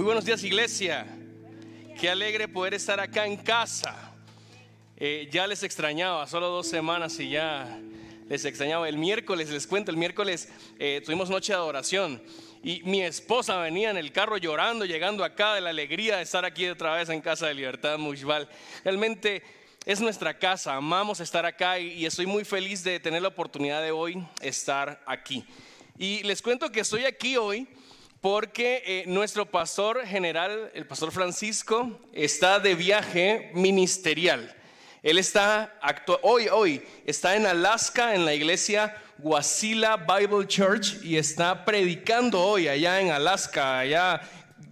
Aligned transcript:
Muy 0.00 0.06
buenos 0.06 0.24
días 0.24 0.42
iglesia. 0.44 1.06
Qué 2.00 2.08
alegre 2.08 2.48
poder 2.48 2.72
estar 2.72 2.98
acá 2.98 3.26
en 3.26 3.36
casa. 3.36 4.14
Eh, 4.96 5.28
ya 5.30 5.46
les 5.46 5.62
extrañaba, 5.62 6.26
solo 6.26 6.48
dos 6.48 6.66
semanas 6.66 7.20
y 7.20 7.28
ya 7.28 7.78
les 8.26 8.46
extrañaba. 8.46 8.88
El 8.88 8.96
miércoles, 8.96 9.50
les 9.50 9.66
cuento, 9.66 9.90
el 9.90 9.98
miércoles 9.98 10.48
eh, 10.78 11.02
tuvimos 11.04 11.28
noche 11.28 11.52
de 11.52 11.58
adoración 11.58 12.22
y 12.64 12.82
mi 12.84 13.02
esposa 13.02 13.58
venía 13.58 13.90
en 13.90 13.98
el 13.98 14.10
carro 14.10 14.38
llorando, 14.38 14.86
llegando 14.86 15.22
acá 15.22 15.54
de 15.54 15.60
la 15.60 15.68
alegría 15.68 16.16
de 16.16 16.22
estar 16.22 16.46
aquí 16.46 16.66
otra 16.66 16.94
vez 16.94 17.10
en 17.10 17.20
Casa 17.20 17.48
de 17.48 17.52
Libertad 17.52 17.98
Mushbal. 17.98 18.48
Realmente 18.82 19.42
es 19.84 20.00
nuestra 20.00 20.38
casa, 20.38 20.76
amamos 20.76 21.20
estar 21.20 21.44
acá 21.44 21.78
y, 21.78 21.92
y 21.92 22.06
estoy 22.06 22.24
muy 22.24 22.46
feliz 22.46 22.82
de 22.82 23.00
tener 23.00 23.20
la 23.20 23.28
oportunidad 23.28 23.82
de 23.82 23.90
hoy 23.90 24.26
estar 24.40 25.02
aquí. 25.04 25.44
Y 25.98 26.22
les 26.22 26.40
cuento 26.40 26.72
que 26.72 26.80
estoy 26.80 27.04
aquí 27.04 27.36
hoy 27.36 27.68
porque 28.20 28.82
eh, 28.84 29.04
nuestro 29.06 29.46
pastor 29.46 30.06
general, 30.06 30.70
el 30.74 30.86
pastor 30.86 31.10
Francisco, 31.10 31.98
está 32.12 32.60
de 32.60 32.74
viaje 32.74 33.50
ministerial. 33.54 34.54
Él 35.02 35.16
está 35.16 35.78
hoy, 36.22 36.48
hoy, 36.48 36.82
está 37.06 37.34
en 37.36 37.46
Alaska, 37.46 38.14
en 38.14 38.26
la 38.26 38.34
iglesia 38.34 38.94
Wasilla 39.18 39.96
Bible 39.96 40.46
Church, 40.46 41.02
y 41.02 41.16
está 41.16 41.64
predicando 41.64 42.42
hoy 42.42 42.68
allá 42.68 43.00
en 43.00 43.10
Alaska, 43.10 43.78
allá 43.78 44.20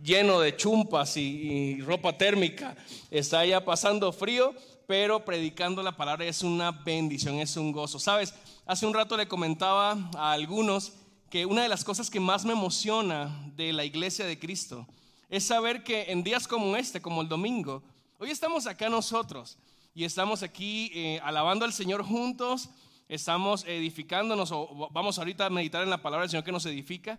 lleno 0.02 0.40
de 0.40 0.54
chumpas 0.54 1.16
y, 1.16 1.22
y 1.22 1.80
ropa 1.80 2.16
térmica. 2.18 2.76
Está 3.10 3.40
allá 3.40 3.64
pasando 3.64 4.12
frío, 4.12 4.54
pero 4.86 5.24
predicando 5.24 5.82
la 5.82 5.96
palabra 5.96 6.26
es 6.26 6.42
una 6.42 6.72
bendición, 6.72 7.36
es 7.36 7.56
un 7.56 7.72
gozo. 7.72 7.98
Sabes, 7.98 8.34
hace 8.66 8.84
un 8.84 8.92
rato 8.92 9.16
le 9.16 9.26
comentaba 9.26 9.96
a 10.14 10.32
algunos 10.32 10.92
que 11.30 11.44
una 11.44 11.62
de 11.62 11.68
las 11.68 11.84
cosas 11.84 12.10
que 12.10 12.20
más 12.20 12.44
me 12.44 12.52
emociona 12.52 13.50
de 13.54 13.72
la 13.72 13.84
iglesia 13.84 14.24
de 14.24 14.38
Cristo 14.38 14.86
es 15.28 15.44
saber 15.44 15.84
que 15.84 16.10
en 16.10 16.22
días 16.22 16.48
como 16.48 16.76
este, 16.76 17.02
como 17.02 17.20
el 17.20 17.28
domingo, 17.28 17.82
hoy 18.18 18.30
estamos 18.30 18.66
acá 18.66 18.88
nosotros 18.88 19.58
y 19.94 20.04
estamos 20.04 20.42
aquí 20.42 20.90
eh, 20.94 21.20
alabando 21.22 21.66
al 21.66 21.72
Señor 21.72 22.02
juntos, 22.02 22.70
estamos 23.08 23.64
edificándonos, 23.66 24.52
o 24.52 24.88
vamos 24.90 25.18
ahorita 25.18 25.46
a 25.46 25.50
meditar 25.50 25.82
en 25.82 25.90
la 25.90 26.00
palabra 26.00 26.22
del 26.22 26.30
Señor 26.30 26.44
que 26.44 26.52
nos 26.52 26.64
edifica, 26.64 27.18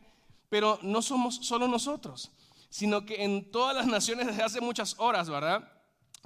pero 0.50 0.80
no 0.82 1.04
somos 1.04 1.36
solo 1.36 1.68
nosotros, 1.68 2.32
sino 2.70 3.06
que 3.06 3.24
en 3.24 3.52
todas 3.52 3.76
las 3.76 3.86
naciones 3.88 4.26
desde 4.26 4.44
hace 4.44 4.62
muchas 4.62 4.96
horas, 4.98 5.30
¿verdad? 5.30 5.72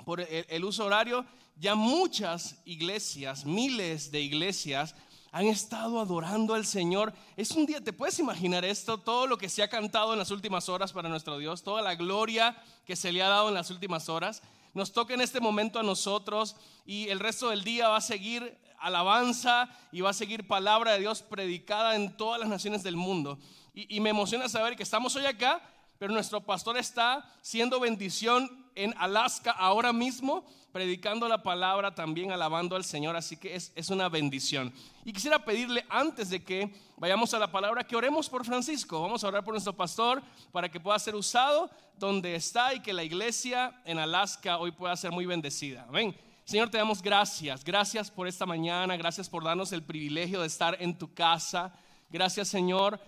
Por 0.06 0.22
el 0.22 0.64
uso 0.64 0.86
horario, 0.86 1.26
ya 1.58 1.76
muchas 1.76 2.61
iglesias, 2.66 3.45
miles 3.45 4.11
de 4.11 4.22
iglesias, 4.22 4.95
han 5.34 5.48
estado 5.48 6.00
adorando 6.00 6.53
al 6.53 6.64
Señor. 6.64 7.12
Es 7.36 7.52
un 7.52 7.66
día, 7.66 7.81
¿te 7.81 7.92
puedes 7.92 8.20
imaginar 8.20 8.64
esto? 8.64 9.00
Todo 9.00 9.26
lo 9.26 9.36
que 9.39 9.50
se 9.50 9.64
ha 9.64 9.67
cantado 9.67 10.14
en 10.14 10.20
las 10.20 10.30
últimas 10.30 10.70
horas 10.70 10.94
para 10.94 11.09
nuestro 11.09 11.39
Dios, 11.39 11.64
toda 11.64 11.81
la 11.81 11.95
gloria 11.95 12.56
que 12.86 12.95
se 12.95 13.12
le 13.12 13.23
ha 13.23 13.30
dado 13.30 13.48
en 13.50 13.56
las 13.56 13.72
últimas 13.72 14.09
horas. 14.09 14.44
Nos 14.76 14.94
toca 14.94 15.16
en 15.16 15.22
este 15.22 15.39
momento 15.39 15.80
a 15.80 15.84
nosotros 15.84 16.56
y 16.86 17.09
el 17.09 17.20
resto 17.20 17.50
del 17.50 17.64
día 17.64 17.89
va 17.89 17.98
a 17.98 18.02
seguir 18.02 18.59
alabanza 18.78 19.70
y 19.92 20.02
va 20.02 20.11
a 20.11 20.14
seguir 20.14 20.45
palabra 20.48 20.92
de 20.92 21.00
Dios 21.00 21.23
predicada 21.23 21.95
en 21.95 22.16
todas 22.16 22.39
las 22.39 22.50
naciones 22.50 22.84
del 22.84 22.95
mundo. 22.95 23.39
Y, 23.73 24.00
me 24.02 24.11
emociona 24.11 24.48
saber 24.48 24.76
que 24.76 24.84
estamos 24.84 25.16
hoy 25.16 25.26
acá, 25.26 25.64
pero 25.98 26.14
nuestro 26.14 26.42
pastor 26.42 26.78
está 26.78 27.28
siendo 27.42 27.80
bendición 27.80 28.62
en 28.76 28.94
Alaska 28.98 29.52
ahora 29.52 29.94
mismo 29.94 30.46
predicando 30.74 31.28
la 31.28 31.44
palabra, 31.44 31.94
también 31.94 32.32
alabando 32.32 32.76
al 32.76 32.84
Señor, 32.84 33.16
así 33.16 33.38
que 33.38 33.56
es, 33.56 33.72
es, 33.76 33.90
una 33.92 34.10
bendición. 34.10 34.74
Y 35.06 35.14
quisiera 35.14 35.46
pedirle 35.46 35.86
antes 35.88 36.32
de 36.32 36.44
que 36.44 36.74
vayamos 36.98 37.32
a 37.36 37.40
la 37.40 37.52
palabra 37.52 37.84
que 37.84 37.96
oremos 37.96 38.28
por 38.28 38.44
Francisco. 38.44 39.00
Vamos 39.00 39.24
a 39.24 39.28
orar 39.28 39.44
por 39.44 39.54
nuestro 39.54 39.74
pastor 39.74 40.24
para 40.52 40.70
que 40.70 40.80
pueda 40.80 40.98
ser 40.98 41.14
usado 41.14 41.70
donde 42.00 42.34
está 42.36 42.74
y 42.74 42.80
que 42.80 42.92
la 42.92 43.04
iglesia 43.04 43.80
en 43.86 44.00
Alaska 44.00 44.58
hoy 44.58 44.72
pueda 44.72 44.98
ser 44.98 45.12
muy 45.12 45.28
bendecida. 45.28 45.86
Amén. 45.88 46.16
Señor, 46.44 46.70
te 46.70 46.78
damos 46.80 47.02
gracias. 47.04 47.64
Gracias 47.64 48.10
por 48.10 48.28
esta 48.28 48.48
mañana. 48.48 48.98
Gracias 48.98 49.30
por 49.30 49.44
darnos 49.44 49.72
el 49.73 49.83
privilegio 49.83 50.42
de 50.42 50.48
estar 50.48 50.76
en 50.82 50.98
tu 50.98 51.14
casa. 51.14 51.72
Gracias, 52.10 52.48
Señor 52.48 53.00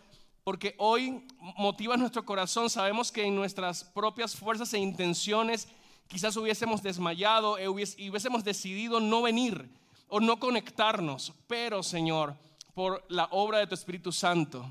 porque 0.45 0.75
hoy 0.78 1.25
motiva 1.57 1.97
nuestro 1.97 2.23
corazón. 2.23 2.69
Sabemos 2.69 3.11
que 3.11 3.25
en 3.25 3.35
nuestras 3.35 3.83
propias 3.83 4.35
fuerzas 4.35 4.72
e 4.75 4.78
intenciones 4.78 5.67
quizás 6.07 6.38
hubiésemos 6.38 6.83
desmayado 6.83 7.57
y 7.59 7.67
hubiésemos 7.67 8.44
decidido 8.44 9.00
no 9.00 9.23
venir 9.23 9.67
o 10.07 10.19
no 10.19 10.39
conectarnos, 10.39 11.33
pero 11.47 11.81
Señor, 11.81 12.35
por 12.75 13.03
la 13.09 13.28
obra 13.31 13.57
de 13.57 13.66
tu 13.66 13.73
Espíritu 13.73 14.11
Santo, 14.11 14.69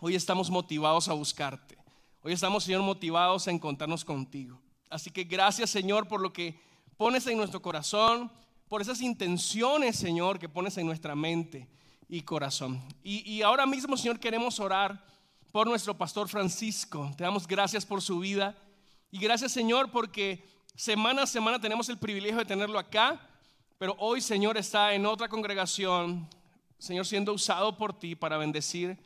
hoy 0.00 0.14
estamos 0.14 0.48
motivados 0.48 1.08
a 1.08 1.12
buscarte. 1.12 1.76
Hoy 2.22 2.32
estamos, 2.32 2.64
Señor, 2.64 2.80
motivados 2.80 3.46
a 3.46 3.50
encontrarnos 3.50 4.02
contigo. 4.02 4.58
Así 4.88 5.10
que 5.10 5.24
gracias, 5.24 5.68
Señor, 5.68 6.08
por 6.08 6.22
lo 6.22 6.32
que 6.32 6.58
pones 6.96 7.26
en 7.26 7.36
nuestro 7.36 7.60
corazón, 7.60 8.32
por 8.66 8.80
esas 8.80 9.02
intenciones, 9.02 9.96
Señor, 9.96 10.38
que 10.38 10.48
pones 10.48 10.78
en 10.78 10.86
nuestra 10.86 11.14
mente 11.14 11.68
y 12.08 12.22
corazón. 12.22 12.82
Y, 13.02 13.42
ahora 13.42 13.66
mismo, 13.66 13.96
Señor, 13.96 14.20
queremos 14.20 14.60
orar 14.60 15.04
por 15.52 15.66
nuestro 15.66 15.96
pastor 15.96 16.28
Francisco. 16.28 17.10
Te 17.16 17.24
damos 17.24 17.46
gracias 17.46 17.84
por 17.84 18.02
su 18.02 18.18
vida. 18.20 18.56
Y 19.10 19.18
gracias, 19.18 19.52
Señor, 19.52 19.90
porque 19.90 20.44
semana 20.74 21.22
a 21.22 21.26
semana 21.26 21.60
tenemos 21.60 21.88
el 21.88 21.98
privilegio 21.98 22.38
de 22.38 22.44
tenerlo 22.44 22.78
acá. 22.78 23.20
Pero 23.78 23.96
hoy, 23.98 24.20
Señor, 24.20 24.56
está 24.56 24.94
en 24.94 25.06
otra 25.06 25.28
congregación, 25.28 26.28
Señor, 26.78 27.06
siendo 27.06 27.32
usado 27.32 27.76
por 27.76 27.98
ti 27.98 28.14
para 28.14 28.38
bendecir 28.38 28.96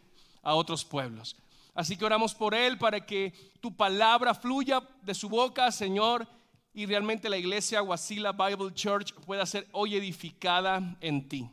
a 0.42 0.54
otros 0.54 0.84
pueblos. 0.84 1.36
Así 1.74 1.96
que 1.96 2.04
oramos 2.04 2.34
por 2.34 2.54
él 2.54 2.78
para 2.78 3.04
que 3.04 3.32
tu 3.60 3.74
palabra 3.74 4.34
fluya 4.34 4.82
de 5.02 5.14
su 5.14 5.28
boca, 5.28 5.70
Señor, 5.72 6.26
y 6.72 6.86
realmente 6.86 7.28
la 7.28 7.36
iglesia 7.36 7.82
Wasila 7.82 8.32
Bible 8.32 8.72
Church 8.74 9.14
pueda 9.26 9.44
ser 9.46 9.66
hoy 9.72 9.96
edificada 9.96 10.96
en 11.00 11.28
ti. 11.28 11.48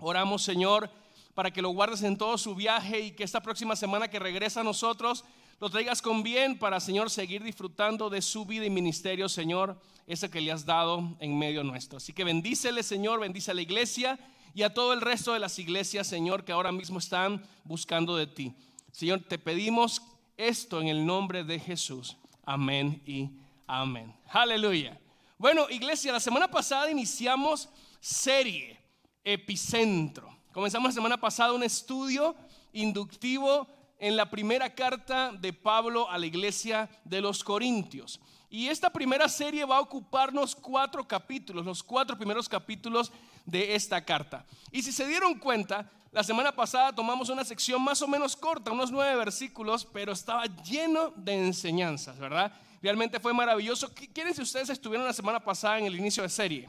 Oramos, 0.00 0.42
Señor, 0.42 0.90
para 1.34 1.50
que 1.50 1.62
lo 1.62 1.70
guardes 1.70 2.02
en 2.02 2.16
todo 2.16 2.38
su 2.38 2.54
viaje 2.54 3.00
y 3.00 3.10
que 3.12 3.24
esta 3.24 3.42
próxima 3.42 3.76
semana 3.76 4.08
que 4.08 4.18
regresa 4.18 4.60
a 4.60 4.64
nosotros 4.64 5.24
lo 5.60 5.68
traigas 5.68 6.00
con 6.00 6.22
bien 6.22 6.58
para, 6.58 6.80
Señor, 6.80 7.10
seguir 7.10 7.42
disfrutando 7.42 8.08
de 8.08 8.22
su 8.22 8.46
vida 8.46 8.64
y 8.64 8.70
ministerio, 8.70 9.28
Señor, 9.28 9.78
ese 10.06 10.30
que 10.30 10.40
le 10.40 10.50
has 10.50 10.64
dado 10.64 11.16
en 11.20 11.38
medio 11.38 11.62
nuestro. 11.62 11.98
Así 11.98 12.14
que 12.14 12.24
bendícele, 12.24 12.82
Señor, 12.82 13.20
bendice 13.20 13.50
a 13.50 13.54
la 13.54 13.60
iglesia 13.60 14.18
y 14.54 14.62
a 14.62 14.72
todo 14.72 14.94
el 14.94 15.02
resto 15.02 15.34
de 15.34 15.38
las 15.38 15.58
iglesias, 15.58 16.06
Señor, 16.06 16.44
que 16.44 16.52
ahora 16.52 16.72
mismo 16.72 16.98
están 16.98 17.46
buscando 17.64 18.16
de 18.16 18.26
ti. 18.26 18.54
Señor, 18.90 19.20
te 19.20 19.38
pedimos 19.38 20.00
esto 20.38 20.80
en 20.80 20.88
el 20.88 21.04
nombre 21.04 21.44
de 21.44 21.60
Jesús. 21.60 22.16
Amén 22.44 23.02
y 23.04 23.28
amén. 23.66 24.14
Aleluya. 24.30 24.98
Bueno, 25.36 25.68
iglesia, 25.68 26.10
la 26.10 26.20
semana 26.20 26.50
pasada 26.50 26.90
iniciamos 26.90 27.68
serie 28.00 28.79
epicentro. 29.24 30.36
Comenzamos 30.52 30.90
la 30.90 30.94
semana 30.94 31.20
pasada 31.20 31.52
un 31.52 31.62
estudio 31.62 32.34
inductivo 32.72 33.66
en 33.98 34.16
la 34.16 34.30
primera 34.30 34.74
carta 34.74 35.32
de 35.32 35.52
Pablo 35.52 36.10
a 36.10 36.18
la 36.18 36.26
iglesia 36.26 36.88
de 37.04 37.20
los 37.20 37.44
Corintios. 37.44 38.20
Y 38.48 38.66
esta 38.66 38.90
primera 38.90 39.28
serie 39.28 39.64
va 39.64 39.76
a 39.76 39.80
ocuparnos 39.80 40.56
cuatro 40.56 41.06
capítulos, 41.06 41.64
los 41.64 41.82
cuatro 41.82 42.16
primeros 42.16 42.48
capítulos 42.48 43.12
de 43.44 43.76
esta 43.76 44.04
carta. 44.04 44.44
Y 44.72 44.82
si 44.82 44.90
se 44.90 45.06
dieron 45.06 45.38
cuenta, 45.38 45.88
la 46.10 46.24
semana 46.24 46.50
pasada 46.50 46.92
tomamos 46.92 47.28
una 47.28 47.44
sección 47.44 47.80
más 47.80 48.02
o 48.02 48.08
menos 48.08 48.34
corta, 48.34 48.72
unos 48.72 48.90
nueve 48.90 49.14
versículos, 49.14 49.84
pero 49.84 50.12
estaba 50.12 50.46
lleno 50.46 51.12
de 51.14 51.46
enseñanzas, 51.46 52.18
¿verdad? 52.18 52.52
Realmente 52.82 53.20
fue 53.20 53.32
maravilloso. 53.32 53.92
¿Quieren 54.12 54.34
si 54.34 54.42
ustedes 54.42 54.70
estuvieron 54.70 55.06
la 55.06 55.12
semana 55.12 55.38
pasada 55.38 55.78
en 55.78 55.86
el 55.86 55.94
inicio 55.94 56.24
de 56.24 56.28
serie? 56.28 56.68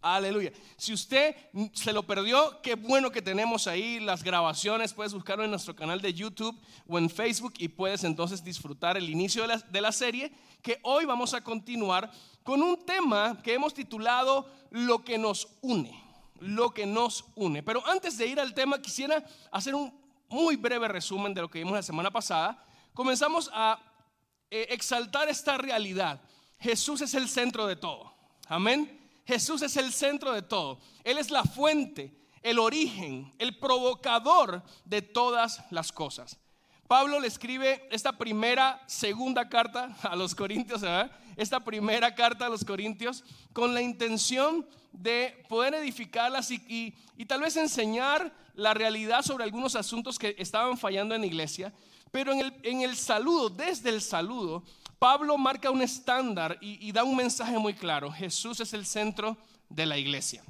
Aleluya. 0.00 0.52
Si 0.76 0.92
usted 0.92 1.34
se 1.72 1.92
lo 1.92 2.04
perdió, 2.04 2.60
qué 2.62 2.76
bueno 2.76 3.10
que 3.10 3.20
tenemos 3.20 3.66
ahí 3.66 3.98
las 3.98 4.22
grabaciones. 4.22 4.94
Puedes 4.94 5.12
buscarlo 5.12 5.44
en 5.44 5.50
nuestro 5.50 5.74
canal 5.74 6.00
de 6.00 6.14
YouTube 6.14 6.56
o 6.86 6.98
en 6.98 7.10
Facebook 7.10 7.54
y 7.58 7.68
puedes 7.68 8.04
entonces 8.04 8.44
disfrutar 8.44 8.96
el 8.96 9.10
inicio 9.10 9.42
de 9.42 9.48
la, 9.48 9.58
de 9.58 9.80
la 9.80 9.90
serie 9.90 10.32
que 10.62 10.78
hoy 10.82 11.04
vamos 11.04 11.34
a 11.34 11.42
continuar 11.42 12.10
con 12.44 12.62
un 12.62 12.84
tema 12.86 13.40
que 13.42 13.54
hemos 13.54 13.74
titulado 13.74 14.48
Lo 14.70 15.04
que 15.04 15.18
nos 15.18 15.48
une. 15.62 16.00
Lo 16.38 16.72
que 16.72 16.86
nos 16.86 17.24
une. 17.34 17.64
Pero 17.64 17.84
antes 17.88 18.16
de 18.16 18.26
ir 18.28 18.38
al 18.38 18.54
tema, 18.54 18.80
quisiera 18.80 19.24
hacer 19.50 19.74
un 19.74 19.92
muy 20.28 20.54
breve 20.54 20.86
resumen 20.86 21.34
de 21.34 21.40
lo 21.40 21.50
que 21.50 21.58
vimos 21.58 21.74
la 21.74 21.82
semana 21.82 22.12
pasada. 22.12 22.64
Comenzamos 22.94 23.50
a 23.52 23.80
eh, 24.50 24.68
exaltar 24.70 25.28
esta 25.28 25.58
realidad. 25.58 26.20
Jesús 26.60 27.00
es 27.00 27.14
el 27.14 27.28
centro 27.28 27.66
de 27.66 27.76
todo. 27.76 28.14
Amén. 28.46 28.97
Jesús 29.28 29.60
es 29.60 29.76
el 29.76 29.92
centro 29.92 30.32
de 30.32 30.40
todo. 30.40 30.80
Él 31.04 31.18
es 31.18 31.30
la 31.30 31.44
fuente, 31.44 32.14
el 32.42 32.58
origen, 32.58 33.30
el 33.38 33.58
provocador 33.58 34.62
de 34.86 35.02
todas 35.02 35.62
las 35.70 35.92
cosas. 35.92 36.38
Pablo 36.86 37.20
le 37.20 37.28
escribe 37.28 37.86
esta 37.90 38.16
primera, 38.16 38.82
segunda 38.86 39.50
carta 39.50 39.94
a 40.00 40.16
los 40.16 40.34
Corintios, 40.34 40.80
esta 41.36 41.62
primera 41.62 42.14
carta 42.14 42.46
a 42.46 42.48
los 42.48 42.64
Corintios, 42.64 43.22
con 43.52 43.74
la 43.74 43.82
intención 43.82 44.66
de 44.92 45.44
poder 45.46 45.74
edificarlas 45.74 46.50
y, 46.50 46.94
tal 47.26 47.42
vez 47.42 47.54
enseñar 47.58 48.32
la 48.54 48.72
realidad 48.72 49.20
sobre 49.20 49.44
algunos 49.44 49.76
asuntos 49.76 50.18
que 50.18 50.36
estaban 50.38 50.78
fallando 50.78 51.14
en 51.14 51.20
la 51.20 51.26
iglesia, 51.26 51.74
Pero 52.10 52.32
en 52.32 52.40
el, 52.40 52.54
en 52.62 52.80
el 52.80 52.96
saludo, 52.96 53.50
desde 53.50 53.90
el 53.90 54.00
saludo, 54.00 54.64
Pablo 54.98 55.38
marca 55.38 55.70
un 55.70 55.80
estándar 55.80 56.58
y, 56.60 56.90
da 56.90 57.04
un 57.04 57.16
mensaje 57.16 57.56
muy 57.58 57.74
claro. 57.74 58.10
Jesús 58.10 58.58
es 58.60 58.72
el 58.72 58.84
centro 58.84 59.36
de 59.68 59.86
la 59.86 59.96
iglesia. 59.96 60.42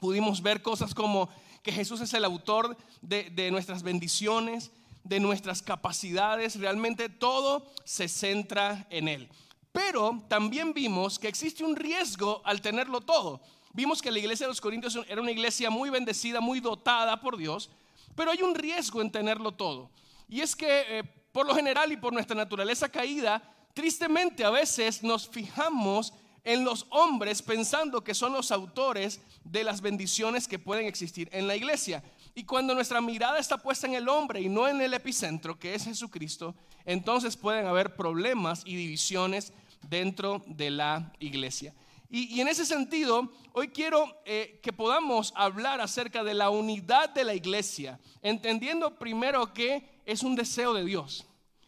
Pudimos 0.00 0.42
ver 0.42 0.60
cosas 0.60 0.94
como 0.94 1.30
que 1.62 1.72
Jesús 1.72 2.00
es 2.00 2.12
el 2.14 2.24
autor 2.24 2.76
de, 3.00 3.50
nuestras 3.50 3.82
bendiciones, 3.82 4.70
de 5.02 5.18
nuestras 5.18 5.62
capacidades, 5.62 6.58
realmente 6.58 7.08
todo 7.08 7.66
se 7.84 8.08
centra 8.08 8.86
en 8.90 9.08
Él. 9.08 9.28
Pero 9.72 10.22
también 10.28 10.74
vimos 10.74 11.18
que 11.18 11.28
existe 11.28 11.64
un 11.64 11.76
riesgo 11.76 12.42
al 12.44 12.60
tenerlo 12.60 13.00
todo. 13.00 13.40
Vimos 13.72 14.02
que 14.02 14.10
la 14.10 14.18
iglesia 14.18 14.46
de 14.46 14.50
los 14.50 14.60
Corintios 14.60 14.98
era 15.08 15.22
una 15.22 15.30
iglesia 15.30 15.70
muy 15.70 15.88
bendecida, 15.90 16.40
muy 16.40 16.60
dotada 16.60 17.20
por 17.20 17.36
Dios, 17.36 17.70
pero 18.14 18.30
hay 18.30 18.42
un 18.42 18.54
riesgo 18.54 19.00
en 19.00 19.10
tenerlo 19.10 19.52
todo. 19.52 19.90
Y 20.28 20.40
es 20.40 20.54
que 20.54 20.98
eh, 20.98 21.04
por 21.32 21.46
lo 21.46 21.54
general 21.54 21.92
y 21.92 21.96
por 21.96 22.12
nuestra 22.12 22.36
naturaleza 22.36 22.88
caída, 22.88 23.42
tristemente 23.74 24.44
a 24.44 24.50
veces 24.50 25.02
nos 25.02 25.28
fijamos 25.28 26.12
en 26.44 26.64
los 26.64 26.86
hombres 26.90 27.42
pensando 27.42 28.02
que 28.02 28.14
son 28.14 28.32
los 28.32 28.50
autores 28.50 29.20
de 29.44 29.64
las 29.64 29.80
bendiciones 29.80 30.48
que 30.48 30.58
pueden 30.58 30.86
existir 30.86 31.28
en 31.32 31.46
la 31.46 31.56
iglesia. 31.56 32.02
Y 32.34 32.44
cuando 32.44 32.74
nuestra 32.74 33.00
mirada 33.00 33.38
está 33.38 33.58
puesta 33.58 33.86
en 33.86 33.94
el 33.94 34.08
hombre 34.08 34.40
y 34.40 34.48
no 34.48 34.68
en 34.68 34.80
el 34.80 34.94
epicentro, 34.94 35.58
que 35.58 35.74
es 35.74 35.84
Jesucristo, 35.84 36.54
entonces 36.84 37.36
pueden 37.36 37.66
haber 37.66 37.96
problemas 37.96 38.62
y 38.64 38.76
divisiones 38.76 39.52
dentro 39.88 40.42
de 40.46 40.70
la 40.70 41.12
iglesia. 41.18 41.74
Y, 42.12 42.40
en 42.40 42.48
ese 42.48 42.66
sentido, 42.66 43.30
hoy 43.52 43.68
quiero 43.68 44.20
eh, 44.24 44.58
que 44.64 44.72
podamos 44.72 45.32
hablar 45.36 45.80
acerca 45.80 46.24
de 46.24 46.34
la 46.34 46.50
unidad 46.50 47.10
de 47.10 47.22
la 47.22 47.34
iglesia, 47.34 48.00
entendiendo 48.20 48.98
primero 48.98 49.54
que 49.54 50.00
es 50.06 50.24
un 50.24 50.34
deseo 50.34 50.74
de 50.74 50.84
Dios. 50.84 51.24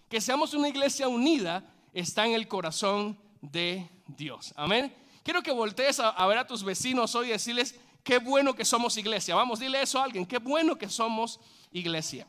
Que 0.08 0.20
seamos 0.20 0.52
una 0.52 0.69
iglesia 0.69 1.06
unida 1.06 1.71
está 1.92 2.26
en 2.26 2.32
el 2.32 2.48
corazón 2.48 3.18
de 3.40 3.88
Dios. 4.06 4.52
Amén. 4.56 4.94
Quiero 5.22 5.42
que 5.42 5.52
voltees 5.52 6.00
a, 6.00 6.26
ver 6.26 6.38
a 6.38 6.46
tus 6.46 6.64
vecinos 6.64 7.14
hoy 7.14 7.28
y 7.28 7.32
decirles, 7.32 7.78
qué 8.02 8.18
bueno 8.18 8.54
que 8.54 8.64
somos 8.64 8.96
iglesia. 8.96 9.34
Vamos, 9.34 9.60
dile 9.60 9.80
eso 9.82 10.00
a 10.00 10.04
alguien, 10.04 10.26
qué 10.26 10.38
bueno 10.38 10.76
que 10.76 10.88
somos 10.88 11.40
iglesia. 11.70 12.26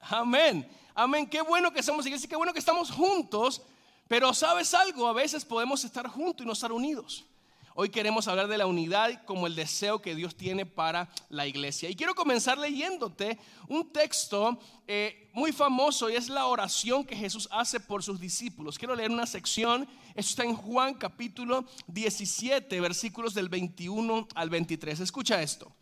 Amén. 0.00 0.68
Amén. 0.94 1.26
Qué 1.26 1.42
bueno 1.42 1.72
que 1.72 1.82
somos 1.82 2.06
iglesia, 2.06 2.28
qué 2.28 2.36
bueno 2.36 2.52
que 2.52 2.58
estamos 2.60 2.90
juntos 2.90 3.62
pero 4.08 4.34
sabes 4.34 4.74
algo, 4.74 5.08
a 5.08 5.12
veces 5.12 5.44
podemos 5.44 5.84
estar 5.84 6.06
juntos 6.08 6.44
y 6.44 6.46
no 6.46 6.52
estar 6.52 6.72
unidos. 6.72 7.24
Hoy 7.76 7.88
queremos 7.88 8.28
hablar 8.28 8.46
de 8.46 8.56
la 8.56 8.66
unidad 8.66 9.24
como 9.24 9.48
el 9.48 9.56
deseo 9.56 10.00
que 10.00 10.14
Dios 10.14 10.36
tiene 10.36 10.64
para 10.64 11.10
la 11.28 11.44
iglesia. 11.44 11.90
Y 11.90 11.96
quiero 11.96 12.14
comenzar 12.14 12.56
leyéndote 12.56 13.36
un 13.66 13.92
texto 13.92 14.60
eh, 14.86 15.28
muy 15.32 15.50
famoso 15.50 16.08
y 16.08 16.14
es 16.14 16.28
la 16.28 16.46
oración 16.46 17.02
que 17.02 17.16
Jesús 17.16 17.48
hace 17.50 17.80
por 17.80 18.04
sus 18.04 18.20
discípulos. 18.20 18.78
Quiero 18.78 18.94
leer 18.94 19.10
una 19.10 19.26
sección, 19.26 19.88
esto 20.14 20.30
está 20.30 20.44
en 20.44 20.54
Juan 20.54 20.94
capítulo 20.94 21.64
17, 21.88 22.80
versículos 22.80 23.34
del 23.34 23.48
21 23.48 24.28
al 24.36 24.50
23. 24.50 25.00
Escucha 25.00 25.42
esto. 25.42 25.72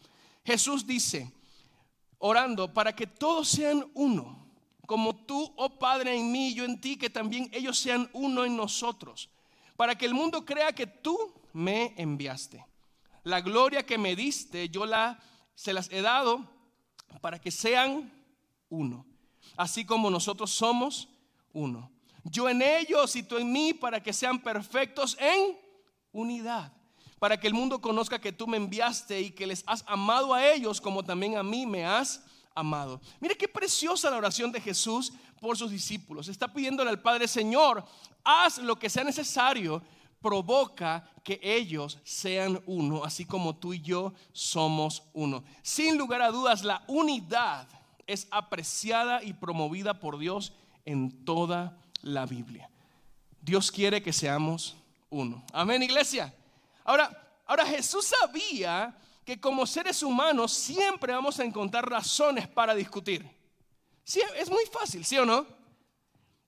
Jesús 0.46 0.86
dice, 0.86 1.30
orando 2.16 2.72
para 2.72 2.96
que 2.96 3.06
todos 3.06 3.48
sean 3.48 3.86
uno 3.92 4.46
como 4.86 5.14
tú, 5.14 5.52
oh 5.56 5.78
Padre, 5.78 6.16
en 6.16 6.32
mí 6.32 6.48
y 6.48 6.54
yo 6.54 6.64
en 6.64 6.80
ti, 6.80 6.96
que 6.96 7.10
también 7.10 7.50
ellos 7.52 7.78
sean 7.78 8.08
uno 8.14 8.46
en 8.46 8.56
nosotros, 8.56 9.28
para 9.76 9.94
que 9.94 10.06
el 10.06 10.14
mundo 10.14 10.46
crea 10.46 10.72
que 10.72 10.86
tú 10.86 11.34
me 11.52 11.94
enviaste. 11.96 12.64
La 13.24 13.40
gloria 13.40 13.84
que 13.84 13.98
me 13.98 14.16
diste, 14.16 14.68
yo 14.68 14.86
la, 14.86 15.18
se 15.54 15.72
las 15.72 15.90
he 15.92 16.02
dado 16.02 16.48
para 17.20 17.40
que 17.40 17.50
sean 17.50 18.12
uno, 18.68 19.06
así 19.56 19.84
como 19.84 20.10
nosotros 20.10 20.50
somos 20.50 21.08
uno. 21.52 21.90
Yo 22.24 22.48
en 22.48 22.62
ellos 22.62 23.14
y 23.16 23.22
tú 23.22 23.36
en 23.36 23.50
mí, 23.52 23.74
para 23.74 24.02
que 24.02 24.12
sean 24.12 24.40
perfectos 24.40 25.16
en 25.20 25.58
unidad, 26.12 26.72
para 27.18 27.38
que 27.38 27.46
el 27.46 27.54
mundo 27.54 27.80
conozca 27.80 28.20
que 28.20 28.32
tú 28.32 28.46
me 28.46 28.56
enviaste 28.56 29.20
y 29.20 29.30
que 29.30 29.46
les 29.46 29.62
has 29.66 29.84
amado 29.86 30.34
a 30.34 30.46
ellos 30.46 30.80
como 30.80 31.04
también 31.04 31.36
a 31.36 31.42
mí 31.42 31.66
me 31.66 31.84
has 31.84 32.24
amado. 32.54 33.00
Mire 33.20 33.36
qué 33.36 33.48
preciosa 33.48 34.10
la 34.10 34.16
oración 34.16 34.52
de 34.52 34.60
Jesús 34.60 35.12
por 35.40 35.56
sus 35.56 35.70
discípulos. 35.70 36.28
Está 36.28 36.52
pidiéndole 36.52 36.90
al 36.90 37.00
Padre, 37.00 37.26
Señor, 37.26 37.84
haz 38.24 38.58
lo 38.58 38.78
que 38.78 38.90
sea 38.90 39.04
necesario, 39.04 39.82
provoca 40.22 41.10
que 41.24 41.40
ellos 41.42 41.98
sean 42.04 42.62
uno, 42.66 43.04
así 43.04 43.24
como 43.24 43.56
tú 43.56 43.74
y 43.74 43.80
yo 43.82 44.14
somos 44.32 45.02
uno. 45.12 45.44
Sin 45.62 45.98
lugar 45.98 46.22
a 46.22 46.30
dudas, 46.30 46.64
la 46.64 46.84
unidad 46.86 47.68
es 48.06 48.28
apreciada 48.30 49.22
y 49.22 49.32
promovida 49.32 50.00
por 50.00 50.18
Dios 50.18 50.52
en 50.84 51.24
toda 51.24 51.78
la 52.02 52.26
Biblia. 52.26 52.70
Dios 53.40 53.70
quiere 53.70 54.02
que 54.02 54.12
seamos 54.12 54.76
uno. 55.10 55.44
Amén, 55.52 55.82
iglesia. 55.82 56.32
Ahora, 56.84 57.10
ahora 57.46 57.66
Jesús 57.66 58.06
sabía 58.06 58.96
que 59.24 59.40
como 59.40 59.66
seres 59.66 60.02
humanos 60.02 60.52
siempre 60.52 61.12
vamos 61.12 61.38
a 61.38 61.44
encontrar 61.44 61.88
razones 61.88 62.48
para 62.48 62.74
discutir. 62.74 63.28
Sí, 64.04 64.20
es 64.36 64.50
muy 64.50 64.64
fácil, 64.66 65.04
¿sí 65.04 65.16
o 65.18 65.24
no? 65.24 65.46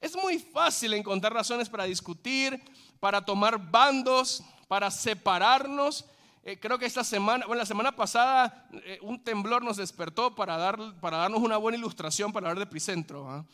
Es 0.00 0.16
muy 0.16 0.38
fácil 0.38 0.92
encontrar 0.94 1.32
razones 1.32 1.68
para 1.68 1.84
discutir, 1.84 2.62
para 3.00 3.24
tomar 3.24 3.58
bandos, 3.70 4.42
para 4.68 4.90
separarnos. 4.90 6.04
Eh, 6.42 6.58
creo 6.58 6.78
que 6.78 6.86
esta 6.86 7.04
semana, 7.04 7.46
bueno, 7.46 7.60
la 7.60 7.66
semana 7.66 7.92
pasada 7.92 8.68
eh, 8.84 8.98
un 9.02 9.22
temblor 9.22 9.62
nos 9.62 9.76
despertó 9.76 10.34
para, 10.34 10.56
dar, 10.56 10.78
para 11.00 11.18
darnos 11.18 11.40
una 11.40 11.56
buena 11.56 11.78
ilustración 11.78 12.32
para 12.32 12.48
hablar 12.48 12.58
de 12.58 12.70
Epicentro. 12.70 13.30
¿ah? 13.30 13.44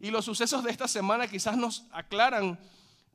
Y 0.00 0.10
los 0.10 0.24
sucesos 0.24 0.64
de 0.64 0.70
esta 0.70 0.88
semana 0.88 1.28
quizás 1.28 1.56
nos 1.56 1.84
aclaran 1.92 2.58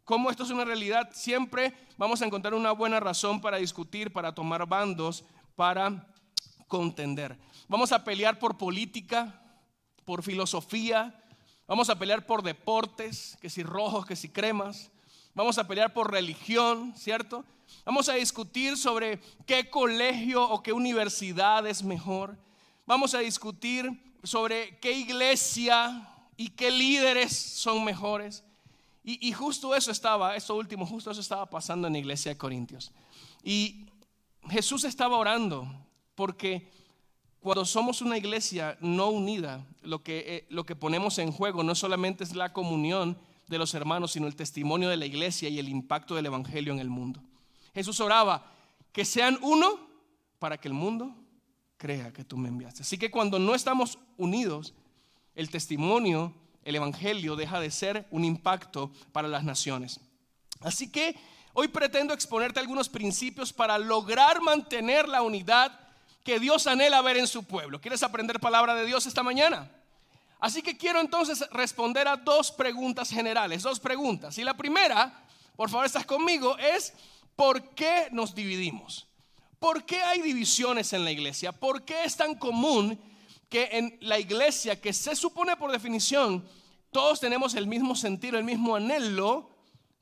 cómo 0.05 0.31
esto 0.31 0.43
es 0.43 0.51
una 0.51 0.63
realidad. 0.63 1.09
Siempre 1.11 1.73
vamos 1.97 2.21
a 2.21 2.25
encontrar 2.25 2.53
una 2.53 2.71
buena 2.71 3.01
razón 3.01 3.41
para 3.41 3.57
discutir, 3.57 4.13
para 4.13 4.33
tomar 4.33 4.65
bandos, 4.65 5.25
para 5.57 6.07
contender. 6.69 7.37
Vamos 7.67 7.91
a 7.91 8.05
pelear 8.05 8.39
por 8.39 8.57
política, 8.57 9.41
por 10.05 10.23
filosofía, 10.23 11.21
vamos 11.67 11.89
a 11.89 11.99
pelear 11.99 12.25
por 12.25 12.41
deportes, 12.41 13.37
que 13.41 13.49
si 13.49 13.63
rojos, 13.63 14.05
que 14.05 14.15
si 14.15 14.29
cremas, 14.29 14.89
vamos 15.37 15.59
a 15.59 15.67
pelear 15.67 15.93
por 15.93 16.11
religión, 16.11 16.93
¿cierto? 16.97 17.45
Vamos 17.85 18.09
a 18.09 18.13
discutir 18.13 18.75
sobre 18.75 19.19
qué 19.45 19.69
colegio 19.69 20.43
o 20.43 20.63
qué 20.63 20.73
universidad 20.73 21.65
es 21.67 21.83
mejor. 21.83 22.35
Vamos 22.87 23.13
a 23.13 23.19
discutir 23.19 23.87
sobre 24.23 24.79
qué 24.79 24.93
iglesia 24.93 26.09
y 26.37 26.49
qué 26.49 26.71
líderes 26.71 27.37
son 27.37 27.83
mejores. 27.83 28.43
Y, 29.03 29.31
justo 29.31 29.73
eso 29.73 29.89
estaba, 29.89 30.35
eso 30.35 30.55
último, 30.55 30.85
justo 30.85 31.11
eso 31.11 31.21
estaba 31.21 31.49
pasando 31.49 31.87
en 31.87 31.93
la 31.93 31.99
iglesia 31.99 32.31
de 32.31 32.37
Corintios. 32.37 32.91
Y 33.41 33.85
Jesús 34.49 34.83
estaba 34.83 35.15
orando 35.15 35.65
porque 36.15 36.69
cuando 37.39 37.63
somos 37.63 38.01
una 38.01 38.17
iglesia 38.17 38.77
no 38.81 39.11
unida, 39.11 39.65
lo 39.81 40.03
que, 40.03 40.17
eh, 40.27 40.45
lo 40.49 40.65
que 40.65 40.75
ponemos 40.75 41.19
en 41.19 41.31
juego 41.31 41.63
no 41.63 41.73
solamente 41.73 42.25
es 42.25 42.35
la 42.35 42.51
comunión 42.51 43.17
de 43.47 43.57
los 43.57 43.73
hermanos, 43.73 44.11
sino 44.11 44.27
el 44.27 44.35
testimonio 44.35 44.89
de 44.89 44.97
la 44.97 45.05
iglesia 45.05 45.49
y 45.49 45.59
el 45.59 45.69
impacto 45.69 46.15
del 46.15 46.25
Evangelio 46.25 46.73
en 46.73 46.79
el 46.79 46.89
mundo. 46.89 47.21
Jesús 47.73 47.99
oraba 47.99 48.51
que 48.91 49.05
sean 49.05 49.37
uno 49.41 49.79
para 50.39 50.57
que 50.57 50.67
el 50.67 50.73
mundo 50.73 51.15
crea 51.77 52.11
que 52.11 52.23
tú 52.23 52.37
me 52.37 52.49
enviaste. 52.49 52.81
Así 52.81 52.97
que 52.97 53.11
cuando 53.11 53.39
no 53.39 53.55
estamos 53.55 53.99
unidos, 54.17 54.73
el 55.35 55.49
testimonio, 55.49 56.33
el 56.63 56.75
Evangelio 56.75 57.35
deja 57.35 57.59
de 57.59 57.71
ser 57.71 58.07
un 58.11 58.25
impacto 58.25 58.91
para 59.11 59.27
las 59.27 59.43
naciones. 59.43 59.99
Así 60.61 60.91
que 60.91 61.15
Hoy 61.59 61.69
pretendo 61.69 62.13
exponerte 62.13 62.59
algunos 62.59 62.87
principios 62.87 63.51
para 63.51 63.79
lograr 63.79 64.41
mantener 64.41 65.09
la 65.09 65.23
unidad 65.23 65.71
que 66.23 66.39
Dios 66.39 66.67
anhela 66.67 67.01
ver 67.01 67.17
en 67.17 67.25
su 67.25 67.45
pueblo. 67.45 67.81
¿Quieres 67.81 68.03
aprender 68.03 68.39
palabra 68.39 68.75
de 68.75 68.85
Dios 68.85 69.07
esta 69.07 69.23
mañana? 69.23 69.67
Así 70.39 70.61
que 70.61 70.77
quiero 70.77 70.99
entonces 70.99 71.43
responder 71.51 72.07
a 72.07 72.15
dos 72.15 72.51
preguntas 72.51 73.09
generales, 73.09 73.63
dos 73.63 73.79
preguntas. 73.79 74.37
Y 74.37 74.43
la 74.43 74.55
primera, 74.55 75.25
por 75.55 75.69
favor, 75.69 75.85
estás 75.85 76.05
conmigo, 76.05 76.57
es 76.57 76.93
¿por 77.35 77.69
qué 77.75 78.07
nos 78.11 78.35
dividimos? 78.35 79.07
¿Por 79.59 79.85
qué 79.85 80.01
hay 80.01 80.21
divisiones 80.21 80.93
en 80.93 81.03
la 81.03 81.11
iglesia? 81.11 81.51
¿Por 81.51 81.83
qué 81.83 82.03
es 82.03 82.15
tan 82.15 82.35
común 82.35 82.99
que 83.49 83.69
en 83.71 83.97
la 84.01 84.19
iglesia, 84.19 84.79
que 84.79 84.93
se 84.93 85.15
supone 85.15 85.57
por 85.57 85.71
definición, 85.71 86.47
todos 86.91 87.19
tenemos 87.19 87.55
el 87.55 87.65
mismo 87.65 87.95
sentido, 87.95 88.37
el 88.37 88.43
mismo 88.43 88.75
anhelo? 88.75 89.49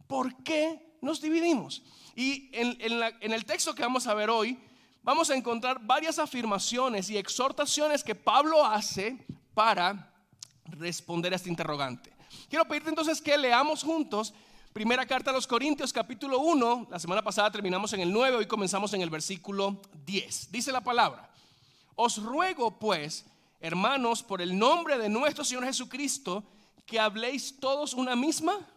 ¿Por 0.07 0.43
qué 0.43 0.85
nos 1.05 1.21
dividimos. 1.21 1.83
Y 2.15 2.49
en, 2.51 3.31
el 3.31 3.45
texto 3.45 3.75
que 3.75 3.83
vamos 3.83 4.07
a 4.07 4.13
ver 4.13 4.29
hoy, 4.29 4.57
vamos 5.03 5.29
a 5.29 5.35
encontrar 5.35 5.79
varias 5.79 6.19
afirmaciones 6.19 7.09
y 7.09 7.17
exhortaciones 7.17 8.03
que 8.03 8.15
Pablo 8.15 8.65
hace 8.65 9.25
para 9.53 10.11
responder 10.65 11.33
a 11.33 11.35
este 11.35 11.49
interrogante. 11.49 12.11
Quiero 12.49 12.65
pedirte 12.65 12.89
entonces 12.89 13.21
que 13.21 13.37
leamos 13.37 13.83
juntos 13.83 14.33
primera 14.73 15.05
carta 15.05 15.31
a 15.31 15.33
los 15.33 15.47
Corintios 15.47 15.93
capítulo 15.93 16.39
1. 16.39 16.87
La 16.89 16.99
semana 16.99 17.21
pasada 17.21 17.49
terminamos 17.51 17.93
en 17.93 18.01
el 18.01 18.11
9, 18.11 18.37
hoy 18.37 18.45
comenzamos 18.45 18.93
en 18.93 19.01
el 19.01 19.09
versículo 19.09 19.81
10. 20.05 20.51
Dice 20.51 20.71
la 20.71 20.81
palabra, 20.81 21.29
os 21.95 22.21
ruego 22.21 22.77
pues, 22.77 23.25
hermanos, 23.61 24.21
por 24.21 24.41
el 24.41 24.57
nombre 24.57 24.97
de 24.97 25.07
nuestro 25.09 25.45
Señor 25.45 25.65
Jesucristo, 25.65 26.43
que 26.85 26.99
habléis 26.99 27.57
todos 27.59 27.93
una 27.93 28.15
misma 28.15 28.67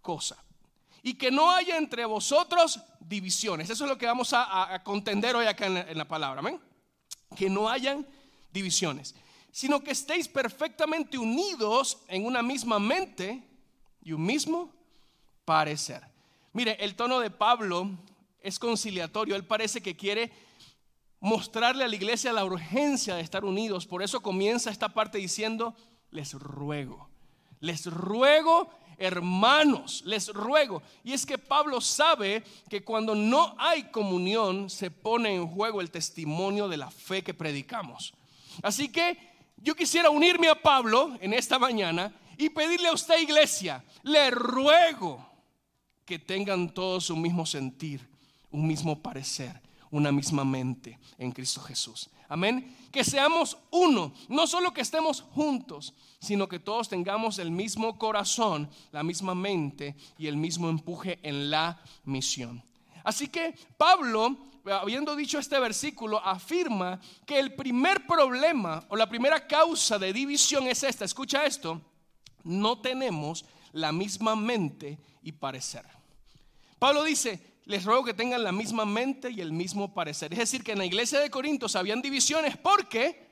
cosa. 0.00 0.36
Y 1.02 1.14
que 1.14 1.30
no 1.30 1.50
haya 1.50 1.76
entre 1.76 2.04
vosotros 2.04 2.80
divisiones. 2.98 3.70
Eso 3.70 3.84
es 3.84 3.90
lo 3.90 3.98
que 3.98 4.06
vamos 4.06 4.32
a, 4.32 4.82
contender 4.82 5.36
hoy 5.36 5.46
acá 5.46 5.66
en 5.66 5.98
la, 5.98 6.08
palabra. 6.08 6.40
Amén. 6.40 6.58
Que 7.36 7.48
no 7.48 7.68
hayan 7.68 8.06
divisiones. 8.52 9.14
Sino 9.56 9.82
que 9.82 9.92
estéis 9.92 10.28
perfectamente 10.28 11.16
unidos 11.16 11.96
en 12.08 12.26
una 12.26 12.42
misma 12.42 12.78
mente 12.78 13.42
y 14.02 14.12
un 14.12 14.22
mismo 14.22 14.70
parecer. 15.46 16.02
Mire, 16.52 16.76
el 16.78 16.94
tono 16.94 17.20
de 17.20 17.30
Pablo 17.30 17.88
es 18.42 18.58
conciliatorio. 18.58 19.34
Él 19.34 19.46
parece 19.46 19.80
que 19.80 19.96
quiere 19.96 20.30
mostrarle 21.20 21.84
a 21.84 21.88
la 21.88 21.96
iglesia 21.96 22.34
la 22.34 22.44
urgencia 22.44 23.14
de 23.14 23.22
estar 23.22 23.46
unidos. 23.46 23.86
Por 23.86 24.02
eso 24.02 24.20
comienza 24.20 24.70
esta 24.70 24.90
parte 24.90 25.16
diciendo, 25.16 25.74
les 26.10 26.34
ruego, 26.34 27.08
les 27.60 27.86
ruego, 27.86 28.68
hermanos, 28.98 30.02
les 30.04 30.28
ruego. 30.34 30.82
Y 31.02 31.14
es 31.14 31.24
que 31.24 31.38
Pablo 31.38 31.80
sabe 31.80 32.44
que 32.68 32.84
cuando 32.84 33.14
no 33.14 33.54
hay 33.58 33.84
comunión 33.84 34.68
se 34.68 34.90
pone 34.90 35.34
en 35.34 35.48
juego 35.48 35.80
el 35.80 35.90
testimonio 35.90 36.68
de 36.68 36.76
la 36.76 36.90
fe 36.90 37.24
que 37.24 37.32
predicamos. 37.32 38.12
Así 38.62 38.92
que 38.92 39.34
yo 39.56 39.74
quisiera 39.74 40.10
unirme 40.10 40.48
a 40.48 40.60
Pablo 40.60 41.16
en 41.20 41.32
esta 41.32 41.58
mañana 41.58 42.14
y 42.38 42.50
pedirle 42.50 42.88
a 42.88 42.92
usted, 42.92 43.18
iglesia, 43.20 43.84
le 44.02 44.30
ruego 44.30 45.26
que 46.04 46.18
tengan 46.18 46.70
todos 46.70 47.10
un 47.10 47.22
mismo 47.22 47.46
sentir, 47.46 48.06
un 48.50 48.66
mismo 48.66 49.02
parecer 49.02 49.60
una 49.90 50.12
misma 50.12 50.44
mente 50.44 50.98
en 51.18 51.32
Cristo 51.32 51.60
Jesús. 51.60 52.10
Amén. 52.28 52.76
Que 52.90 53.04
seamos 53.04 53.56
uno, 53.70 54.12
no 54.28 54.46
solo 54.46 54.72
que 54.72 54.80
estemos 54.80 55.22
juntos, 55.22 55.94
sino 56.18 56.48
que 56.48 56.58
todos 56.58 56.88
tengamos 56.88 57.38
el 57.38 57.50
mismo 57.50 57.98
corazón, 57.98 58.68
la 58.92 59.02
misma 59.02 59.34
mente 59.34 59.94
y 60.18 60.26
el 60.26 60.36
mismo 60.36 60.68
empuje 60.68 61.18
en 61.22 61.50
la 61.50 61.80
misión. 62.04 62.62
Así 63.04 63.28
que 63.28 63.54
Pablo, 63.76 64.36
habiendo 64.72 65.14
dicho 65.16 65.38
este 65.38 65.58
versículo, 65.58 66.18
afirma 66.24 67.00
que 67.24 67.38
el 67.38 67.54
primer 67.54 68.06
problema 68.06 68.84
o 68.88 68.96
la 68.96 69.08
primera 69.08 69.46
causa 69.46 69.98
de 69.98 70.12
división 70.12 70.66
es 70.66 70.82
esta. 70.82 71.04
Escucha 71.04 71.44
esto, 71.44 71.80
no 72.44 72.80
tenemos 72.80 73.44
la 73.72 73.92
misma 73.92 74.36
mente 74.36 74.98
y 75.22 75.32
parecer. 75.32 75.84
Pablo 76.78 77.04
dice, 77.04 77.56
les 77.64 77.84
ruego 77.84 78.04
que 78.04 78.14
tengan 78.14 78.44
la 78.44 78.52
misma 78.52 78.84
mente 78.84 79.30
y 79.30 79.40
el 79.40 79.52
mismo 79.52 79.92
parecer. 79.92 80.32
Es 80.32 80.38
decir, 80.38 80.62
que 80.62 80.72
en 80.72 80.78
la 80.78 80.86
iglesia 80.86 81.20
de 81.20 81.30
Corintios 81.30 81.76
habían 81.76 82.00
divisiones 82.00 82.56
porque 82.56 83.26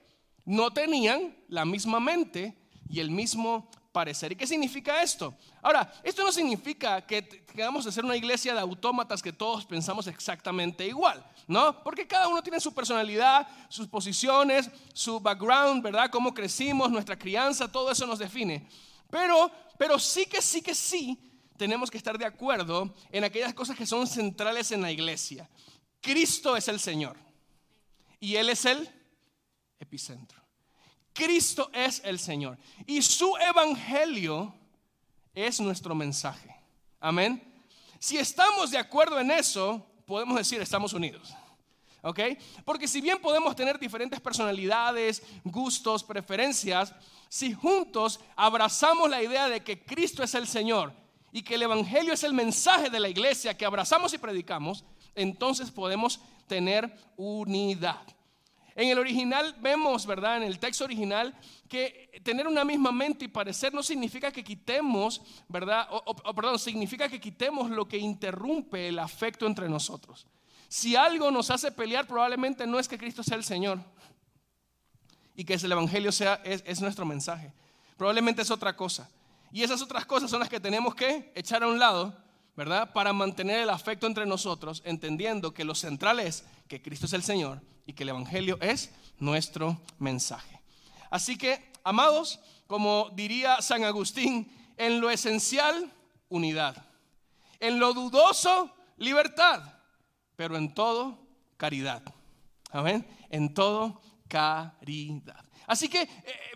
no 0.44 0.72
tenían 0.72 1.36
la 1.48 1.64
misma 1.64 2.00
mente 2.00 2.56
y 2.88 3.00
el 3.00 3.10
mismo 3.10 3.70
parecer. 3.94 4.32
¿Y 4.32 4.36
qué 4.36 4.46
significa 4.46 5.00
esto? 5.02 5.36
Ahora, 5.62 5.90
esto 6.02 6.24
no 6.24 6.32
significa 6.32 7.06
que 7.06 7.46
vamos 7.56 7.86
a 7.86 7.92
ser 7.92 8.04
una 8.04 8.16
iglesia 8.16 8.52
de 8.52 8.58
autómatas 8.58 9.22
que 9.22 9.32
todos 9.32 9.64
pensamos 9.64 10.08
exactamente 10.08 10.84
igual, 10.84 11.24
¿no? 11.46 11.80
Porque 11.84 12.04
cada 12.04 12.26
uno 12.26 12.42
tiene 12.42 12.58
su 12.58 12.74
personalidad, 12.74 13.46
sus 13.68 13.86
posiciones, 13.86 14.68
su 14.92 15.20
background, 15.20 15.80
¿verdad? 15.80 16.10
Cómo 16.10 16.34
crecimos, 16.34 16.90
nuestra 16.90 17.16
crianza, 17.16 17.70
todo 17.70 17.92
eso 17.92 18.04
nos 18.04 18.18
define. 18.18 18.68
Pero, 19.08 19.48
pero 19.78 19.96
sí 20.00 20.26
que 20.26 20.42
sí 20.42 20.60
que 20.60 20.74
sí 20.74 21.16
tenemos 21.56 21.88
que 21.88 21.98
estar 21.98 22.18
de 22.18 22.26
acuerdo 22.26 22.92
en 23.12 23.22
aquellas 23.22 23.54
cosas 23.54 23.76
que 23.76 23.86
son 23.86 24.08
centrales 24.08 24.72
en 24.72 24.82
la 24.82 24.90
iglesia. 24.90 25.48
Cristo 26.00 26.56
es 26.56 26.66
el 26.66 26.80
Señor 26.80 27.16
y 28.18 28.34
Él 28.34 28.50
es 28.50 28.64
el 28.64 28.88
epicentro. 29.78 30.43
Cristo 31.14 31.70
es 31.72 32.02
el 32.04 32.18
Señor 32.18 32.58
y 32.86 33.00
su 33.00 33.34
evangelio 33.36 34.52
es 35.32 35.60
nuestro 35.60 35.94
mensaje. 35.94 36.54
Amén. 37.00 37.42
Si 37.98 38.18
estamos 38.18 38.70
de 38.70 38.78
acuerdo 38.78 39.18
en 39.20 39.30
eso, 39.30 39.86
podemos 40.04 40.36
decir 40.36 40.60
estamos 40.60 40.92
unidos. 40.92 41.32
¿Ok? 42.02 42.20
Porque 42.66 42.86
si 42.86 43.00
bien 43.00 43.18
podemos 43.18 43.56
tener 43.56 43.78
diferentes 43.78 44.20
personalidades, 44.20 45.22
gustos, 45.42 46.04
preferencias, 46.04 46.92
si 47.30 47.54
juntos 47.54 48.20
abrazamos 48.36 49.08
la 49.08 49.22
idea 49.22 49.48
de 49.48 49.62
que 49.62 49.82
Cristo 49.82 50.22
es 50.22 50.34
el 50.34 50.46
Señor 50.46 50.92
y 51.32 51.42
que 51.42 51.54
el 51.54 51.62
Evangelio 51.62 52.12
es 52.12 52.22
el 52.22 52.34
mensaje 52.34 52.90
de 52.90 53.00
la 53.00 53.08
iglesia 53.08 53.56
que 53.56 53.64
abrazamos 53.64 54.12
y 54.12 54.18
predicamos, 54.18 54.84
entonces 55.14 55.70
podemos 55.70 56.20
tener 56.46 56.94
unidad. 57.16 58.02
En 58.76 58.88
el 58.88 58.98
original 58.98 59.54
vemos, 59.60 60.04
¿verdad? 60.04 60.38
En 60.38 60.42
el 60.42 60.58
texto 60.58 60.84
original, 60.84 61.34
que 61.68 62.20
tener 62.24 62.48
una 62.48 62.64
misma 62.64 62.90
mente 62.90 63.24
y 63.24 63.28
parecer 63.28 63.72
no 63.72 63.82
significa 63.84 64.32
que 64.32 64.42
quitemos, 64.42 65.22
¿verdad? 65.48 65.86
O, 65.90 66.34
perdón, 66.34 66.58
significa 66.58 67.08
que 67.08 67.20
quitemos 67.20 67.70
lo 67.70 67.86
que 67.86 67.98
interrumpe 67.98 68.88
el 68.88 68.98
afecto 68.98 69.46
entre 69.46 69.68
nosotros. 69.68 70.26
Si 70.68 70.96
algo 70.96 71.30
nos 71.30 71.50
hace 71.50 71.70
pelear, 71.70 72.06
probablemente 72.08 72.66
no 72.66 72.80
es 72.80 72.88
que 72.88 72.98
Cristo 72.98 73.22
sea 73.22 73.36
el 73.36 73.44
Señor 73.44 73.78
y 75.36 75.44
que 75.44 75.54
el 75.54 75.70
Evangelio 75.70 76.10
sea, 76.10 76.40
es 76.44 76.80
nuestro 76.80 77.06
mensaje. 77.06 77.52
Probablemente 77.96 78.42
es 78.42 78.50
otra 78.50 78.74
cosa. 78.74 79.08
Y 79.52 79.62
esas 79.62 79.80
otras 79.82 80.04
cosas 80.04 80.28
son 80.28 80.40
las 80.40 80.48
que 80.48 80.58
tenemos 80.58 80.96
que 80.96 81.30
echar 81.36 81.62
a 81.62 81.68
un 81.68 81.78
lado, 81.78 82.12
¿verdad? 82.56 82.92
Para 82.92 83.12
mantener 83.12 83.60
el 83.60 83.70
afecto 83.70 84.08
entre 84.08 84.26
nosotros, 84.26 84.82
entendiendo 84.84 85.54
que 85.54 85.62
lo 85.62 85.76
central 85.76 86.18
es 86.18 86.44
que 86.66 86.82
Cristo 86.82 87.06
es 87.06 87.12
el 87.12 87.22
Señor 87.22 87.62
y 87.86 87.92
que 87.92 88.02
el 88.02 88.10
Evangelio 88.10 88.58
es 88.60 88.90
nuestro 89.18 89.80
mensaje. 89.98 90.60
Así 91.10 91.36
que, 91.36 91.72
amados, 91.82 92.40
como 92.66 93.10
diría 93.14 93.62
San 93.62 93.84
Agustín, 93.84 94.50
en 94.76 95.00
lo 95.00 95.10
esencial, 95.10 95.92
unidad. 96.28 96.76
En 97.60 97.78
lo 97.78 97.92
dudoso, 97.94 98.74
libertad. 98.96 99.62
Pero 100.36 100.56
en 100.56 100.74
todo, 100.74 101.18
caridad. 101.56 102.02
Amén. 102.70 103.06
En 103.30 103.54
todo, 103.54 104.00
caridad. 104.28 105.43
Así 105.66 105.88
que 105.88 106.02
eh, 106.02 106.08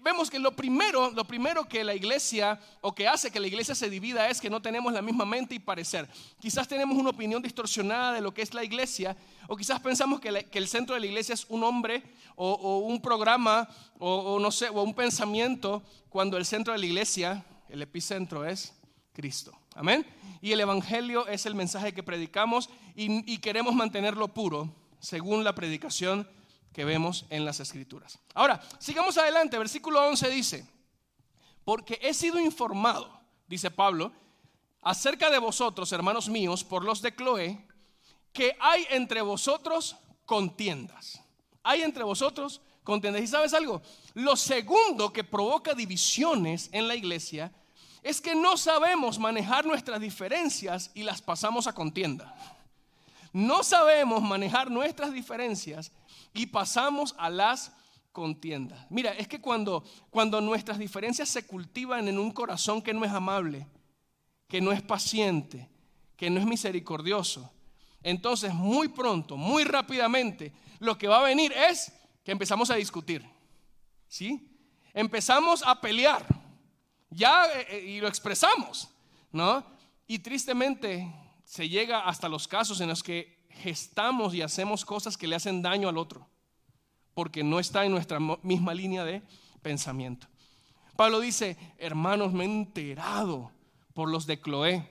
vemos 0.02 0.30
que 0.30 0.38
lo 0.38 0.52
primero, 0.52 1.10
lo 1.10 1.24
primero 1.24 1.66
que 1.66 1.82
la 1.82 1.94
iglesia 1.94 2.60
o 2.80 2.94
que 2.94 3.08
hace 3.08 3.30
que 3.30 3.40
la 3.40 3.46
iglesia 3.46 3.74
se 3.74 3.88
divida 3.88 4.28
es 4.28 4.40
que 4.40 4.50
no 4.50 4.60
tenemos 4.60 4.92
la 4.92 5.02
misma 5.02 5.24
mente 5.24 5.54
y 5.54 5.58
parecer. 5.58 6.08
Quizás 6.40 6.68
tenemos 6.68 6.96
una 6.96 7.10
opinión 7.10 7.42
distorsionada 7.42 8.12
de 8.12 8.20
lo 8.20 8.32
que 8.34 8.42
es 8.42 8.52
la 8.52 8.64
iglesia 8.64 9.16
o 9.46 9.56
quizás 9.56 9.80
pensamos 9.80 10.20
que, 10.20 10.46
el 10.52 10.68
centro 10.68 10.94
de 10.94 11.00
la 11.00 11.06
iglesia 11.06 11.32
es 11.32 11.46
un 11.48 11.64
hombre 11.64 12.02
o, 12.36 12.78
un 12.78 13.00
programa 13.00 13.68
o, 13.98 14.38
no 14.38 14.50
sé, 14.50 14.68
o 14.68 14.82
un 14.82 14.94
pensamiento 14.94 15.82
cuando 16.10 16.36
el 16.36 16.44
centro 16.44 16.72
de 16.72 16.78
la 16.78 16.86
iglesia, 16.86 17.44
el 17.68 17.80
epicentro 17.80 18.44
es 18.44 18.74
Cristo. 19.14 19.58
Amén. 19.74 20.04
Y 20.42 20.52
el 20.52 20.60
Evangelio 20.60 21.26
es 21.28 21.46
el 21.46 21.54
mensaje 21.54 21.94
que 21.94 22.02
predicamos 22.02 22.68
y, 22.94 23.32
y 23.32 23.38
queremos 23.38 23.74
mantenerlo 23.74 24.28
puro 24.28 24.70
según 25.00 25.44
la 25.44 25.54
predicación 25.54 26.28
que 26.78 26.84
vemos 26.84 27.24
en 27.28 27.44
las 27.44 27.58
escrituras. 27.58 28.20
Ahora, 28.34 28.62
sigamos 28.78 29.18
adelante, 29.18 29.58
versículo 29.58 30.00
11 30.06 30.30
dice, 30.30 30.64
porque 31.64 31.98
he 32.00 32.14
sido 32.14 32.38
informado, 32.38 33.20
dice 33.48 33.68
Pablo, 33.68 34.12
acerca 34.82 35.28
de 35.28 35.38
vosotros, 35.38 35.90
hermanos 35.90 36.28
míos, 36.28 36.62
por 36.62 36.84
los 36.84 37.02
de 37.02 37.16
Cloé, 37.16 37.66
que 38.32 38.56
hay 38.60 38.86
entre 38.90 39.22
vosotros 39.22 39.96
contiendas. 40.24 41.20
Hay 41.64 41.82
entre 41.82 42.04
vosotros 42.04 42.60
contiendas. 42.84 43.22
¿Y 43.22 43.26
sabes 43.26 43.54
algo? 43.54 43.82
Lo 44.14 44.36
segundo 44.36 45.12
que 45.12 45.24
provoca 45.24 45.74
divisiones 45.74 46.68
en 46.70 46.86
la 46.86 46.94
iglesia 46.94 47.50
es 48.04 48.20
que 48.20 48.36
no 48.36 48.56
sabemos 48.56 49.18
manejar 49.18 49.66
nuestras 49.66 50.00
diferencias 50.00 50.92
y 50.94 51.02
las 51.02 51.22
pasamos 51.22 51.66
a 51.66 51.72
contienda. 51.72 52.36
No 53.32 53.64
sabemos 53.64 54.22
manejar 54.22 54.70
nuestras 54.70 55.12
diferencias 55.12 55.90
y 56.38 56.46
pasamos 56.46 57.16
a 57.18 57.28
las 57.28 57.72
contiendas. 58.12 58.86
Mira, 58.90 59.10
es 59.10 59.26
que 59.26 59.40
cuando, 59.40 59.84
cuando 60.08 60.40
nuestras 60.40 60.78
diferencias 60.78 61.28
se 61.28 61.46
cultivan 61.46 62.06
en 62.06 62.16
un 62.16 62.30
corazón 62.30 62.80
que 62.80 62.94
no 62.94 63.04
es 63.04 63.10
amable, 63.10 63.66
que 64.46 64.60
no 64.60 64.70
es 64.70 64.80
paciente, 64.80 65.68
que 66.16 66.30
no 66.30 66.38
es 66.38 66.46
misericordioso, 66.46 67.52
entonces 68.04 68.54
muy 68.54 68.86
pronto, 68.88 69.36
muy 69.36 69.64
rápidamente, 69.64 70.52
lo 70.78 70.96
que 70.96 71.08
va 71.08 71.18
a 71.18 71.24
venir 71.24 71.52
es 71.52 71.92
que 72.22 72.30
empezamos 72.30 72.70
a 72.70 72.76
discutir. 72.76 73.28
¿Sí? 74.06 74.48
Empezamos 74.94 75.64
a 75.66 75.80
pelear. 75.80 76.24
Ya 77.10 77.46
eh, 77.46 77.66
eh, 77.70 77.84
y 77.84 78.00
lo 78.00 78.06
expresamos, 78.06 78.88
¿no? 79.32 79.64
Y 80.06 80.20
tristemente 80.20 81.12
se 81.44 81.68
llega 81.68 82.00
hasta 82.00 82.28
los 82.28 82.46
casos 82.46 82.80
en 82.80 82.88
los 82.90 83.02
que 83.02 83.37
gestamos 83.58 84.34
y 84.34 84.42
hacemos 84.42 84.84
cosas 84.84 85.16
que 85.16 85.26
le 85.26 85.36
hacen 85.36 85.62
daño 85.62 85.88
al 85.88 85.98
otro, 85.98 86.28
porque 87.14 87.44
no 87.44 87.58
está 87.58 87.84
en 87.84 87.92
nuestra 87.92 88.18
misma 88.42 88.74
línea 88.74 89.04
de 89.04 89.22
pensamiento. 89.62 90.26
Pablo 90.96 91.20
dice, 91.20 91.56
hermanos, 91.78 92.32
me 92.32 92.44
he 92.44 92.46
enterado 92.46 93.52
por 93.94 94.08
los 94.08 94.26
de 94.26 94.40
Cloé 94.40 94.88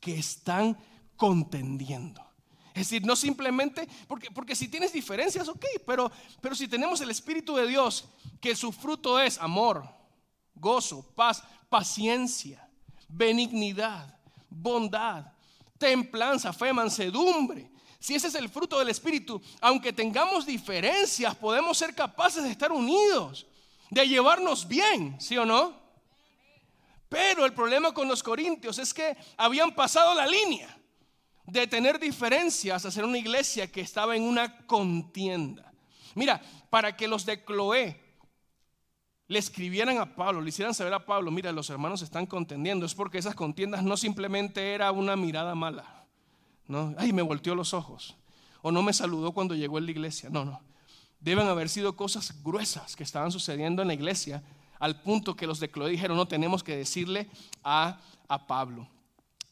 que 0.00 0.18
están 0.18 0.76
contendiendo. 1.16 2.22
Es 2.68 2.90
decir, 2.90 3.06
no 3.06 3.16
simplemente, 3.16 3.88
porque, 4.06 4.30
porque 4.30 4.54
si 4.54 4.68
tienes 4.68 4.92
diferencias, 4.92 5.48
ok, 5.48 5.64
pero, 5.86 6.12
pero 6.42 6.54
si 6.54 6.68
tenemos 6.68 7.00
el 7.00 7.10
Espíritu 7.10 7.56
de 7.56 7.66
Dios, 7.66 8.08
que 8.40 8.54
su 8.54 8.70
fruto 8.70 9.18
es 9.18 9.38
amor, 9.38 9.88
gozo, 10.54 11.10
paz, 11.14 11.42
paciencia, 11.70 12.68
benignidad, 13.08 14.18
bondad, 14.50 15.32
templanza, 15.78 16.52
fe, 16.52 16.72
mansedumbre. 16.72 17.70
Si 17.98 18.14
ese 18.14 18.28
es 18.28 18.34
el 18.34 18.48
fruto 18.48 18.78
del 18.78 18.88
Espíritu, 18.88 19.40
aunque 19.60 19.92
tengamos 19.92 20.46
diferencias, 20.46 21.34
podemos 21.34 21.76
ser 21.78 21.94
capaces 21.94 22.42
de 22.42 22.50
estar 22.50 22.72
unidos, 22.72 23.46
de 23.90 24.06
llevarnos 24.06 24.66
bien, 24.68 25.20
¿sí 25.20 25.36
o 25.36 25.46
no? 25.46 25.74
Pero 27.08 27.44
el 27.44 27.52
problema 27.52 27.92
con 27.92 28.08
los 28.08 28.22
corintios 28.22 28.78
es 28.78 28.92
que 28.92 29.16
habían 29.36 29.74
pasado 29.74 30.14
la 30.14 30.26
línea 30.26 30.76
de 31.46 31.66
tener 31.66 31.98
diferencias 31.98 32.84
a 32.84 32.90
ser 32.90 33.04
una 33.04 33.18
iglesia 33.18 33.70
que 33.70 33.80
estaba 33.80 34.16
en 34.16 34.22
una 34.22 34.66
contienda. 34.66 35.72
Mira, 36.14 36.42
para 36.70 36.96
que 36.96 37.06
los 37.06 37.24
de 37.24 37.44
Cloé 37.44 38.00
le 39.28 39.38
escribieran 39.38 39.98
a 39.98 40.14
Pablo, 40.14 40.40
le 40.40 40.48
hicieran 40.48 40.74
saber 40.74 40.94
a 40.94 41.04
Pablo, 41.04 41.30
mira, 41.30 41.52
los 41.52 41.70
hermanos 41.70 42.02
están 42.02 42.26
contendiendo, 42.26 42.86
es 42.86 42.94
porque 42.94 43.18
esas 43.18 43.34
contiendas 43.34 43.82
no 43.82 43.96
simplemente 43.96 44.72
era 44.72 44.90
una 44.92 45.16
mirada 45.16 45.54
mala, 45.54 45.95
Ay, 46.96 47.12
me 47.12 47.22
volteó 47.22 47.54
los 47.54 47.74
ojos, 47.74 48.16
o 48.62 48.72
no 48.72 48.82
me 48.82 48.92
saludó 48.92 49.32
cuando 49.32 49.54
llegó 49.54 49.78
en 49.78 49.86
la 49.86 49.90
iglesia, 49.92 50.28
no, 50.30 50.44
no. 50.44 50.60
Deben 51.20 51.46
haber 51.46 51.68
sido 51.68 51.96
cosas 51.96 52.42
gruesas 52.42 52.96
que 52.96 53.02
estaban 53.02 53.32
sucediendo 53.32 53.82
en 53.82 53.88
la 53.88 53.94
iglesia, 53.94 54.42
al 54.78 55.00
punto 55.00 55.36
que 55.36 55.46
los 55.46 55.60
de 55.60 55.70
Cloé 55.70 55.90
dijeron, 55.90 56.16
no 56.16 56.28
tenemos 56.28 56.62
que 56.62 56.76
decirle 56.76 57.28
a, 57.64 57.98
a 58.28 58.46
Pablo. 58.46 58.88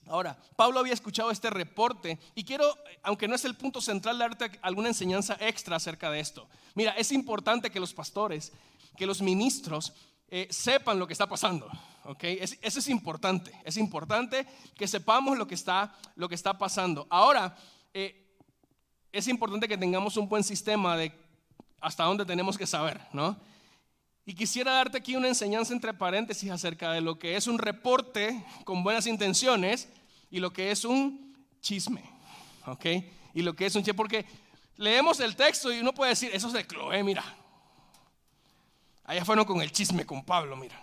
Ahora, 0.07 0.39
Pablo 0.57 0.81
había 0.81 0.93
escuchado 0.93 1.31
este 1.31 1.49
reporte 1.49 2.19
y 2.35 2.45
quiero, 2.45 2.67
aunque 3.03 3.27
no 3.27 3.35
es 3.35 3.45
el 3.47 3.57
punto 3.57 3.81
central, 3.81 4.19
darte 4.19 4.51
alguna 4.61 4.89
enseñanza 4.89 5.37
extra 5.41 5.77
acerca 5.77 6.11
de 6.11 6.21
esto. 6.21 6.47
Mira, 6.75 6.93
es 6.93 7.11
importante 7.11 7.71
que 7.71 7.81
los 7.81 7.95
pastores, 7.95 8.53
que 8.99 9.07
los 9.07 9.23
ministros 9.23 9.95
eh, 10.29 10.47
sepan 10.51 10.99
lo 10.99 11.07
que 11.07 11.15
está 11.15 11.27
pasando. 11.27 11.69
¿Okay? 12.05 12.39
eso 12.41 12.79
es 12.79 12.89
importante. 12.89 13.53
Es 13.65 13.77
importante 13.77 14.47
que 14.77 14.87
sepamos 14.87 15.37
lo 15.39 15.47
que 15.47 15.55
está, 15.55 15.95
lo 16.17 16.29
que 16.29 16.35
está 16.35 16.57
pasando. 16.57 17.07
Ahora, 17.11 17.57
eh, 17.93 18.25
es 19.13 19.29
importante 19.29 19.69
que 19.69 19.79
tengamos 19.79 20.17
un 20.17 20.29
buen 20.29 20.43
sistema 20.43 20.97
de 20.97 21.13
hasta 21.81 22.05
dónde 22.05 22.25
tenemos 22.25 22.57
que 22.57 22.67
saber, 22.67 23.01
¿no? 23.13 23.39
Y 24.27 24.35
quisiera 24.35 24.73
darte 24.73 24.99
aquí 24.99 25.17
una 25.17 25.29
enseñanza 25.29 25.75
entre 25.75 25.93
paréntesis 25.93 26.51
acerca 26.51 26.93
de 26.93 27.03
lo 27.03 27.19
que 27.19 27.37
es 27.37 27.47
un 27.47 27.59
reporte 27.59 28.43
con 28.65 28.83
buenas 28.83 29.07
intenciones 29.07 29.89
y 30.31 30.41
lo 30.41 30.53
que 30.53 30.71
es 30.71 30.85
un 30.85 31.37
chisme. 31.61 32.03
¿Ok? 32.67 32.87
Y 33.35 33.43
lo 33.43 33.55
que 33.55 33.67
es 33.67 33.75
un 33.75 33.83
chisme, 33.83 33.95
porque 33.95 34.25
leemos 34.77 35.21
el 35.21 35.37
texto 35.37 35.71
y 35.73 35.79
uno 35.79 35.93
puede 35.93 36.11
decir, 36.11 36.31
eso 36.33 36.47
es 36.47 36.55
de 36.55 36.67
Cloé, 36.67 37.03
mira. 37.05 37.23
Allá 39.05 39.25
fueron 39.27 39.45
con 39.45 39.61
el 39.61 39.71
chisme 39.71 40.07
con 40.07 40.25
Pablo, 40.25 40.57
mira. 40.57 40.81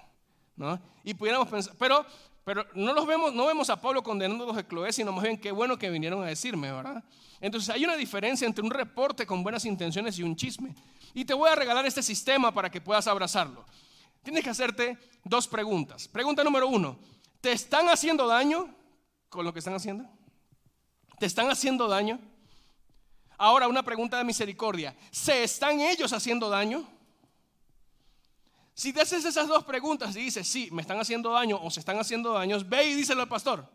¿No? 0.55 0.79
Y 1.03 1.13
pudiéramos 1.13 1.47
pensar, 1.47 1.73
pero, 1.79 2.05
pero 2.43 2.65
no 2.75 2.93
los 2.93 3.07
vemos, 3.07 3.33
no 3.33 3.45
vemos 3.45 3.69
a 3.69 3.79
Pablo 3.79 4.03
condenando 4.03 4.43
a 4.43 4.47
los 4.47 4.55
de 4.55 4.65
Cloé, 4.65 4.91
sino 4.93 5.11
más 5.11 5.23
bien 5.23 5.37
qué 5.37 5.51
bueno 5.51 5.77
que 5.77 5.89
vinieron 5.89 6.23
a 6.23 6.27
decirme, 6.27 6.71
¿verdad? 6.71 7.03
Entonces 7.39 7.69
hay 7.73 7.83
una 7.83 7.95
diferencia 7.95 8.45
entre 8.45 8.63
un 8.63 8.69
reporte 8.69 9.25
con 9.25 9.41
buenas 9.43 9.65
intenciones 9.65 10.19
y 10.19 10.23
un 10.23 10.35
chisme. 10.35 10.75
Y 11.13 11.25
te 11.25 11.33
voy 11.33 11.49
a 11.49 11.55
regalar 11.55 11.85
este 11.85 12.03
sistema 12.03 12.53
para 12.53 12.69
que 12.69 12.79
puedas 12.79 13.07
abrazarlo. 13.07 13.65
Tienes 14.23 14.43
que 14.43 14.51
hacerte 14.51 14.97
dos 15.23 15.47
preguntas. 15.47 16.07
Pregunta 16.07 16.43
número 16.43 16.67
uno, 16.67 16.99
¿te 17.41 17.51
están 17.51 17.89
haciendo 17.89 18.27
daño 18.27 18.73
con 19.29 19.43
lo 19.43 19.51
que 19.51 19.59
están 19.59 19.73
haciendo? 19.73 20.07
¿Te 21.17 21.25
están 21.25 21.49
haciendo 21.49 21.87
daño? 21.87 22.19
Ahora 23.37 23.67
una 23.67 23.81
pregunta 23.81 24.17
de 24.17 24.23
misericordia. 24.23 24.95
¿Se 25.09 25.43
están 25.43 25.81
ellos 25.81 26.13
haciendo 26.13 26.49
daño? 26.49 26.87
Si 28.73 28.93
te 28.93 29.01
haces 29.01 29.25
esas 29.25 29.47
dos 29.47 29.63
preguntas 29.63 30.15
y 30.15 30.21
dices, 30.21 30.47
sí, 30.47 30.69
me 30.71 30.81
están 30.81 30.99
haciendo 30.99 31.31
daño 31.31 31.59
o 31.61 31.69
se 31.69 31.79
están 31.79 31.99
haciendo 31.99 32.33
daños, 32.33 32.67
ve 32.67 32.85
y 32.85 32.95
díselo 32.95 33.21
al 33.21 33.29
pastor. 33.29 33.67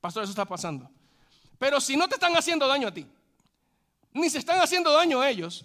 Pastor, 0.00 0.24
eso 0.24 0.32
está 0.32 0.44
pasando. 0.44 0.90
Pero 1.58 1.80
si 1.80 1.96
no 1.96 2.08
te 2.08 2.14
están 2.14 2.36
haciendo 2.36 2.66
daño 2.66 2.88
a 2.88 2.94
ti, 2.94 3.06
ni 4.12 4.28
se 4.28 4.38
están 4.38 4.60
haciendo 4.60 4.92
daño 4.92 5.20
a 5.20 5.30
ellos, 5.30 5.64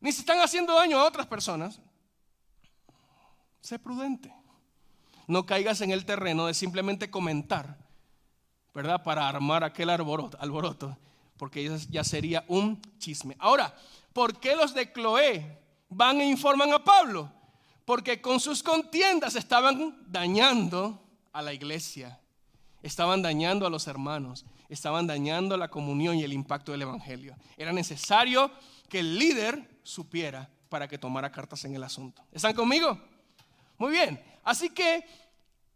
ni 0.00 0.12
se 0.12 0.20
están 0.20 0.40
haciendo 0.40 0.74
daño 0.74 0.98
a 0.98 1.04
otras 1.04 1.26
personas, 1.26 1.80
sé 3.60 3.78
prudente. 3.78 4.34
No 5.26 5.46
caigas 5.46 5.80
en 5.82 5.90
el 5.90 6.04
terreno 6.04 6.46
de 6.46 6.54
simplemente 6.54 7.10
comentar, 7.10 7.76
¿verdad? 8.74 9.02
Para 9.04 9.28
armar 9.28 9.62
aquel 9.62 9.90
alboroto, 9.90 10.38
alboroto 10.40 10.96
porque 11.40 11.74
ya 11.88 12.04
sería 12.04 12.44
un 12.48 12.78
chisme. 12.98 13.34
Ahora, 13.38 13.74
¿por 14.12 14.38
qué 14.38 14.54
los 14.54 14.74
de 14.74 14.92
Cloé 14.92 15.58
van 15.88 16.20
e 16.20 16.26
informan 16.26 16.70
a 16.74 16.84
Pablo? 16.84 17.32
Porque 17.84 18.20
con 18.20 18.40
sus 18.40 18.62
contiendas 18.62 19.34
estaban 19.34 19.96
dañando 20.06 21.02
a 21.32 21.42
la 21.42 21.52
iglesia, 21.52 22.20
estaban 22.82 23.22
dañando 23.22 23.66
a 23.66 23.70
los 23.70 23.86
hermanos, 23.86 24.44
estaban 24.68 25.06
dañando 25.06 25.56
la 25.56 25.68
comunión 25.68 26.16
y 26.16 26.22
el 26.22 26.32
impacto 26.32 26.72
del 26.72 26.82
Evangelio. 26.82 27.36
Era 27.56 27.72
necesario 27.72 28.50
que 28.88 29.00
el 29.00 29.18
líder 29.18 29.80
supiera 29.82 30.48
para 30.68 30.88
que 30.88 30.98
tomara 30.98 31.32
cartas 31.32 31.64
en 31.64 31.74
el 31.74 31.82
asunto. 31.82 32.22
¿Están 32.32 32.54
conmigo? 32.54 32.98
Muy 33.78 33.92
bien. 33.92 34.22
Así 34.44 34.70
que 34.70 35.04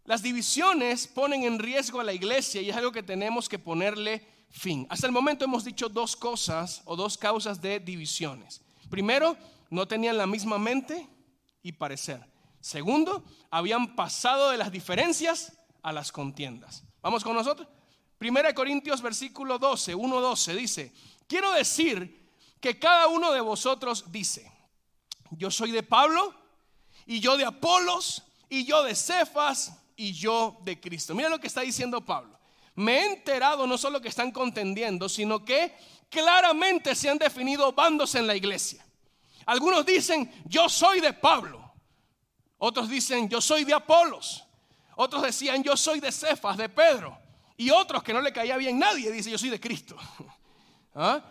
las 0.04 0.22
divisiones 0.22 1.06
ponen 1.06 1.44
en 1.44 1.58
riesgo 1.58 2.00
a 2.00 2.04
la 2.04 2.12
iglesia 2.12 2.60
y 2.60 2.70
es 2.70 2.76
algo 2.76 2.92
que 2.92 3.02
tenemos 3.02 3.48
que 3.48 3.58
ponerle 3.58 4.26
fin. 4.50 4.86
Hasta 4.88 5.06
el 5.06 5.12
momento 5.12 5.44
hemos 5.44 5.64
dicho 5.64 5.88
dos 5.88 6.14
cosas 6.14 6.82
o 6.84 6.94
dos 6.94 7.18
causas 7.18 7.60
de 7.60 7.80
divisiones. 7.80 8.60
Primero, 8.88 9.36
no 9.70 9.88
tenían 9.88 10.16
la 10.16 10.26
misma 10.26 10.58
mente 10.58 11.08
y 11.64 11.72
parecer. 11.72 12.24
Segundo, 12.60 13.24
habían 13.50 13.96
pasado 13.96 14.50
de 14.50 14.56
las 14.56 14.70
diferencias 14.70 15.58
a 15.82 15.92
las 15.92 16.12
contiendas. 16.12 16.84
¿Vamos 17.02 17.24
con 17.24 17.34
nosotros? 17.34 17.66
Primera 18.18 18.48
de 18.48 18.54
Corintios 18.54 19.02
versículo 19.02 19.58
12, 19.58 19.94
1, 19.94 20.20
12 20.20 20.54
dice, 20.54 20.92
quiero 21.26 21.52
decir 21.52 22.30
que 22.60 22.78
cada 22.78 23.08
uno 23.08 23.32
de 23.32 23.40
vosotros 23.40 24.12
dice, 24.12 24.50
yo 25.30 25.50
soy 25.50 25.72
de 25.72 25.82
Pablo 25.82 26.32
y 27.06 27.18
yo 27.20 27.36
de 27.36 27.44
Apolos 27.44 28.22
y 28.48 28.64
yo 28.64 28.82
de 28.82 28.94
Cefas 28.94 29.72
y 29.96 30.12
yo 30.12 30.58
de 30.62 30.80
Cristo. 30.80 31.14
Mira 31.14 31.28
lo 31.28 31.40
que 31.40 31.48
está 31.48 31.62
diciendo 31.62 32.04
Pablo. 32.04 32.38
Me 32.76 32.98
he 32.98 33.12
enterado 33.12 33.66
no 33.66 33.78
solo 33.78 34.00
que 34.00 34.08
están 34.08 34.30
contendiendo, 34.30 35.08
sino 35.08 35.44
que 35.44 35.74
claramente 36.08 36.94
se 36.94 37.08
han 37.08 37.18
definido 37.18 37.72
bandos 37.72 38.14
en 38.14 38.26
la 38.26 38.36
iglesia. 38.36 38.83
Algunos 39.46 39.84
dicen, 39.84 40.32
yo 40.46 40.68
soy 40.68 41.00
de 41.00 41.12
Pablo. 41.12 41.72
Otros 42.58 42.88
dicen, 42.88 43.28
yo 43.28 43.40
soy 43.40 43.64
de 43.64 43.74
Apolos. 43.74 44.44
Otros 44.96 45.22
decían, 45.22 45.62
yo 45.62 45.76
soy 45.76 46.00
de 46.00 46.12
Cefas, 46.12 46.56
de 46.56 46.68
Pedro. 46.68 47.18
Y 47.56 47.70
otros 47.70 48.02
que 48.02 48.12
no 48.12 48.20
le 48.20 48.32
caía 48.32 48.56
bien 48.56 48.78
nadie, 48.78 49.10
dice, 49.10 49.30
yo 49.30 49.38
soy 49.38 49.50
de 49.50 49.60
Cristo. 49.60 49.96
¿Ah? 50.94 51.22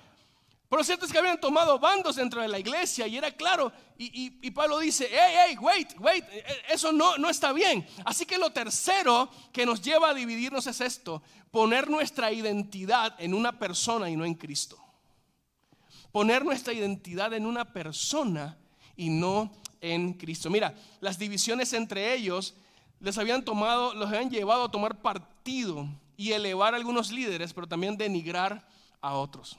Pero 0.69 0.79
lo 0.79 0.83
cierto 0.83 1.05
es 1.05 1.11
que 1.11 1.19
habían 1.19 1.39
tomado 1.39 1.77
bandos 1.77 2.15
dentro 2.15 2.41
de 2.41 2.47
la 2.47 2.57
iglesia 2.57 3.05
y 3.05 3.15
era 3.15 3.31
claro. 3.31 3.71
Y, 3.97 4.49
Pablo 4.51 4.79
dice, 4.79 5.07
hey, 5.11 5.35
hey, 5.47 5.57
wait, 5.61 5.93
wait, 5.99 6.25
e, 6.31 6.39
e, 6.39 6.73
eso 6.73 6.91
no, 6.91 7.17
no 7.17 7.29
está 7.29 7.53
bien. 7.53 7.87
Así 8.03 8.25
que 8.25 8.37
lo 8.37 8.51
tercero 8.51 9.29
que 9.51 9.65
nos 9.65 9.81
lleva 9.81 10.09
a 10.09 10.13
dividirnos 10.15 10.65
es 10.65 10.81
esto, 10.81 11.21
poner 11.51 11.89
nuestra 11.89 12.31
identidad 12.31 13.15
en 13.19 13.35
una 13.35 13.57
persona 13.59 14.09
y 14.09 14.15
no 14.15 14.25
en 14.25 14.33
Cristo. 14.33 14.82
Poner 16.13 16.45
nuestra 16.45 16.73
identidad 16.73 17.33
en 17.33 17.47
una 17.47 17.65
persona 17.65 18.55
y 18.95 19.09
no 19.09 19.51
en 19.81 20.13
Cristo. 20.13 20.49
Mira, 20.51 20.75
las 21.01 21.17
divisiones 21.17 21.73
entre 21.73 22.13
ellos 22.13 22.53
les 22.99 23.17
habían 23.17 23.43
tomado, 23.43 23.95
los 23.95 24.07
habían 24.07 24.29
llevado 24.29 24.65
a 24.65 24.71
tomar 24.71 25.01
partido 25.01 25.89
y 26.15 26.31
elevar 26.31 26.75
a 26.75 26.77
algunos 26.77 27.11
líderes, 27.11 27.51
pero 27.51 27.67
también 27.67 27.97
denigrar 27.97 28.65
a 29.01 29.15
otros. 29.15 29.57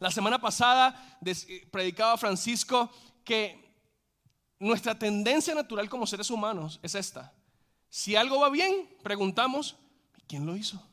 La 0.00 0.10
semana 0.10 0.38
pasada 0.38 1.18
eh, 1.24 1.66
predicaba 1.70 2.18
Francisco 2.18 2.90
que 3.24 3.64
nuestra 4.58 4.98
tendencia 4.98 5.54
natural 5.54 5.88
como 5.88 6.06
seres 6.06 6.30
humanos 6.30 6.78
es 6.82 6.94
esta. 6.94 7.32
Si 7.88 8.16
algo 8.16 8.38
va 8.38 8.50
bien, 8.50 8.86
preguntamos, 9.02 9.76
¿quién 10.26 10.44
lo 10.44 10.56
hizo? 10.56 10.86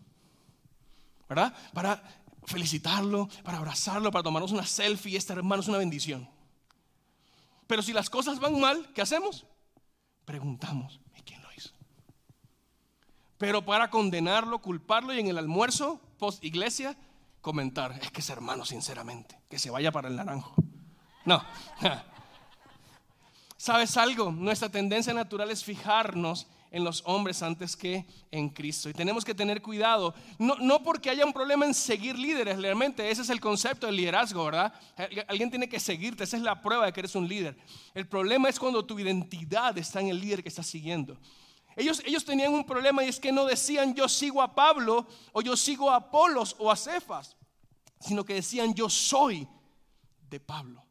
¿Verdad? 1.28 1.54
Para 1.74 2.02
felicitarlo, 2.46 3.30
para 3.44 3.58
abrazarlo, 3.58 4.12
para 4.12 4.24
tomarnos 4.24 4.52
una 4.52 4.66
selfie, 4.66 5.18
este 5.18 5.34
hermano 5.34 5.62
es 5.62 5.68
una 5.68 5.78
bendición. 5.78 6.30
Pero 7.68 7.82
si 7.82 7.94
las 7.94 8.10
cosas 8.10 8.40
van 8.40 8.60
mal, 8.60 8.92
¿qué 8.94 9.02
hacemos? 9.02 9.46
Preguntamos, 10.26 11.00
¿quién 11.26 11.42
lo 11.42 11.48
hizo? 11.56 11.72
Pero 13.38 13.64
para 13.64 13.90
condenarlo, 13.90 14.60
culparlo 14.60 15.14
y 15.14 15.20
en 15.20 15.28
el 15.28 15.38
almuerzo, 15.38 16.02
post 16.18 16.44
iglesia, 16.44 16.98
comentar, 17.42 17.98
es 18.02 18.12
que 18.12 18.22
es 18.22 18.30
hermano, 18.30 18.66
sinceramente, 18.66 19.40
que 19.50 19.60
se 19.60 19.70
vaya 19.70 19.92
para 19.92 20.10
el 20.10 20.16
naranjo. 20.16 20.56
No. 21.26 21.44
¿Sabes 23.58 23.96
algo? 23.98 24.32
Nuestra 24.32 24.70
tendencia 24.70 25.14
natural 25.14 25.52
es 25.52 25.64
fijarnos 25.64 26.48
en 26.72 26.86
los 26.86 27.04
hombres 27.06 27.44
antes 27.44 27.76
que 27.76 28.06
en 28.32 28.50
Cristo. 28.50 28.90
Y 28.90 28.94
tenemos 28.94 29.26
que 29.26 29.36
tener 29.36 29.62
cuidado, 29.62 30.16
no, 30.40 30.56
no 30.56 30.82
porque 30.82 31.10
haya 31.10 31.26
un 31.26 31.34
problema 31.34 31.66
en 31.66 31.74
seguir 31.74 32.18
líderes, 32.18 32.60
realmente 32.60 33.10
ese 33.12 33.22
es 33.22 33.30
el 33.30 33.42
concepto 33.42 33.86
del 33.86 33.98
liderazgo, 33.98 34.46
¿verdad? 34.46 34.74
Alguien 35.28 35.50
tiene 35.50 35.68
que 35.68 35.80
seguirte, 35.80 36.24
esa 36.24 36.38
es 36.38 36.44
la 36.44 36.62
prueba 36.62 36.86
de 36.86 36.94
que 36.94 37.02
eres 37.02 37.16
un 37.16 37.28
líder. 37.28 37.58
El 37.94 38.08
problema 38.08 38.48
es 38.50 38.58
cuando 38.58 38.86
tu 38.86 38.98
identidad 38.98 39.78
está 39.78 40.00
en 40.00 40.08
el 40.08 40.20
líder 40.20 40.42
que 40.42 40.50
estás 40.50 40.68
siguiendo. 40.68 41.18
Ellos, 41.76 42.02
ellos 42.06 42.24
tenían 42.26 42.54
un 42.54 42.66
problema 42.66 43.04
y 43.04 43.10
es 43.10 43.20
que 43.20 43.32
no 43.32 43.46
decían 43.46 43.94
yo 43.94 44.08
sigo 44.08 44.42
a 44.42 44.56
Pablo 44.56 45.08
o 45.34 45.42
yo 45.42 45.56
sigo 45.56 45.90
a 45.90 45.98
Apolos 45.98 46.56
o 46.58 46.72
a 46.72 46.76
Cefas, 46.76 47.36
sino 48.00 48.24
que 48.24 48.34
decían 48.34 48.74
yo 48.74 48.90
soy 48.90 49.48
de 50.30 50.40
Pablo, 50.40 50.84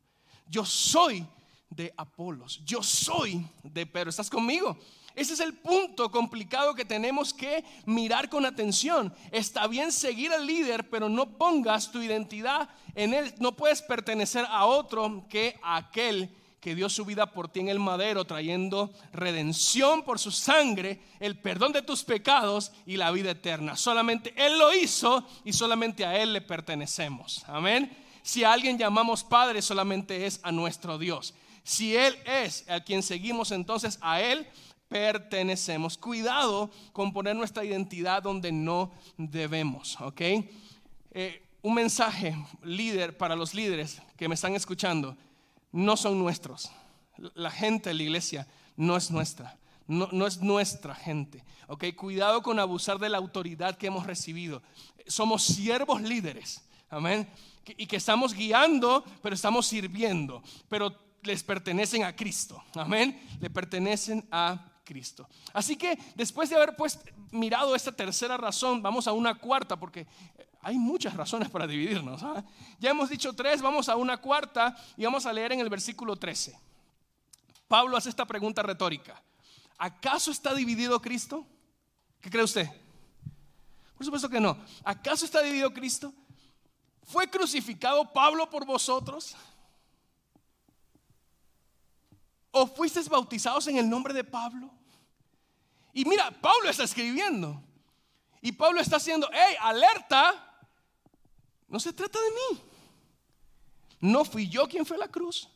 yo 0.47 0.65
soy 0.65 1.27
de 1.71 1.93
Apolos, 1.97 2.63
yo 2.65 2.83
soy 2.83 3.47
de 3.63 3.87
Pedro. 3.87 4.11
¿Estás 4.11 4.29
conmigo? 4.29 4.79
Ese 5.15 5.35
es 5.35 5.41
el 5.41 5.55
punto 5.55 6.11
complicado 6.11 6.75
que 6.75 6.85
tenemos 6.85 7.35
que 7.35 7.65
mirar 7.87 8.29
con 8.29 8.47
atención. 8.47 9.13
Está 9.33 9.67
bien 9.67 9.93
seguir 9.93 10.33
al 10.33 10.47
líder, 10.47 10.89
pero 10.89 11.09
no 11.09 11.37
pongas 11.37 11.91
tu 11.91 12.01
identidad 12.03 12.69
en 12.95 13.15
él. 13.15 13.35
No 13.39 13.53
puedes 13.53 13.83
pertenecer 13.83 14.47
a 14.49 14.67
otro 14.67 15.27
que 15.29 15.59
a 15.63 15.77
aquel 15.77 16.31
que 16.61 16.75
dio 16.75 16.89
su 16.91 17.05
vida 17.05 17.33
por 17.33 17.49
ti 17.49 17.61
en 17.61 17.69
el 17.69 17.81
madero, 17.81 18.27
trayendo 18.27 18.93
redención 19.13 20.03
por 20.03 20.19
su 20.19 20.31
sangre, 20.31 21.01
el 21.19 21.39
perdón 21.39 21.73
de 21.73 21.83
tus 21.83 22.05
pecados 22.05 22.71
y 22.85 22.99
la 22.99 23.11
vida 23.11 23.31
eterna. 23.31 23.77
Solamente 23.77 24.35
Él 24.37 24.59
lo 24.59 24.73
hizo 24.75 25.27
y 25.45 25.55
solamente 25.55 26.05
a 26.05 26.21
Él 26.21 26.35
le 26.35 26.43
pertenecemos. 26.43 27.43
Amén. 27.47 27.91
Si 28.23 28.45
a 28.45 28.53
alguien 28.53 28.77
llamamos 28.77 29.25
Padre, 29.25 29.63
solamente 29.63 30.27
es 30.27 30.41
a 30.43 30.53
nuestro 30.53 30.99
Dios. 30.99 31.35
Si 31.65 31.97
Él 31.97 32.17
es 32.27 32.69
a 32.69 32.81
quien 32.81 33.03
seguimos, 33.03 33.51
entonces 33.53 33.99
a 34.03 34.21
Él 34.21 34.47
pertenecemos. 34.91 35.97
Cuidado 35.97 36.69
con 36.93 37.13
poner 37.13 37.37
nuestra 37.37 37.65
identidad 37.65 38.23
donde 38.23 38.53
no 38.53 38.91
debemos, 39.17 39.99
¿ok? 40.01 40.21
Eh, 41.13 41.43
un 41.63 41.75
mensaje 41.75 42.37
líder 42.63 43.17
para 43.17 43.37
los 43.37 43.55
líderes 43.55 44.03
que 44.17 44.29
me 44.29 44.35
están 44.35 44.55
escuchando, 44.55 45.17
no 45.73 45.97
son 45.97 46.19
nuestros. 46.19 46.71
La 47.35 47.51
gente 47.51 47.95
la 47.95 48.03
iglesia 48.03 48.47
no 48.77 48.97
es 48.97 49.11
nuestra. 49.11 49.57
No, 49.87 50.09
no, 50.13 50.27
es 50.27 50.41
nuestra 50.41 50.95
gente. 50.95 51.45
¿ok? 51.69 51.85
Cuidado 51.97 52.43
con 52.43 52.59
abusar 52.59 52.99
de 52.99 53.09
la 53.09 53.19
autoridad 53.19 53.77
que 53.77 53.87
hemos 53.87 54.07
recibido. 54.07 54.63
Somos 55.07 55.45
siervos 55.45 56.03
líderes. 56.03 56.63
Amén. 56.89 57.29
Y 57.77 57.87
que 57.87 57.97
estamos 57.97 58.35
guiando, 58.35 59.05
pero 59.23 59.35
estamos 59.35 59.67
sirviendo. 59.67 60.43
Pero 60.69 60.97
les 61.23 61.43
pertenecen 61.43 62.05
a 62.05 62.15
Cristo. 62.17 62.63
Amén. 62.75 63.21
Le 63.41 63.51
pertenecen 63.51 64.27
a 64.31 64.70
Cristo. 64.91 65.29
Así 65.53 65.77
que 65.77 65.97
después 66.17 66.51
de 66.51 66.57
haber 66.57 66.75
pues 66.75 66.99
mirado 67.31 67.77
esta 67.77 67.93
tercera 67.93 68.37
razón, 68.37 68.83
vamos 68.83 69.07
a 69.07 69.13
una 69.13 69.37
cuarta, 69.37 69.79
porque 69.79 70.05
hay 70.63 70.77
muchas 70.77 71.15
razones 71.15 71.49
para 71.49 71.65
dividirnos. 71.65 72.21
¿ah? 72.25 72.45
Ya 72.81 72.91
hemos 72.91 73.09
dicho 73.09 73.33
tres, 73.33 73.63
vamos 73.63 73.89
a 73.89 73.95
una 73.95 74.17
cuarta 74.17 74.77
y 74.97 75.05
vamos 75.05 75.27
a 75.27 75.33
leer 75.33 75.53
en 75.53 75.61
el 75.61 75.69
versículo 75.69 76.17
13. 76.17 76.59
Pablo 77.69 77.97
hace 77.97 78.09
esta 78.09 78.27
pregunta 78.27 78.65
retórica. 78.65 79.23
¿Acaso 79.79 80.33
está 80.33 80.53
dividido 80.55 81.01
Cristo? 81.01 81.47
¿Qué 82.21 82.29
cree 82.29 82.43
usted? 82.43 82.69
Por 83.97 84.05
supuesto 84.05 84.29
que 84.29 84.41
no. 84.41 84.59
¿Acaso 84.83 85.25
está 85.25 85.41
dividido 85.41 85.73
Cristo? 85.73 86.13
¿Fue 87.05 87.31
crucificado 87.31 88.13
Pablo 88.13 88.51
por 88.51 88.67
vosotros? 88.67 89.37
¿O 92.51 92.67
fuisteis 92.67 93.09
bautizados 93.09 93.69
en 93.69 93.77
el 93.77 93.89
nombre 93.89 94.13
de 94.13 94.25
Pablo? 94.25 94.80
Y 96.01 96.05
mira, 96.07 96.31
Pablo 96.31 96.71
está 96.71 96.85
escribiendo. 96.85 97.63
Y 98.41 98.53
Pablo 98.53 98.81
está 98.81 98.97
haciendo, 98.97 99.29
hey, 99.31 99.55
alerta, 99.61 100.65
no 101.69 101.79
se 101.79 101.93
trata 101.93 102.19
de 102.19 102.31
mí. 102.31 102.63
No 104.01 104.25
fui 104.25 104.49
yo 104.49 104.67
quien 104.67 104.87
fue 104.87 104.97
a 104.97 105.01
la 105.01 105.09
cruz. 105.09 105.51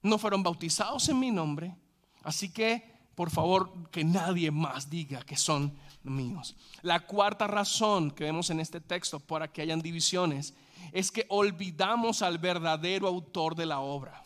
No 0.00 0.16
fueron 0.16 0.42
bautizados 0.42 1.06
en 1.10 1.20
mi 1.20 1.30
nombre. 1.30 1.76
Así 2.22 2.50
que, 2.50 2.94
por 3.14 3.30
favor, 3.30 3.90
que 3.90 4.04
nadie 4.04 4.50
más 4.50 4.88
diga 4.88 5.20
que 5.20 5.36
son 5.36 5.78
míos. 6.02 6.56
La 6.80 7.00
cuarta 7.00 7.46
razón 7.46 8.10
que 8.10 8.24
vemos 8.24 8.48
en 8.48 8.60
este 8.60 8.80
texto 8.80 9.20
para 9.20 9.52
que 9.52 9.60
hayan 9.60 9.82
divisiones 9.82 10.54
es 10.92 11.10
que 11.10 11.26
olvidamos 11.28 12.22
al 12.22 12.38
verdadero 12.38 13.06
autor 13.06 13.54
de 13.54 13.66
la 13.66 13.80
obra 13.80 14.23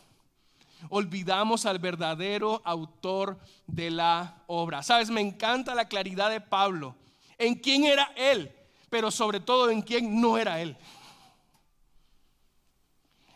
olvidamos 0.89 1.65
al 1.65 1.79
verdadero 1.79 2.61
autor 2.63 3.39
de 3.67 3.89
la 3.91 4.43
obra. 4.47 4.81
Sabes, 4.83 5.09
me 5.09 5.21
encanta 5.21 5.75
la 5.75 5.87
claridad 5.87 6.29
de 6.29 6.41
Pablo 6.41 6.95
en 7.37 7.55
quién 7.55 7.83
era 7.83 8.11
él, 8.15 8.53
pero 8.89 9.11
sobre 9.11 9.39
todo 9.39 9.69
en 9.69 9.81
quién 9.81 10.21
no 10.21 10.37
era 10.37 10.61
él. 10.61 10.77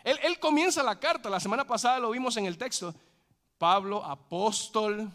Él, 0.03 0.37
comienza 0.39 0.83
la 0.83 0.99
carta, 0.99 1.29
la 1.29 1.39
semana 1.39 1.65
pasada 1.65 1.99
lo 1.99 2.11
vimos 2.11 2.35
en 2.35 2.45
el 2.45 2.57
texto. 2.57 2.93
Pablo, 3.57 4.03
apóstol 4.03 5.09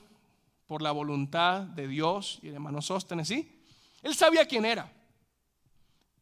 por 0.66 0.80
la 0.80 0.92
voluntad 0.92 1.60
de 1.60 1.86
Dios 1.86 2.38
y 2.42 2.48
de 2.48 2.54
hermano 2.54 2.80
Sóstenes, 2.80 3.28
¿sí? 3.28 3.62
Él 4.02 4.14
sabía 4.14 4.46
quién 4.46 4.64
era, 4.64 4.90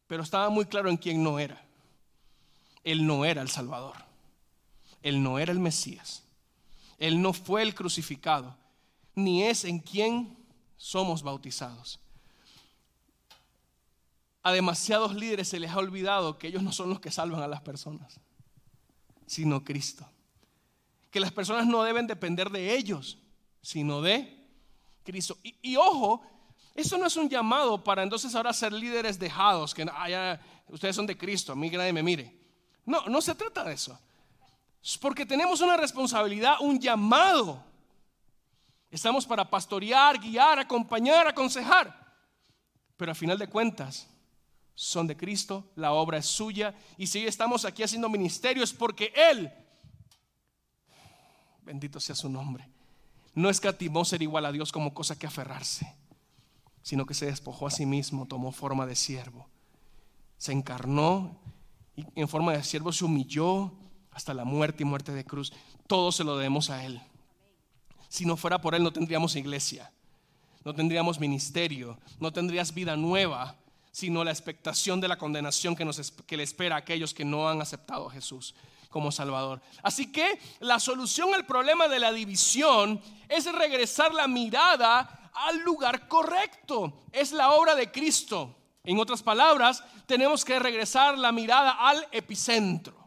pero 0.09 0.25
estaba 0.25 0.49
muy 0.49 0.64
claro 0.64 0.88
en 0.88 0.97
quién 0.97 1.23
no 1.23 1.38
era. 1.38 1.62
Él 2.83 3.07
no 3.07 3.25
era 3.25 3.42
el 3.42 3.51
Salvador. 3.51 4.06
Él 5.07 5.23
no 5.23 5.38
era 5.38 5.53
el 5.53 5.61
Mesías. 5.61 6.25
Él 6.99 7.23
no 7.23 7.33
fue 7.33 7.62
el 7.62 7.77
crucificado, 7.77 8.57
ni 9.14 9.45
es 9.45 9.64
en 9.64 9.79
quien 9.79 10.37
somos 10.77 11.23
bautizados. 11.23 12.01
A 14.42 14.51
demasiados 14.51 15.14
líderes 15.14 15.47
se 15.47 15.61
les 15.61 15.71
ha 15.71 15.79
olvidado 15.79 16.38
que 16.38 16.49
ellos 16.49 16.64
no 16.64 16.73
son 16.73 16.90
los 16.90 16.99
que 16.99 17.12
salvan 17.12 17.40
a 17.40 17.47
las 17.47 17.61
personas, 17.61 18.19
sino 19.29 19.62
Cristo. 19.62 20.05
Que 21.12 21.21
las 21.21 21.31
personas 21.31 21.69
no 21.69 21.85
deben 21.85 22.09
depender 22.09 22.51
de 22.51 22.77
ellos, 22.77 23.16
sino 23.62 24.03
de 24.03 24.45
Cristo. 25.05 25.38
Y, 25.62 25.77
ojo, 25.77 26.21
eso 26.75 26.99
no 26.99 27.07
es 27.07 27.16
un 27.16 27.29
llamado 27.29 27.85
para 27.85 28.03
entonces 28.03 28.35
ahora 28.35 28.53
ser 28.53 28.73
líderes 28.73 29.21
dejados, 29.21 29.73
que 29.73 29.87
ustedes 30.66 30.97
son 30.97 31.07
de 31.07 31.16
Cristo, 31.16 31.53
a 31.53 31.55
mí 31.55 31.71
nadie 31.71 31.92
me 31.92 32.03
mire. 32.03 32.37
No, 32.85 33.07
no 33.07 33.23
se 33.23 33.37
trata 33.37 33.62
de 33.62 33.75
eso. 33.75 33.97
Porque 35.01 35.27
tenemos 35.27 35.61
una 35.61 35.77
responsabilidad, 35.77 36.57
un 36.61 36.79
llamado. 36.79 37.64
Estamos 38.88 39.27
para 39.27 39.51
pastorear, 39.51 40.20
guiar, 40.20 40.61
acompañar, 40.61 41.27
aconsejar. 41.27 42.07
Pero 42.96 43.11
a 43.11 43.14
final 43.14 43.37
de 43.37 43.49
cuentas, 43.49 44.09
son 44.77 45.07
de 45.07 45.16
Cristo, 45.16 45.72
la 45.75 45.92
obra 45.92 46.18
es 46.18 46.27
suya. 46.27 46.75
Y 46.96 47.09
si 47.09 47.27
estamos 47.27 47.64
aquí 47.64 47.83
haciendo 47.83 48.09
ministerio 48.09 48.62
es 48.62 48.72
porque 48.72 49.12
Él, 49.16 49.53
bendito 51.62 51.99
sea 51.99 52.14
su 52.14 52.29
nombre, 52.29 52.68
no 53.35 53.51
escatimó 53.51 54.05
ser 54.05 54.22
igual 54.22 54.46
a 54.46 54.53
Dios 54.53 54.70
como 54.70 54.94
cosa 54.94 55.18
que 55.18 55.27
aferrarse, 55.27 55.96
sino 56.83 57.07
que 57.07 57.14
se 57.14 57.27
despojó 57.27 57.66
a 57.66 57.70
sí 57.70 57.87
mismo, 57.87 58.27
tomó 58.27 58.53
forma 58.53 58.87
de 58.87 58.94
siervo. 58.94 59.49
Se 60.38 60.53
encarnó 60.53 61.40
y 61.96 62.05
en 62.14 62.29
forma 62.29 62.53
de 62.53 62.62
siervo 62.62 62.92
se 62.92 63.05
humilló 63.05 63.75
hasta 64.16 64.33
la 64.33 64.44
muerte 64.44 64.83
y 64.83 64.87
muerte 64.87 65.12
de 65.12 65.26
cruz. 65.26 65.52
Todo 65.87 66.11
se 66.11 66.24
lo 66.24 66.38
debemos 66.38 66.70
a 66.70 66.83
Él. 66.83 67.02
Si 68.09 68.24
no 68.24 68.38
fuera 68.38 68.62
por 68.62 68.74
Él 68.74 68.83
no 68.83 68.90
tendríamos 68.90 69.37
iglesia, 69.37 69.92
no 70.64 70.74
tendríamos 70.74 71.20
ministerio, 71.20 71.98
no 72.18 72.33
tendrías 72.33 72.72
vida 72.72 72.96
nueva, 72.96 73.57
sino 73.92 74.24
la 74.24 74.31
expectación 74.31 75.02
de 75.02 75.09
la 75.09 75.18
condenación 75.18 75.76
que, 75.76 75.87
que 76.26 76.37
le 76.38 76.44
espera 76.44 76.76
a 76.76 76.79
aquellos 76.79 77.12
que 77.12 77.26
no 77.26 77.46
han 77.46 77.61
aceptado 77.61 78.09
a 78.09 78.11
Jesús 78.11 78.55
como 78.88 79.12
Salvador. 79.12 79.61
Así 79.83 80.11
que 80.11 80.40
la 80.61 80.81
solución 80.81 81.35
al 81.35 81.44
problema 81.44 81.87
de 81.87 82.00
la 82.00 82.11
división 82.11 82.98
es 83.29 83.44
regresar 83.52 84.14
la 84.14 84.26
mirada 84.26 85.31
al 85.35 85.61
lugar 85.61 86.09
correcto. 86.09 87.02
Es 87.12 87.33
la 87.33 87.52
obra 87.52 87.74
de 87.74 87.92
Cristo. 87.92 88.57
En 88.83 88.98
otras 88.98 89.22
palabras, 89.22 89.85
tenemos 90.07 90.42
que 90.42 90.59
regresar 90.59 91.18
la 91.18 91.33
mirada 91.33 91.72
al 91.72 92.09
epicentro. 92.12 93.06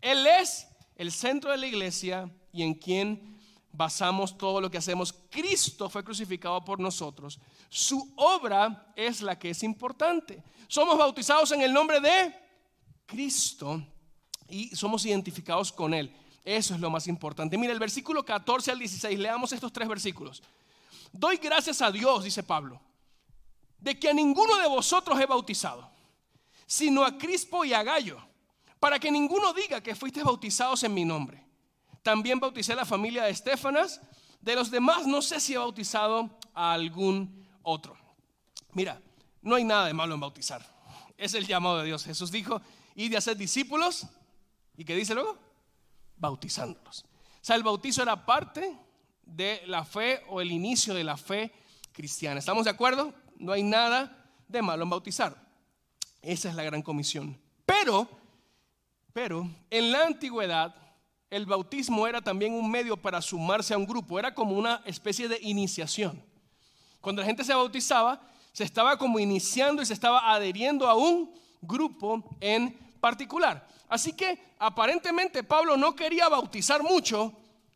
Él 0.00 0.26
es 0.26 0.66
el 0.96 1.12
centro 1.12 1.50
de 1.50 1.58
la 1.58 1.66
iglesia 1.66 2.30
y 2.52 2.62
en 2.62 2.74
quien 2.74 3.38
basamos 3.72 4.36
todo 4.36 4.60
lo 4.60 4.70
que 4.70 4.78
hacemos. 4.78 5.12
Cristo 5.30 5.88
fue 5.88 6.04
crucificado 6.04 6.64
por 6.64 6.80
nosotros. 6.80 7.38
Su 7.68 8.12
obra 8.16 8.92
es 8.96 9.22
la 9.22 9.38
que 9.38 9.50
es 9.50 9.62
importante. 9.62 10.42
Somos 10.68 10.98
bautizados 10.98 11.52
en 11.52 11.62
el 11.62 11.72
nombre 11.72 12.00
de 12.00 12.34
Cristo 13.06 13.82
y 14.48 14.74
somos 14.74 15.04
identificados 15.04 15.72
con 15.72 15.94
Él. 15.94 16.14
Eso 16.44 16.74
es 16.74 16.80
lo 16.80 16.90
más 16.90 17.06
importante. 17.06 17.58
Mira, 17.58 17.72
el 17.72 17.78
versículo 17.78 18.24
14 18.24 18.70
al 18.70 18.78
16, 18.78 19.18
leamos 19.18 19.52
estos 19.52 19.72
tres 19.72 19.88
versículos. 19.88 20.42
Doy 21.12 21.36
gracias 21.36 21.82
a 21.82 21.90
Dios, 21.90 22.24
dice 22.24 22.42
Pablo, 22.42 22.80
de 23.78 23.98
que 23.98 24.08
a 24.08 24.14
ninguno 24.14 24.56
de 24.58 24.68
vosotros 24.68 25.20
he 25.20 25.26
bautizado, 25.26 25.90
sino 26.66 27.04
a 27.04 27.18
Crispo 27.18 27.64
y 27.64 27.72
a 27.72 27.82
Gallo 27.82 28.29
para 28.80 28.98
que 28.98 29.12
ninguno 29.12 29.52
diga 29.52 29.82
que 29.82 29.94
fuiste 29.94 30.24
bautizados 30.24 30.82
en 30.82 30.94
mi 30.94 31.04
nombre. 31.04 31.46
También 32.02 32.40
bauticé 32.40 32.72
a 32.72 32.76
la 32.76 32.86
familia 32.86 33.24
de 33.24 33.30
Estefanas, 33.30 34.00
de 34.40 34.54
los 34.54 34.70
demás 34.70 35.06
no 35.06 35.20
sé 35.20 35.38
si 35.38 35.54
he 35.54 35.58
bautizado 35.58 36.38
a 36.54 36.72
algún 36.72 37.46
otro. 37.62 37.96
Mira, 38.72 39.00
no 39.42 39.54
hay 39.54 39.64
nada 39.64 39.86
de 39.86 39.92
malo 39.92 40.14
en 40.14 40.20
bautizar. 40.20 40.64
Es 41.18 41.34
el 41.34 41.46
llamado 41.46 41.78
de 41.78 41.86
Dios. 41.86 42.04
Jesús 42.04 42.30
dijo, 42.30 42.62
y 42.94 43.08
de 43.08 43.18
hacer 43.18 43.36
discípulos. 43.36 44.06
¿Y 44.76 44.84
qué 44.84 44.96
dice 44.96 45.14
luego? 45.14 45.38
Bautizándolos. 46.16 47.04
O 47.04 47.44
sea, 47.44 47.56
el 47.56 47.62
bautizo 47.62 48.02
era 48.02 48.24
parte 48.24 48.78
de 49.22 49.62
la 49.66 49.84
fe 49.84 50.22
o 50.28 50.40
el 50.40 50.50
inicio 50.50 50.94
de 50.94 51.04
la 51.04 51.16
fe 51.16 51.52
cristiana. 51.92 52.38
¿Estamos 52.38 52.64
de 52.64 52.70
acuerdo? 52.70 53.12
No 53.36 53.52
hay 53.52 53.62
nada 53.62 54.30
de 54.48 54.62
malo 54.62 54.82
en 54.84 54.90
bautizar. 54.90 55.36
Esa 56.22 56.48
es 56.48 56.54
la 56.54 56.62
gran 56.62 56.82
comisión. 56.82 57.40
Pero, 57.64 58.08
pero, 59.12 59.48
en 59.70 59.92
la 59.92 60.04
antigüedad, 60.06 60.74
el 61.30 61.46
bautismo 61.46 62.06
era 62.06 62.20
también 62.20 62.52
un 62.52 62.70
medio 62.70 62.96
para 62.96 63.22
sumarse 63.22 63.72
a 63.72 63.78
un 63.78 63.86
grupo. 63.86 64.18
Era 64.18 64.34
como 64.34 64.56
una 64.56 64.82
especie 64.84 65.28
de 65.28 65.38
iniciación. 65.42 66.22
Cuando 67.00 67.22
la 67.22 67.26
gente 67.26 67.44
se 67.44 67.54
bautizaba, 67.54 68.20
se 68.52 68.64
estaba 68.64 68.98
como 68.98 69.18
iniciando 69.18 69.80
y 69.80 69.86
se 69.86 69.94
estaba 69.94 70.32
adheriendo 70.32 70.88
a 70.88 70.94
un 70.94 71.32
grupo 71.62 72.36
en 72.40 72.76
particular. 73.00 73.66
Así 73.88 74.12
que 74.12 74.38
aparentemente 74.58 75.42
Pablo 75.42 75.76
no 75.76 75.94
quería 75.94 76.28
bautizar 76.28 76.82
mucho 76.82 77.32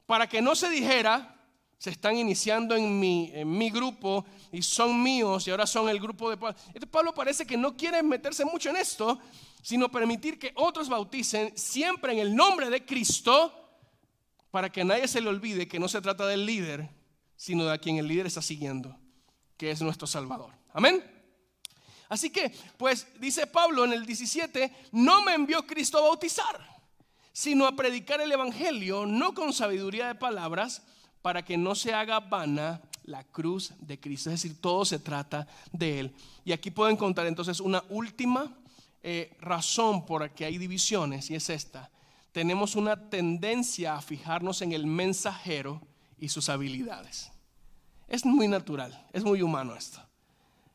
para 0.07 0.29
que 0.29 0.43
no 0.43 0.55
se 0.55 0.69
dijera, 0.69 1.34
se 1.79 1.91
están 1.91 2.17
iniciando 2.17 2.75
en 2.75 2.99
mi, 2.99 3.31
en 3.35 3.51
mi 3.51 3.71
grupo 3.71 4.25
y 4.53 4.63
son 4.63 5.03
míos 5.03 5.47
y 5.47 5.51
ahora 5.51 5.67
son 5.67 5.89
el 5.89 6.01
grupo 6.01 6.31
de 6.31 6.37
Pablo. 6.37 6.59
Pablo 6.91 7.15
parece 7.15 7.47
que 7.47 7.57
no 7.57 7.77
quiere 7.77 8.03
meterse 8.03 8.45
mucho 8.45 8.71
en 8.71 8.77
esto, 8.77 9.19
sino 9.63 9.91
permitir 9.91 10.39
que 10.39 10.53
otros 10.57 10.89
bauticen 10.89 11.57
siempre 11.57 12.13
en 12.13 12.19
el 12.21 12.35
nombre 12.35 12.71
de 12.71 12.85
Cristo 12.85 13.53
para 14.51 14.71
que 14.71 14.85
nadie 14.85 15.09
se 15.09 15.21
le 15.21 15.29
olvide 15.29 15.67
que 15.67 15.81
no 15.81 15.89
se 15.89 16.01
trata 16.01 16.27
del 16.27 16.47
líder, 16.47 16.89
sino 17.37 17.65
de 17.65 17.73
a 17.73 17.79
quien 17.79 17.97
el 17.97 18.07
líder 18.07 18.27
está 18.27 18.41
siguiendo, 18.41 18.97
que 19.57 19.71
es 19.71 19.83
nuestro 19.83 20.07
Salvador. 20.07 20.53
Amén. 20.73 21.03
Así 22.09 22.31
que, 22.31 22.53
pues 22.77 23.09
dice 23.19 23.47
Pablo 23.47 23.85
en 23.85 23.93
el 23.93 24.07
17, 24.07 24.73
no 24.93 25.23
me 25.23 25.35
envió 25.35 25.67
Cristo 25.67 25.99
a 25.99 26.03
bautizar, 26.03 26.85
sino 27.33 27.67
a 27.67 27.75
predicar 27.75 28.21
el 28.21 28.31
Evangelio, 28.31 29.07
no 29.07 29.35
con 29.35 29.53
sabiduría 29.53 30.07
de 30.07 30.15
palabras, 30.15 30.83
para 31.25 31.43
que 31.43 31.57
no 31.57 31.75
se 31.75 31.95
haga 31.95 32.21
vana 32.21 32.83
la 33.05 33.25
cruz 33.25 33.73
de 33.81 33.99
Cristo. 33.99 34.29
Es 34.29 34.43
decir, 34.43 34.61
todo 34.61 34.85
se 34.85 34.99
trata 34.99 35.49
de 35.73 36.01
Él. 36.01 36.15
Y 36.45 36.53
aquí 36.53 36.71
puedo 36.71 36.91
encontrar 36.91 37.27
entonces 37.27 37.61
una 37.61 37.83
última 37.89 38.55
eh, 39.03 39.35
razón 39.41 40.05
por 40.05 40.21
la 40.21 40.29
que 40.29 40.45
hay 40.45 40.59
divisiones, 40.59 41.31
y 41.31 41.35
es 41.35 41.49
esta. 41.49 41.91
Tenemos 42.31 42.77
una 42.77 43.09
tendencia 43.09 43.95
a 43.95 44.03
fijarnos 44.03 44.61
en 44.61 44.73
el 44.73 44.87
mensajero 44.87 45.81
y 46.19 46.29
sus 46.29 46.51
habilidades. 46.51 47.33
Es 48.07 48.27
muy 48.27 48.47
natural, 48.47 49.09
es 49.15 49.25
muy 49.25 49.41
humano 49.41 49.75
esto 49.75 50.05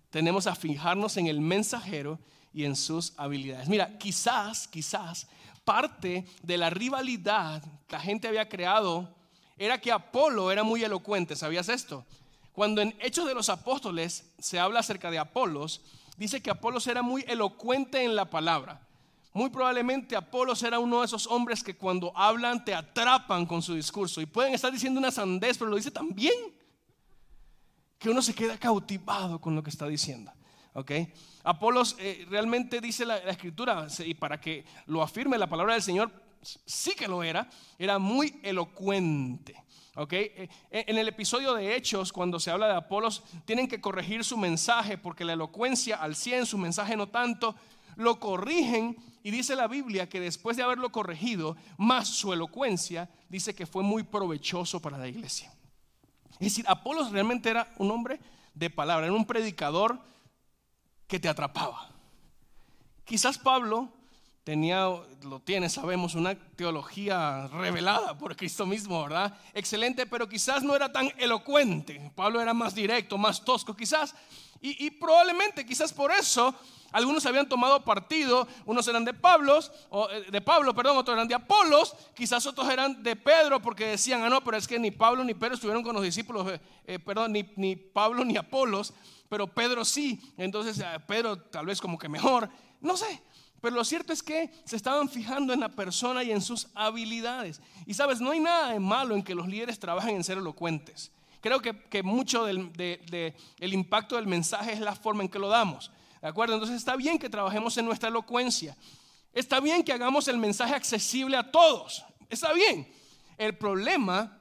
tenemos 0.10 0.48
a 0.48 0.56
fijarnos 0.56 1.18
en 1.18 1.28
el 1.28 1.40
mensajero 1.40 2.20
y 2.54 2.66
en 2.66 2.76
sus 2.76 3.14
habilidades. 3.18 3.70
Mira, 3.70 3.98
quizás, 3.98 4.68
quizás 4.68 5.28
parte 5.64 6.26
de 6.42 6.58
la 6.58 6.70
rivalidad 6.70 7.62
que 7.88 7.96
la 7.96 8.02
gente 8.02 8.28
había 8.28 8.50
creado 8.50 9.16
era 9.60 9.80
que 9.80 9.92
Apolo 9.92 10.52
era 10.52 10.64
muy 10.64 10.84
elocuente, 10.84 11.36
¿sabías 11.36 11.70
esto? 11.70 12.06
Cuando 12.54 12.82
en 12.82 12.96
Hechos 13.00 13.28
de 13.28 13.36
los 13.36 13.50
Apóstoles 13.50 14.32
se 14.40 14.58
habla 14.58 14.80
acerca 14.80 15.12
de 15.12 15.20
Apolos, 15.20 15.82
dice 16.18 16.42
que 16.42 16.50
Apolos 16.50 16.88
era 16.88 17.02
muy 17.02 17.24
elocuente 17.28 18.04
en 18.04 18.16
la 18.16 18.30
palabra. 18.30 18.82
Muy 19.34 19.50
probablemente 19.50 20.16
Apolos 20.16 20.64
era 20.64 20.80
uno 20.80 21.02
de 21.02 21.06
esos 21.06 21.28
hombres 21.28 21.64
que 21.64 21.76
cuando 21.76 22.12
hablan 22.16 22.66
te 22.66 22.74
atrapan 22.74 23.46
con 23.46 23.62
su 23.62 23.76
discurso 23.76 24.22
y 24.22 24.26
pueden 24.26 24.54
estar 24.54 24.72
diciendo 24.72 25.00
una 25.00 25.12
sandez, 25.12 25.58
pero 25.58 25.70
lo 25.70 25.76
dice 25.76 25.92
tan 25.92 26.10
bien 26.10 26.34
que 28.00 28.10
uno 28.10 28.22
se 28.22 28.34
queda 28.34 28.58
cautivado 28.58 29.40
con 29.40 29.56
lo 29.56 29.62
que 29.62 29.70
está 29.70 29.88
diciendo. 29.88 30.32
¿ok? 30.74 30.92
Apolos 31.44 31.96
eh, 32.00 32.26
realmente 32.30 32.80
dice 32.80 33.06
la, 33.06 33.18
escritura, 33.18 33.88
y 34.06 34.14
para 34.14 34.40
que 34.40 34.66
lo 34.86 35.02
afirme 35.02 35.38
la 35.38 35.48
palabra 35.48 35.74
del 35.74 35.84
Señor, 35.84 36.12
sí 36.42 36.96
que 36.96 37.08
lo 37.08 37.24
era, 37.24 37.50
era 37.78 38.00
muy 38.00 38.40
elocuente. 38.44 39.64
¿ok? 39.96 40.14
Eh, 40.14 40.50
en 40.72 40.98
el 40.98 41.08
episodio 41.08 41.54
de 41.54 41.76
Hechos, 41.76 42.14
cuando 42.14 42.40
se 42.40 42.52
habla 42.52 42.68
de 42.68 42.76
Apolos, 42.76 43.24
tienen 43.46 43.68
que 43.68 43.82
corregir 43.82 44.24
su 44.24 44.38
mensaje, 44.38 44.98
porque 44.98 45.26
la 45.26 45.34
elocuencia 45.34 45.98
al 45.98 46.16
100, 46.16 46.46
su 46.46 46.58
mensaje 46.58 46.96
no 46.96 47.10
tanto, 47.10 47.56
lo 47.96 48.20
corrigen 48.20 48.96
y 49.24 49.32
dice 49.32 49.56
la 49.56 49.68
Biblia 49.68 50.08
que 50.08 50.22
después 50.22 50.56
de 50.56 50.64
haberlo 50.64 50.92
corregido, 50.92 51.58
más 51.78 52.08
su 52.08 52.32
elocuencia, 52.32 53.10
dice 53.28 53.54
que 53.54 53.66
fue 53.66 53.84
muy 53.84 54.04
provechoso 54.04 54.82
para 54.82 54.98
la 54.98 55.08
iglesia. 55.08 55.54
Es 56.34 56.40
decir, 56.40 56.66
Apolos 56.70 57.12
realmente 57.12 57.50
era 57.50 57.74
un 57.78 57.92
hombre 57.92 58.20
de 58.54 58.70
palabra, 58.70 59.08
era 59.08 59.16
un 59.16 59.26
predicador 59.26 60.00
que 61.08 61.20
te 61.20 61.28
atrapaba. 61.28 61.90
Quizás 63.04 63.38
Pablo 63.38 63.90
tenía, 64.50 64.88
lo 65.26 65.40
tiene, 65.42 65.70
sabemos, 65.70 66.16
una 66.16 66.34
teología 66.34 67.46
revelada 67.50 68.18
por 68.18 68.36
Cristo 68.36 68.66
mismo, 68.66 69.04
¿verdad? 69.04 69.38
Excelente, 69.54 70.08
pero 70.08 70.28
quizás 70.28 70.64
no 70.64 70.76
era 70.76 70.92
tan 70.92 71.14
elocuente. 71.20 72.12
Pablo 72.16 72.42
era 72.42 72.52
más 72.52 72.74
directo, 72.74 73.16
más 73.16 73.46
tosco, 73.46 73.76
quizás. 73.76 74.16
Y, 74.60 74.90
probablemente, 74.90 75.64
quizás 75.64 75.94
por 75.94 76.12
eso, 76.12 76.56
algunos 76.92 77.28
habían 77.28 77.48
tomado 77.48 77.86
partido, 77.86 78.48
unos 78.66 78.88
eran 78.88 79.06
de 79.06 79.14
Pablo, 79.14 79.60
eh, 79.60 80.26
de 80.32 80.42
Pablo, 80.42 80.74
perdón, 80.74 80.98
otros 80.98 81.14
eran 81.14 81.28
de 81.28 81.36
Apolos, 81.36 81.96
quizás 82.16 82.44
otros 82.48 82.68
eran 82.72 83.04
de 83.04 83.16
Pedro 83.16 83.62
porque 83.62 83.86
decían, 83.86 84.24
ah, 84.24 84.30
no, 84.30 84.44
pero 84.44 84.58
es 84.58 84.68
que 84.68 84.80
ni 84.80 84.90
Pablo 84.90 85.24
ni 85.24 85.36
Pedro 85.36 85.54
estuvieron 85.54 85.84
con 85.84 85.94
los 85.94 86.04
discípulos, 86.04 86.52
eh, 86.52 86.60
eh, 86.88 86.98
perdón, 86.98 87.34
ni, 87.34 87.48
ni, 87.56 87.76
Pablo 87.76 88.26
ni 88.26 88.36
Apolos, 88.36 88.96
pero 89.30 89.46
Pedro 89.46 89.86
sí, 89.86 90.20
entonces 90.38 90.84
Pedro 91.08 91.38
tal 91.40 91.68
vez 91.68 91.80
como 91.80 92.00
que 92.00 92.10
mejor, 92.10 92.50
no 92.82 92.98
sé. 92.98 93.22
Pero 93.62 93.76
lo 93.76 93.84
cierto 93.84 94.14
es 94.14 94.24
que 94.24 94.52
se 94.66 94.76
estaban 94.76 95.10
fijando 95.10 95.54
en 95.54 95.60
la 95.60 95.70
persona 95.70 96.24
y 96.24 96.32
en 96.32 96.42
sus 96.42 96.68
habilidades. 96.74 97.62
Y 97.86 97.94
sabes, 97.94 98.22
no 98.22 98.32
hay 98.32 98.40
nada 98.40 98.72
de 98.72 98.80
malo 98.80 99.16
en 99.16 99.24
que 99.24 99.36
los 99.36 99.48
líderes 99.48 99.80
trabajen 99.80 100.16
en 100.16 100.24
ser 100.24 100.38
elocuentes. 100.38 101.12
Creo 101.42 101.62
que, 101.62 101.76
que 101.84 102.04
mucho 102.04 102.46
del 102.46 102.72
de, 102.74 103.36
el 103.60 103.74
impacto 103.74 104.16
del 104.16 104.28
mensaje 104.28 104.74
es 104.74 104.80
la 104.80 104.96
forma 104.96 105.24
en 105.24 105.30
que 105.30 105.40
lo 105.40 105.48
damos. 105.48 105.92
¿De 106.22 106.28
acuerdo? 106.28 106.54
Entonces 106.56 106.78
está 106.78 106.96
bien 106.96 107.18
que 107.18 107.30
trabajemos 107.30 107.78
en 107.78 107.86
nuestra 107.86 108.10
elocuencia. 108.10 108.76
Está 109.34 109.60
bien 109.60 109.84
que 109.84 109.94
hagamos 109.94 110.28
el 110.28 110.38
mensaje 110.38 110.74
accesible 110.74 111.38
a 111.38 111.50
todos. 111.50 112.04
Está 112.30 112.52
bien. 112.54 112.92
El 113.38 113.58
problema 113.58 114.38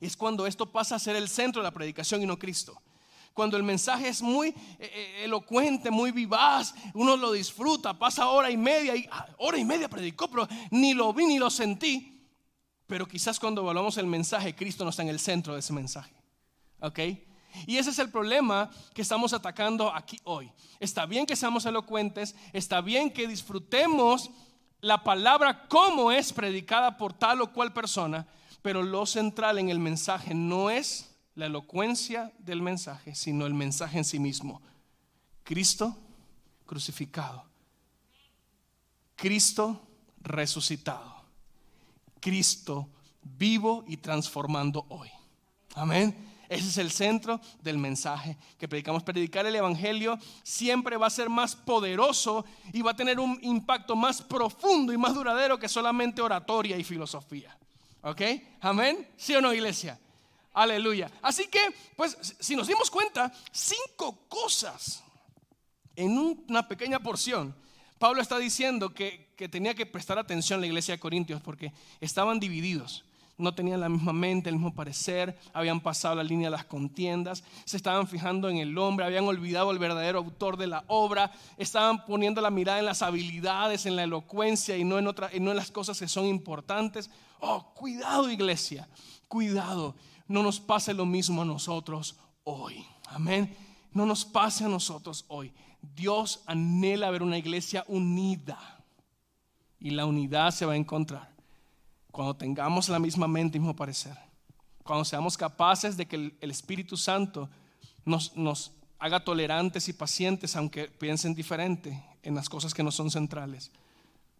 es 0.00 0.16
cuando 0.16 0.46
esto 0.46 0.70
pasa 0.70 0.96
a 0.96 0.98
ser 0.98 1.16
el 1.16 1.28
centro 1.28 1.60
de 1.60 1.68
la 1.68 1.74
predicación 1.74 2.22
y 2.22 2.26
no 2.26 2.38
Cristo. 2.38 2.80
Cuando 3.34 3.56
el 3.56 3.62
mensaje 3.62 4.08
es 4.08 4.22
muy 4.22 4.48
eh, 4.48 4.54
eh, 4.80 5.24
elocuente, 5.24 5.90
muy 5.90 6.10
vivaz, 6.10 6.74
uno 6.94 7.16
lo 7.16 7.32
disfruta, 7.32 7.98
pasa 7.98 8.28
hora 8.28 8.50
y 8.50 8.56
media 8.56 8.96
y 8.96 9.08
ah, 9.10 9.26
hora 9.38 9.58
y 9.58 9.64
media 9.64 9.88
predicó, 9.88 10.28
pero 10.28 10.48
ni 10.70 10.94
lo 10.94 11.12
vi 11.12 11.26
ni 11.26 11.38
lo 11.38 11.48
sentí. 11.48 12.20
Pero 12.86 13.06
quizás 13.06 13.38
cuando 13.38 13.62
evaluamos 13.62 13.96
el 13.98 14.06
mensaje, 14.06 14.54
Cristo 14.54 14.84
no 14.84 14.90
está 14.90 15.02
en 15.02 15.08
el 15.08 15.20
centro 15.20 15.54
de 15.54 15.60
ese 15.60 15.72
mensaje. 15.72 16.12
¿Ok? 16.80 16.98
Y 17.66 17.76
ese 17.76 17.90
es 17.90 17.98
el 17.98 18.10
problema 18.10 18.70
que 18.94 19.02
estamos 19.02 19.32
atacando 19.32 19.94
aquí 19.94 20.18
hoy. 20.24 20.50
Está 20.78 21.06
bien 21.06 21.26
que 21.26 21.36
seamos 21.36 21.66
elocuentes, 21.66 22.34
está 22.52 22.80
bien 22.80 23.10
que 23.10 23.28
disfrutemos 23.28 24.30
la 24.80 25.02
palabra 25.04 25.68
como 25.68 26.10
es 26.10 26.32
predicada 26.32 26.96
por 26.96 27.12
tal 27.12 27.42
o 27.42 27.52
cual 27.52 27.72
persona, 27.72 28.26
pero 28.62 28.82
lo 28.82 29.06
central 29.06 29.58
en 29.58 29.68
el 29.68 29.78
mensaje 29.78 30.34
no 30.34 30.70
es 30.70 31.09
la 31.34 31.46
elocuencia 31.46 32.32
del 32.38 32.62
mensaje, 32.62 33.14
sino 33.14 33.46
el 33.46 33.54
mensaje 33.54 33.98
en 33.98 34.04
sí 34.04 34.18
mismo. 34.18 34.60
Cristo 35.44 35.96
crucificado. 36.66 37.44
Cristo 39.16 39.80
resucitado. 40.20 41.24
Cristo 42.20 42.88
vivo 43.22 43.84
y 43.86 43.96
transformando 43.96 44.86
hoy. 44.88 45.10
Amén. 45.74 46.30
Ese 46.48 46.68
es 46.68 46.78
el 46.78 46.90
centro 46.90 47.40
del 47.62 47.78
mensaje 47.78 48.36
que 48.58 48.66
predicamos. 48.66 49.04
Predicar 49.04 49.46
el 49.46 49.54
Evangelio 49.54 50.18
siempre 50.42 50.96
va 50.96 51.06
a 51.06 51.10
ser 51.10 51.28
más 51.28 51.54
poderoso 51.54 52.44
y 52.72 52.82
va 52.82 52.90
a 52.90 52.96
tener 52.96 53.20
un 53.20 53.38
impacto 53.42 53.94
más 53.94 54.20
profundo 54.20 54.92
y 54.92 54.98
más 54.98 55.14
duradero 55.14 55.58
que 55.58 55.68
solamente 55.68 56.20
oratoria 56.20 56.76
y 56.76 56.82
filosofía. 56.82 57.56
¿Ok? 58.02 58.22
Amén. 58.60 59.08
¿Sí 59.16 59.34
o 59.34 59.40
no, 59.40 59.54
iglesia? 59.54 59.98
Aleluya. 60.52 61.10
Así 61.22 61.46
que, 61.48 61.60
pues, 61.96 62.16
si 62.38 62.56
nos 62.56 62.66
dimos 62.66 62.90
cuenta, 62.90 63.32
cinco 63.52 64.26
cosas 64.28 65.02
en 65.96 66.18
una 66.18 66.66
pequeña 66.66 66.98
porción. 66.98 67.54
Pablo 67.98 68.22
está 68.22 68.38
diciendo 68.38 68.94
que, 68.94 69.32
que 69.36 69.48
tenía 69.48 69.74
que 69.74 69.86
prestar 69.86 70.18
atención 70.18 70.58
a 70.58 70.60
la 70.60 70.66
iglesia 70.66 70.94
de 70.94 71.00
Corintios 71.00 71.42
porque 71.42 71.72
estaban 72.00 72.40
divididos 72.40 73.04
no 73.40 73.54
tenían 73.54 73.80
la 73.80 73.88
misma 73.88 74.12
mente, 74.12 74.48
el 74.48 74.56
mismo 74.56 74.74
parecer, 74.74 75.36
habían 75.52 75.80
pasado 75.80 76.14
la 76.14 76.22
línea 76.22 76.48
de 76.48 76.56
las 76.56 76.64
contiendas, 76.64 77.42
se 77.64 77.76
estaban 77.76 78.06
fijando 78.06 78.48
en 78.48 78.58
el 78.58 78.76
hombre, 78.78 79.06
habían 79.06 79.24
olvidado 79.24 79.70
el 79.70 79.78
verdadero 79.78 80.18
autor 80.18 80.56
de 80.56 80.66
la 80.66 80.84
obra, 80.86 81.32
estaban 81.56 82.04
poniendo 82.04 82.40
la 82.40 82.50
mirada 82.50 82.78
en 82.78 82.84
las 82.84 83.02
habilidades, 83.02 83.86
en 83.86 83.96
la 83.96 84.04
elocuencia 84.04 84.76
y 84.76 84.84
no 84.84 84.98
en, 84.98 85.06
otra, 85.06 85.30
y 85.32 85.40
no 85.40 85.50
en 85.50 85.56
las 85.56 85.70
cosas 85.70 85.98
que 85.98 86.08
son 86.08 86.26
importantes. 86.26 87.10
Oh, 87.40 87.72
cuidado 87.74 88.30
iglesia, 88.30 88.88
cuidado, 89.26 89.96
no 90.30 90.44
nos 90.44 90.60
pase 90.60 90.94
lo 90.94 91.04
mismo 91.04 91.42
a 91.42 91.44
nosotros 91.44 92.16
hoy. 92.44 92.86
Amén. 93.08 93.52
No 93.92 94.06
nos 94.06 94.24
pase 94.24 94.64
a 94.64 94.68
nosotros 94.68 95.24
hoy. 95.26 95.52
Dios 95.82 96.44
anhela 96.46 97.10
ver 97.10 97.24
una 97.24 97.36
iglesia 97.36 97.84
unida. 97.88 98.80
Y 99.80 99.90
la 99.90 100.06
unidad 100.06 100.52
se 100.52 100.64
va 100.64 100.74
a 100.74 100.76
encontrar 100.76 101.34
cuando 102.12 102.36
tengamos 102.36 102.88
la 102.88 103.00
misma 103.00 103.26
mente 103.26 103.58
y 103.58 103.60
mismo 103.60 103.74
parecer. 103.74 104.16
Cuando 104.84 105.04
seamos 105.04 105.36
capaces 105.36 105.96
de 105.96 106.06
que 106.06 106.14
el, 106.14 106.50
Espíritu 106.50 106.96
Santo 106.96 107.50
nos, 108.04 108.36
nos 108.36 108.70
haga 109.00 109.24
tolerantes 109.24 109.88
y 109.88 109.92
pacientes, 109.92 110.54
aunque 110.54 110.86
piensen 110.86 111.34
diferente 111.34 112.04
en 112.22 112.36
las 112.36 112.48
cosas 112.48 112.72
que 112.72 112.84
no 112.84 112.92
son 112.92 113.10
centrales. 113.10 113.72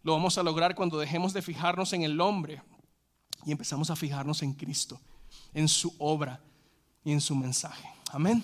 Lo 0.03 0.13
vamos 0.13 0.37
a 0.37 0.43
lograr 0.43 0.73
cuando 0.73 0.97
dejemos 0.97 1.33
de 1.33 1.41
fijarnos 1.41 1.91
en 1.91 2.03
el 2.03 2.21
hombre 2.21 2.61
y 3.45 3.51
empezamos 3.51 3.89
a 3.89 3.97
fijarnos 3.97 4.41
en 4.41 4.53
Cristo, 4.53 4.97
en 5.53 5.67
su 5.67 5.93
obra 5.99 6.39
y 7.03 7.11
en 7.11 7.21
su 7.21 7.35
mensaje. 7.35 7.87
Amén. 8.11 8.43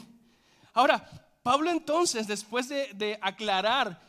Ahora, 0.74 1.10
Pablo 1.44 1.72
entonces, 1.72 2.28
después 2.28 2.68
de, 2.70 3.18
aclarar 3.22 4.02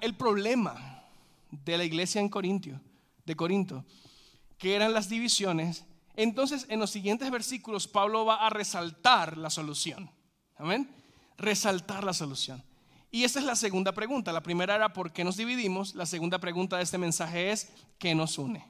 el 0.00 0.14
problema 0.14 1.04
de 1.50 1.78
la 1.78 1.84
iglesia 1.84 2.20
en 2.20 2.30
de 3.24 3.36
Corinto, 3.36 3.84
que 4.58 4.74
eran 4.74 4.92
las 4.92 5.08
divisiones, 5.08 5.84
entonces 6.16 6.66
en 6.68 6.80
los 6.80 6.90
siguientes 6.90 7.30
versículos 7.30 7.86
Pablo 7.86 8.24
va 8.24 8.44
a 8.44 8.50
resaltar 8.50 9.38
la 9.38 9.50
solución. 9.50 10.10
Amén. 10.56 10.90
Resaltar 11.36 12.02
la 12.02 12.12
solución. 12.12 12.62
Y 13.10 13.24
esa 13.24 13.38
es 13.38 13.44
la 13.44 13.54
segunda 13.54 13.92
pregunta. 13.92 14.32
La 14.32 14.42
primera 14.42 14.74
era 14.74 14.92
¿por 14.92 15.12
qué 15.12 15.24
nos 15.24 15.36
dividimos? 15.36 15.94
La 15.94 16.06
segunda 16.06 16.38
pregunta 16.38 16.76
de 16.76 16.82
este 16.82 16.98
mensaje 16.98 17.52
es 17.52 17.70
¿qué 17.98 18.14
nos 18.14 18.36
une? 18.36 18.66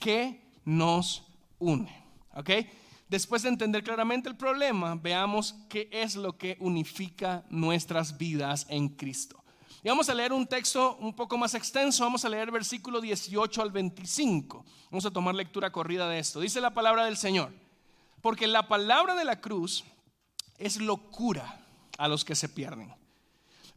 ¿Qué 0.00 0.42
nos 0.64 1.22
une? 1.60 2.01
¿Ok? 2.34 2.50
Después 3.08 3.42
de 3.42 3.50
entender 3.50 3.82
claramente 3.82 4.28
el 4.28 4.36
problema, 4.36 4.94
veamos 4.94 5.54
qué 5.68 5.88
es 5.92 6.16
lo 6.16 6.36
que 6.38 6.56
unifica 6.60 7.44
nuestras 7.50 8.16
vidas 8.16 8.66
en 8.68 8.88
Cristo. 8.88 9.42
Y 9.84 9.88
vamos 9.88 10.08
a 10.08 10.14
leer 10.14 10.32
un 10.32 10.46
texto 10.46 10.96
un 10.96 11.14
poco 11.14 11.36
más 11.36 11.54
extenso, 11.54 12.04
vamos 12.04 12.24
a 12.24 12.28
leer 12.28 12.50
versículo 12.50 13.00
18 13.00 13.62
al 13.62 13.72
25. 13.72 14.64
Vamos 14.90 15.04
a 15.04 15.10
tomar 15.10 15.34
lectura 15.34 15.72
corrida 15.72 16.08
de 16.08 16.18
esto. 16.18 16.40
Dice 16.40 16.60
la 16.60 16.72
palabra 16.72 17.04
del 17.04 17.16
Señor, 17.16 17.52
porque 18.20 18.46
la 18.46 18.68
palabra 18.68 19.14
de 19.14 19.24
la 19.24 19.40
cruz 19.40 19.84
es 20.58 20.80
locura 20.80 21.60
a 21.98 22.08
los 22.08 22.24
que 22.24 22.34
se 22.34 22.48
pierden 22.48 22.94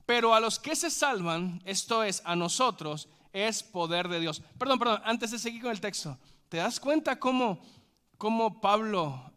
pero 0.05 0.35
a 0.35 0.39
los 0.39 0.59
que 0.59 0.75
se 0.75 0.89
salvan, 0.89 1.61
esto 1.65 2.03
es, 2.03 2.21
a 2.25 2.35
nosotros, 2.35 3.09
es 3.33 3.63
poder 3.63 4.07
de 4.07 4.19
Dios. 4.19 4.41
Perdón, 4.57 4.79
perdón, 4.79 5.01
antes 5.03 5.31
de 5.31 5.39
seguir 5.39 5.61
con 5.61 5.71
el 5.71 5.81
texto, 5.81 6.17
¿te 6.47 6.57
das 6.57 6.79
cuenta 6.79 7.19
cómo, 7.19 7.59
cómo 8.17 8.61
Pablo, 8.61 9.31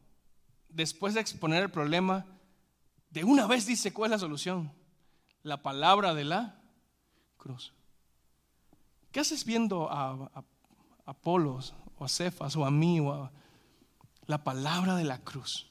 después 0.68 1.14
de 1.14 1.20
exponer 1.20 1.62
el 1.62 1.70
problema, 1.70 2.26
de 3.10 3.24
una 3.24 3.46
vez 3.46 3.66
dice 3.66 3.92
cuál 3.92 4.08
es 4.08 4.12
la 4.12 4.18
solución? 4.18 4.72
La 5.42 5.62
palabra 5.62 6.14
de 6.14 6.24
la 6.24 6.60
cruz. 7.36 7.72
¿Qué 9.12 9.20
haces 9.20 9.44
viendo 9.44 9.90
a, 9.90 10.30
a, 10.34 10.44
o 11.24 12.04
a 12.04 12.08
Cefas 12.08 12.56
o 12.56 12.64
a 12.64 12.70
mí 12.70 13.00
o 13.00 13.12
a 13.12 13.32
la 14.26 14.44
palabra 14.44 14.94
de 14.96 15.04
la 15.04 15.18
cruz? 15.18 15.70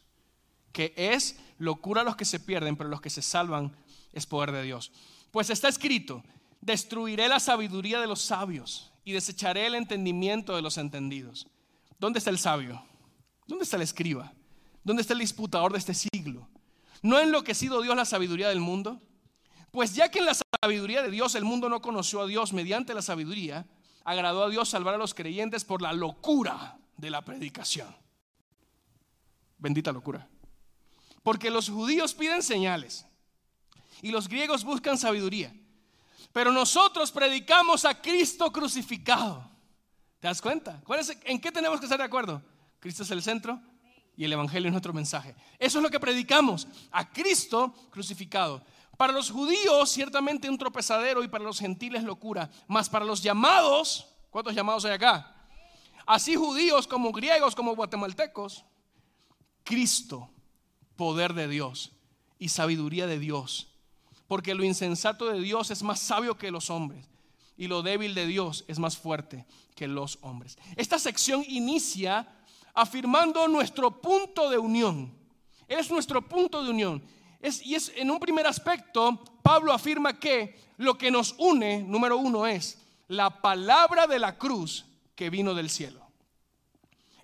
Que 0.71 0.93
es 0.97 1.39
locura 1.57 2.01
a 2.01 2.03
los 2.03 2.15
que 2.15 2.25
se 2.25 2.39
pierden, 2.39 2.75
pero 2.75 2.89
los 2.89 3.01
que 3.01 3.09
se 3.09 3.21
salvan 3.21 3.75
es 4.13 4.25
poder 4.25 4.51
de 4.51 4.63
Dios. 4.63 4.91
Pues 5.31 5.49
está 5.49 5.67
escrito, 5.67 6.23
destruiré 6.61 7.27
la 7.27 7.39
sabiduría 7.39 7.99
de 7.99 8.07
los 8.07 8.21
sabios 8.21 8.91
y 9.05 9.11
desecharé 9.11 9.67
el 9.67 9.75
entendimiento 9.75 10.55
de 10.55 10.61
los 10.61 10.77
entendidos. 10.77 11.47
¿Dónde 11.99 12.19
está 12.19 12.31
el 12.31 12.39
sabio? 12.39 12.83
¿Dónde 13.47 13.63
está 13.63 13.77
el 13.77 13.83
escriba? 13.83 14.33
¿Dónde 14.83 15.01
está 15.01 15.13
el 15.13 15.19
disputador 15.19 15.71
de 15.71 15.79
este 15.79 15.93
siglo? 15.93 16.47
¿No 17.01 17.17
ha 17.17 17.23
enloquecido 17.23 17.81
Dios 17.81 17.95
la 17.95 18.05
sabiduría 18.05 18.49
del 18.49 18.59
mundo? 18.59 19.01
Pues 19.71 19.95
ya 19.95 20.11
que 20.11 20.19
en 20.19 20.25
la 20.25 20.35
sabiduría 20.61 21.01
de 21.01 21.11
Dios 21.11 21.35
el 21.35 21.45
mundo 21.45 21.69
no 21.69 21.81
conoció 21.81 22.21
a 22.21 22.27
Dios 22.27 22.53
mediante 22.53 22.93
la 22.93 23.01
sabiduría, 23.01 23.65
agradó 24.03 24.43
a 24.43 24.49
Dios 24.49 24.69
salvar 24.69 24.95
a 24.95 24.97
los 24.97 25.13
creyentes 25.13 25.65
por 25.65 25.81
la 25.81 25.93
locura 25.93 26.77
de 26.97 27.09
la 27.09 27.23
predicación. 27.23 27.95
Bendita 29.57 29.91
locura. 29.91 30.27
Porque 31.23 31.49
los 31.49 31.69
judíos 31.69 32.13
piden 32.13 32.41
señales 32.41 33.05
y 34.01 34.11
los 34.11 34.27
griegos 34.27 34.63
buscan 34.63 34.97
sabiduría. 34.97 35.53
Pero 36.31 36.51
nosotros 36.51 37.11
predicamos 37.11 37.85
a 37.85 38.01
Cristo 38.01 38.51
crucificado. 38.51 39.49
¿Te 40.19 40.27
das 40.27 40.41
cuenta? 40.41 40.81
¿En 41.25 41.39
qué 41.39 41.51
tenemos 41.51 41.79
que 41.79 41.85
estar 41.85 41.99
de 41.99 42.05
acuerdo? 42.05 42.41
Cristo 42.79 43.03
es 43.03 43.11
el 43.11 43.21
centro 43.21 43.61
y 44.15 44.25
el 44.25 44.33
Evangelio 44.33 44.67
es 44.67 44.71
nuestro 44.71 44.93
mensaje. 44.93 45.35
Eso 45.59 45.79
es 45.79 45.83
lo 45.83 45.89
que 45.89 45.99
predicamos, 45.99 46.67
a 46.91 47.11
Cristo 47.11 47.73
crucificado. 47.91 48.63
Para 48.97 49.13
los 49.13 49.29
judíos 49.29 49.89
ciertamente 49.91 50.49
un 50.49 50.57
tropezadero 50.57 51.23
y 51.23 51.27
para 51.27 51.43
los 51.43 51.59
gentiles 51.59 52.03
locura, 52.03 52.49
mas 52.67 52.89
para 52.89 53.05
los 53.05 53.21
llamados, 53.21 54.07
¿cuántos 54.29 54.55
llamados 54.55 54.85
hay 54.85 54.93
acá? 54.93 55.35
Así 56.05 56.35
judíos 56.35 56.87
como 56.87 57.11
griegos 57.11 57.53
como 57.53 57.75
guatemaltecos, 57.75 58.65
Cristo, 59.63 60.29
poder 60.95 61.33
de 61.33 61.47
Dios 61.47 61.91
y 62.39 62.49
sabiduría 62.49 63.05
de 63.05 63.19
Dios 63.19 63.67
porque 64.27 64.53
lo 64.53 64.63
insensato 64.63 65.27
de 65.27 65.39
Dios 65.39 65.71
es 65.71 65.83
más 65.83 65.99
sabio 65.99 66.37
que 66.37 66.51
los 66.51 66.69
hombres 66.69 67.05
y 67.55 67.67
lo 67.67 67.81
débil 67.81 68.13
de 68.13 68.27
Dios 68.27 68.65
es 68.67 68.77
más 68.77 68.97
fuerte 68.97 69.45
que 69.75 69.87
los 69.87 70.19
hombres. 70.21 70.57
Esta 70.75 70.99
sección 70.99 71.43
inicia 71.47 72.27
afirmando 72.77 73.47
nuestro 73.47 73.99
punto 73.99 74.51
de 74.51 74.57
unión. 74.59 75.11
Es 75.67 75.89
nuestro 75.89 76.21
punto 76.21 76.63
de 76.63 76.69
unión. 76.69 77.03
Y 77.63 77.73
es 77.73 77.91
en 77.95 78.11
un 78.11 78.19
primer 78.19 78.45
aspecto, 78.45 79.23
Pablo 79.41 79.73
afirma 79.73 80.19
que 80.19 80.59
lo 80.77 80.95
que 80.95 81.09
nos 81.09 81.33
une, 81.39 81.81
número 81.81 82.17
uno, 82.17 82.45
es 82.45 82.77
la 83.07 83.41
palabra 83.41 84.05
de 84.05 84.19
la 84.19 84.37
cruz 84.37 84.85
que 85.15 85.31
vino 85.31 85.55
del 85.55 85.71
cielo. 85.71 86.05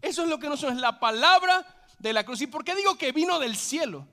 Eso 0.01 0.23
es 0.23 0.29
lo 0.29 0.39
que 0.39 0.49
nos 0.49 0.63
une, 0.63 0.73
es 0.73 0.79
la 0.79 0.99
palabra 0.99 1.63
de 1.99 2.13
la 2.13 2.25
cruz. 2.25 2.41
¿Y 2.41 2.47
por 2.47 2.63
qué 2.63 2.75
digo 2.75 2.97
que 2.97 3.11
vino 3.11 3.37
del 3.37 3.55
cielo? 3.55 4.07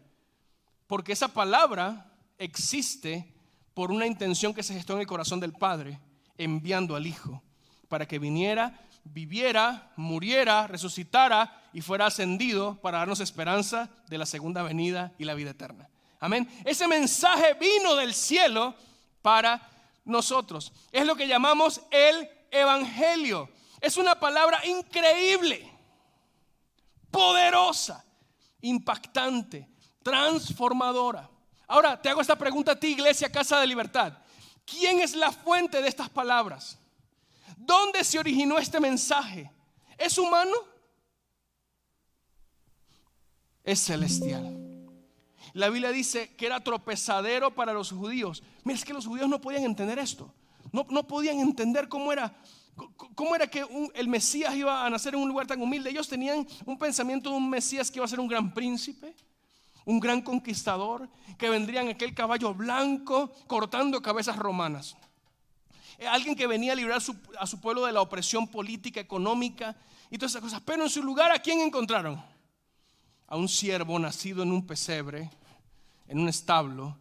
Porque 0.86 1.12
esa 1.12 1.28
palabra 1.28 2.12
existe 2.36 3.32
por 3.72 3.90
una 3.90 4.06
intención 4.06 4.52
que 4.52 4.62
se 4.62 4.74
gestó 4.74 4.92
en 4.92 5.00
el 5.00 5.06
corazón 5.06 5.40
del 5.40 5.54
Padre, 5.54 5.98
enviando 6.36 6.96
al 6.96 7.06
Hijo, 7.06 7.42
para 7.88 8.06
que 8.06 8.18
viniera, 8.18 8.78
viviera, 9.04 9.92
muriera, 9.96 10.66
resucitara 10.66 11.62
y 11.72 11.80
fuera 11.80 12.06
ascendido 12.06 12.80
para 12.80 12.98
darnos 12.98 13.20
esperanza 13.20 13.88
de 14.08 14.18
la 14.18 14.26
segunda 14.26 14.62
venida 14.62 15.12
y 15.18 15.24
la 15.24 15.34
vida 15.34 15.50
eterna. 15.50 15.88
Amén. 16.18 16.48
Ese 16.64 16.86
mensaje 16.86 17.54
vino 17.54 17.94
del 17.96 18.12
cielo 18.12 18.74
para 19.22 19.68
nosotros. 20.04 20.72
Es 20.92 21.06
lo 21.06 21.16
que 21.16 21.26
llamamos 21.26 21.80
el 21.90 22.28
Evangelio. 22.50 23.48
Es 23.80 23.96
una 23.96 24.18
palabra 24.18 24.64
increíble, 24.66 25.70
poderosa, 27.10 28.04
impactante, 28.60 29.68
transformadora. 30.02 31.30
Ahora 31.66 32.00
te 32.00 32.08
hago 32.08 32.20
esta 32.20 32.36
pregunta 32.36 32.72
a 32.72 32.80
ti, 32.80 32.88
Iglesia 32.88 33.30
Casa 33.30 33.58
de 33.60 33.66
Libertad. 33.66 34.12
¿Quién 34.66 35.00
es 35.00 35.14
la 35.14 35.32
fuente 35.32 35.80
de 35.80 35.88
estas 35.88 36.08
palabras? 36.10 36.79
¿Dónde 37.60 38.04
se 38.04 38.18
originó 38.18 38.58
este 38.58 38.80
mensaje? 38.80 39.50
¿Es 39.98 40.16
humano? 40.16 40.52
Es 43.62 43.80
celestial. 43.80 44.56
La 45.52 45.68
Biblia 45.68 45.90
dice 45.90 46.34
que 46.36 46.46
era 46.46 46.60
tropezadero 46.60 47.54
para 47.54 47.72
los 47.72 47.92
judíos. 47.92 48.42
Mira, 48.64 48.78
es 48.78 48.84
que 48.84 48.94
los 48.94 49.06
judíos 49.06 49.28
no 49.28 49.40
podían 49.40 49.64
entender 49.64 49.98
esto. 49.98 50.32
No, 50.72 50.86
no 50.88 51.06
podían 51.06 51.38
entender 51.38 51.88
cómo 51.88 52.12
era, 52.12 52.34
cómo 53.14 53.34
era 53.34 53.46
que 53.46 53.66
el 53.94 54.08
Mesías 54.08 54.54
iba 54.54 54.86
a 54.86 54.88
nacer 54.88 55.14
en 55.14 55.20
un 55.20 55.28
lugar 55.28 55.46
tan 55.46 55.60
humilde. 55.60 55.90
Ellos 55.90 56.08
tenían 56.08 56.46
un 56.64 56.78
pensamiento 56.78 57.28
de 57.28 57.36
un 57.36 57.50
Mesías 57.50 57.90
que 57.90 57.98
iba 57.98 58.06
a 58.06 58.08
ser 58.08 58.20
un 58.20 58.28
gran 58.28 58.54
príncipe 58.54 59.14
un 59.86 59.98
gran 59.98 60.20
conquistador 60.20 61.08
que 61.38 61.48
vendría 61.48 61.80
en 61.80 61.88
aquel 61.88 62.14
caballo 62.14 62.54
blanco 62.54 63.32
cortando 63.46 64.02
cabezas 64.02 64.36
romanas. 64.36 64.96
Eh, 66.00 66.06
alguien 66.06 66.34
que 66.34 66.46
venía 66.46 66.72
a 66.72 66.74
librar 66.74 67.02
a 67.38 67.46
su 67.46 67.60
pueblo 67.60 67.84
de 67.84 67.92
la 67.92 68.00
opresión 68.00 68.48
política, 68.48 69.00
económica 69.00 69.76
y 70.10 70.16
todas 70.16 70.32
esas 70.32 70.40
cosas. 70.40 70.62
Pero 70.64 70.82
en 70.82 70.88
su 70.88 71.02
lugar, 71.02 71.30
¿a 71.30 71.38
quién 71.38 71.60
encontraron? 71.60 72.20
A 73.26 73.36
un 73.36 73.46
siervo 73.50 73.98
nacido 73.98 74.42
en 74.42 74.50
un 74.50 74.66
pesebre, 74.66 75.30
en 76.08 76.18
un 76.18 76.28
establo, 76.30 76.96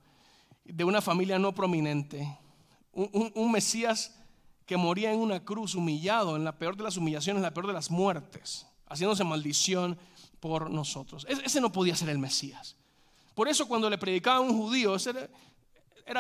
de 0.66 0.84
una 0.84 1.02
familia 1.02 1.40
no 1.40 1.56
prominente. 1.56 2.38
Un, 2.92 3.52
Mesías 3.54 4.14
que 4.66 4.76
moría 4.76 5.14
en 5.14 5.20
una 5.20 5.46
cruz, 5.46 5.76
humillado, 5.76 6.36
en 6.36 6.44
la 6.44 6.58
peor 6.58 6.76
de 6.76 6.84
las 6.84 6.98
humillaciones, 6.98 7.40
en 7.40 7.44
la 7.44 7.54
peor 7.54 7.68
de 7.68 7.74
las 7.74 7.90
muertes, 7.90 8.68
haciéndose 8.90 9.24
maldición 9.24 9.98
por 10.42 10.70
nosotros. 10.70 11.26
Ese 11.30 11.62
no 11.62 11.72
podía 11.72 11.96
ser 11.96 12.10
el 12.10 12.20
Mesías. 12.20 12.76
Por 13.34 13.48
eso 13.48 13.66
cuando 13.66 13.90
le 13.90 13.98
predicaba 13.98 14.40
a 14.40 14.42
un 14.42 14.58
judío, 14.58 14.94
ese 14.96 15.12
era, 15.12 15.30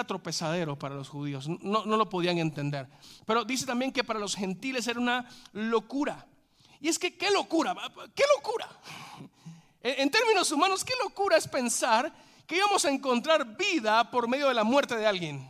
tropezadero 0.06 0.78
para 0.78 0.96
los 0.96 1.10
judíos, 1.10 1.48
no, 1.48 1.86
no, 1.86 1.98
lo 1.98 2.10
podían 2.10 2.38
entender. 2.38 2.88
Pero 3.26 3.44
dice 3.44 3.66
también 3.66 3.92
que 3.92 4.04
para 4.04 4.20
los 4.20 4.36
gentiles 4.36 4.88
era 4.88 5.00
una 5.00 5.28
locura. 5.54 6.28
Y 6.80 6.88
es 6.88 7.00
que, 7.00 7.18
¿qué 7.18 7.32
locura? 7.32 7.76
¿Qué 8.16 8.24
locura? 8.38 8.70
En, 9.82 10.10
términos 10.10 10.52
humanos, 10.52 10.84
qué 10.84 10.94
locura 11.02 11.38
es 11.38 11.48
pensar 11.48 12.14
que 12.46 12.58
íbamos 12.58 12.84
a 12.86 12.90
encontrar 12.90 13.58
vida 13.58 14.10
por 14.12 14.28
medio 14.28 14.48
de 14.48 14.54
la 14.54 14.64
muerte 14.64 14.96
de 14.96 15.08
alguien. 15.08 15.50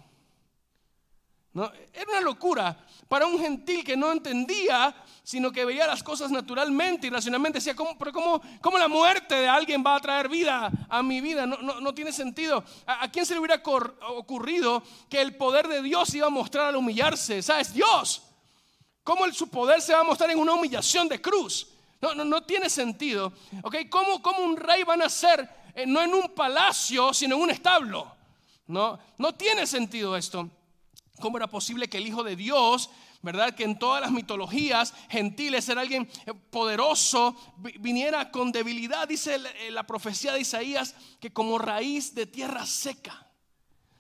¿No? 1.52 1.72
Era 1.92 2.12
una 2.12 2.22
locura 2.22 2.78
para 3.08 3.26
un 3.26 3.40
gentil 3.40 3.84
que 3.84 3.98
no 3.98 4.12
entendía, 4.12 4.96
sino 5.24 5.52
que 5.52 5.66
veía 5.66 5.88
las 5.88 6.04
cosas 6.04 6.30
naturalmente 6.30 7.08
y 7.08 7.10
racionalmente. 7.10 7.58
Decía, 7.58 7.76
¿cómo, 7.76 7.98
pero 7.98 8.12
cómo, 8.12 8.78
la 8.78 8.88
muerte 8.88 9.34
de 9.34 9.48
alguien 9.48 9.84
va 9.86 9.96
a 9.96 10.00
traer 10.00 10.30
vida 10.30 10.72
a 10.88 11.02
mi 11.02 11.22
vida? 11.22 11.48
No, 11.48 11.58
no, 11.58 11.94
tiene 11.94 12.12
sentido. 12.12 12.64
¿A, 12.86 13.06
¿A, 13.06 13.12
quién 13.12 13.26
se 13.26 13.34
le 13.34 13.40
hubiera 13.40 13.62
ocurrido 13.64 14.84
que 15.10 15.20
el 15.20 15.36
poder 15.36 15.68
de 15.68 15.82
Dios 15.82 16.14
iba 16.14 16.28
a 16.28 16.30
mostrar 16.30 16.68
al 16.68 16.76
humillarse? 16.76 17.42
¿Sabes? 17.42 17.74
Dios. 17.74 18.22
¿Cómo 19.04 19.26
el, 19.26 19.34
su 19.34 19.50
poder 19.50 19.82
se 19.82 19.94
va 19.94 20.02
a 20.02 20.04
mostrar 20.04 20.30
en 20.30 20.38
una 20.38 20.54
humillación 20.54 21.10
de 21.10 21.20
cruz? 21.20 21.68
No, 22.00 22.14
no, 22.14 22.24
no 22.24 22.44
tiene 22.44 22.70
sentido. 22.70 23.34
¿Ok? 23.64 23.76
¿Cómo, 23.90 24.22
¿Cómo 24.22 24.44
un 24.44 24.56
rey 24.56 24.84
va 24.84 24.94
a 24.94 24.98
nacer 24.98 25.50
eh, 25.74 25.86
no 25.88 26.02
en 26.04 26.14
un 26.14 26.30
palacio, 26.30 27.12
sino 27.12 27.36
en 27.36 27.42
un 27.42 27.50
establo? 27.50 28.16
No, 28.68 29.00
no 29.18 29.34
tiene 29.34 29.66
sentido 29.66 30.16
esto. 30.16 30.48
¿Cómo 31.20 31.38
era 31.38 31.48
posible 31.48 31.90
que 31.90 31.98
el 31.98 32.08
Hijo 32.08 32.24
de 32.24 32.36
Dios, 32.36 32.90
verdad, 33.22 33.54
que 33.54 33.64
en 33.64 33.78
todas 33.78 34.02
las 34.02 34.12
mitologías 34.12 34.94
gentiles 35.10 35.68
era 35.70 35.82
alguien 35.82 36.10
eh, 36.26 36.34
poderoso, 36.34 37.36
viniera 37.80 38.32
con 38.32 38.52
debilidad? 38.52 39.08
Dice 39.08 39.36
eh, 39.36 39.72
la 39.72 39.86
profecía 39.86 40.34
de 40.34 40.42
Isaías 40.42 40.96
que 41.20 41.32
como 41.32 41.58
raíz 41.60 42.16
de 42.16 42.26
tierra 42.26 42.66
seca. 42.66 43.28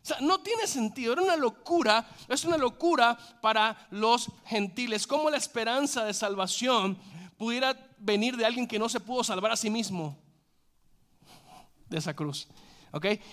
O 0.02 0.06
sea, 0.06 0.18
no 0.22 0.40
tiene 0.40 0.66
sentido, 0.66 1.14
era 1.14 1.22
una 1.22 1.36
locura, 1.36 2.10
es 2.30 2.46
una 2.46 2.58
locura 2.58 3.18
para 3.42 3.88
los 3.92 4.32
gentiles. 4.46 5.06
Como 5.06 5.30
la 5.30 5.38
esperanza 5.38 6.06
de 6.06 6.14
salvación 6.14 6.98
pudiera 7.38 7.76
venir 8.00 8.38
de 8.38 8.46
alguien 8.46 8.68
que 8.68 8.80
no 8.80 8.90
se 8.90 9.00
pudo 9.00 9.24
salvar 9.24 9.52
a 9.52 9.58
sí 9.58 9.70
mismo 9.70 10.18
de 11.90 11.98
esa 11.98 12.16
cruz. 12.16 12.48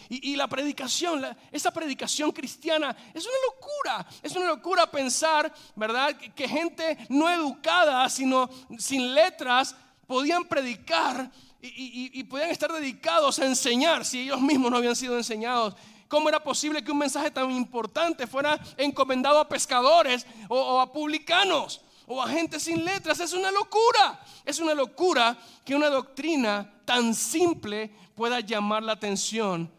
Y, 0.09 0.37
la 0.37 0.49
predicación, 0.49 1.25
esa 1.51 1.71
predicación 1.71 2.33
cristiana 2.33 2.97
es 3.15 3.25
una 3.25 3.37
locura. 3.51 4.07
Es 4.23 4.37
una 4.37 4.47
locura 4.47 4.91
pensar, 4.91 5.53
¿verdad? 5.75 6.17
Que, 6.17 6.49
gente 6.49 6.99
no 7.09 7.31
educada, 7.31 8.09
sino 8.09 8.49
sin 8.79 9.15
letras, 9.15 9.75
podían 10.07 10.45
predicar 10.45 11.31
y, 11.61 12.11
y, 12.13 12.25
podían 12.25 12.51
estar 12.51 12.73
dedicados 12.73 13.39
a 13.39 13.47
enseñar 13.47 14.05
si 14.05 14.21
ellos 14.21 14.41
mismos 14.41 14.71
no 14.71 14.77
habían 14.77 14.97
sido 14.97 15.17
enseñados. 15.17 15.75
¿Cómo 16.09 16.29
era 16.29 16.43
posible 16.43 16.85
que 16.85 16.93
un 16.93 16.99
mensaje 16.99 17.31
tan 17.31 17.51
importante 17.51 18.27
fuera 18.27 18.59
encomendado 18.77 19.41
a 19.41 19.49
pescadores 19.49 20.27
o, 20.49 20.81
a 20.81 20.93
publicanos 20.93 21.81
o 22.07 22.23
a 22.23 22.29
gente 22.29 22.61
sin 22.61 22.85
letras? 22.85 23.19
Es 23.19 23.33
una 23.33 23.51
locura. 23.51 24.21
Es 24.45 24.61
una 24.61 24.75
locura 24.75 25.37
que 25.65 25.75
una 25.75 25.89
doctrina 25.89 26.81
tan 26.85 27.13
simple 27.15 27.91
pueda 28.17 28.41
llamar 28.41 28.83
la 28.83 28.93
atención 28.93 29.71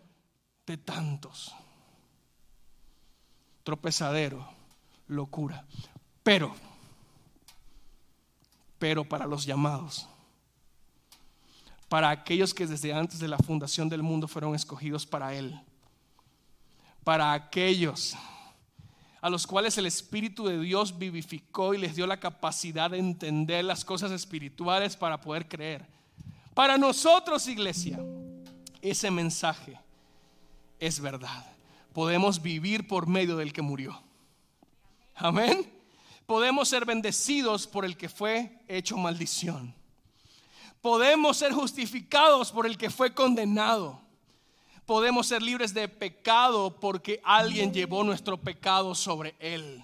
de 0.65 0.77
tantos. 0.77 1.53
Tropezadero, 3.63 4.47
locura. 5.07 5.65
Pero, 6.23 6.55
pero 8.79 9.03
para 9.03 9.25
los 9.25 9.45
llamados, 9.45 10.07
para 11.89 12.09
aquellos 12.09 12.53
que 12.53 12.67
desde 12.67 12.93
antes 12.93 13.19
de 13.19 13.27
la 13.27 13.37
fundación 13.37 13.89
del 13.89 14.03
mundo 14.03 14.27
fueron 14.27 14.55
escogidos 14.55 15.05
para 15.05 15.33
Él, 15.33 15.59
para 17.03 17.33
aquellos 17.33 18.15
a 19.19 19.29
los 19.29 19.47
cuales 19.47 19.77
el 19.77 19.87
Espíritu 19.87 20.45
de 20.45 20.59
Dios 20.59 20.97
vivificó 20.97 21.73
y 21.73 21.79
les 21.79 21.95
dio 21.95 22.05
la 22.05 22.19
capacidad 22.19 22.91
de 22.91 22.99
entender 22.99 23.65
las 23.65 23.83
cosas 23.83 24.11
espirituales 24.11 24.95
para 24.95 25.19
poder 25.19 25.47
creer. 25.47 25.87
Para 26.53 26.77
nosotros, 26.77 27.47
iglesia, 27.47 27.99
ese 28.81 29.11
mensaje 29.11 29.79
es 30.79 30.99
verdad. 30.99 31.45
Podemos 31.93 32.41
vivir 32.41 32.87
por 32.87 33.07
medio 33.07 33.37
del 33.37 33.53
que 33.53 33.61
murió. 33.61 34.01
Amén. 35.15 35.71
Podemos 36.25 36.67
ser 36.69 36.85
bendecidos 36.85 37.65
por 37.65 37.85
el 37.85 37.97
que 37.97 38.09
fue 38.09 38.59
hecho 38.67 38.97
maldición. 38.97 39.73
Podemos 40.81 41.37
ser 41.37 41.53
justificados 41.53 42.51
por 42.51 42.65
el 42.65 42.77
que 42.77 42.89
fue 42.89 43.13
condenado. 43.13 43.99
Podemos 44.85 45.27
ser 45.27 45.41
libres 45.41 45.73
de 45.73 45.87
pecado 45.87 46.79
porque 46.79 47.19
alguien 47.23 47.73
llevó 47.73 48.03
nuestro 48.03 48.37
pecado 48.37 48.93
sobre 48.93 49.35
él. 49.39 49.83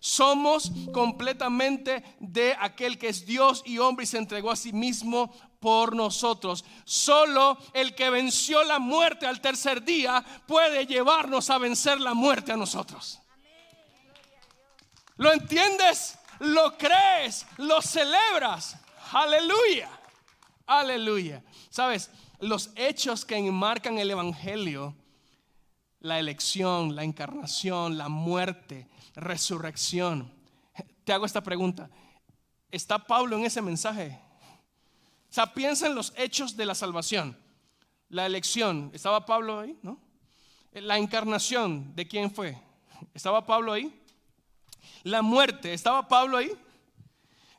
Somos 0.00 0.72
completamente 0.92 2.02
de 2.20 2.56
aquel 2.60 2.98
que 2.98 3.08
es 3.08 3.26
Dios 3.26 3.62
y 3.64 3.78
hombre 3.78 4.04
y 4.04 4.06
se 4.06 4.18
entregó 4.18 4.50
a 4.50 4.56
sí 4.56 4.72
mismo 4.72 5.32
por 5.60 5.94
nosotros. 5.94 6.64
Solo 6.84 7.58
el 7.72 7.94
que 7.94 8.10
venció 8.10 8.62
la 8.64 8.78
muerte 8.78 9.26
al 9.26 9.40
tercer 9.40 9.84
día 9.84 10.24
puede 10.46 10.86
llevarnos 10.86 11.50
a 11.50 11.58
vencer 11.58 12.00
la 12.00 12.14
muerte 12.14 12.52
a 12.52 12.56
nosotros. 12.56 13.20
¿Lo 15.16 15.32
entiendes? 15.32 16.18
¿Lo 16.40 16.76
crees? 16.76 17.46
¿Lo 17.56 17.80
celebras? 17.80 18.76
Aleluya. 19.12 19.88
Aleluya. 20.66 21.42
Sabes, 21.70 22.10
los 22.40 22.70
hechos 22.74 23.24
que 23.24 23.36
enmarcan 23.36 23.98
el 23.98 24.10
Evangelio, 24.10 24.94
la 26.00 26.18
elección, 26.18 26.94
la 26.94 27.04
encarnación, 27.04 27.96
la 27.96 28.08
muerte, 28.08 28.88
resurrección. 29.14 30.32
Te 31.04 31.12
hago 31.12 31.24
esta 31.24 31.42
pregunta. 31.42 31.88
¿Está 32.70 32.98
Pablo 32.98 33.36
en 33.36 33.44
ese 33.44 33.62
mensaje? 33.62 34.20
Sea, 35.36 35.52
piensa 35.52 35.86
en 35.86 35.94
los 35.94 36.14
hechos 36.16 36.56
de 36.56 36.64
la 36.64 36.74
salvación. 36.74 37.38
La 38.08 38.24
elección, 38.24 38.90
¿estaba 38.94 39.26
Pablo 39.26 39.60
ahí? 39.60 39.78
¿No? 39.82 40.00
La 40.72 40.96
encarnación, 40.96 41.94
¿de 41.94 42.08
quién 42.08 42.30
fue? 42.34 42.58
¿Estaba 43.12 43.44
Pablo 43.44 43.74
ahí? 43.74 44.02
La 45.02 45.20
muerte, 45.20 45.74
¿estaba 45.74 46.08
Pablo 46.08 46.38
ahí? 46.38 46.50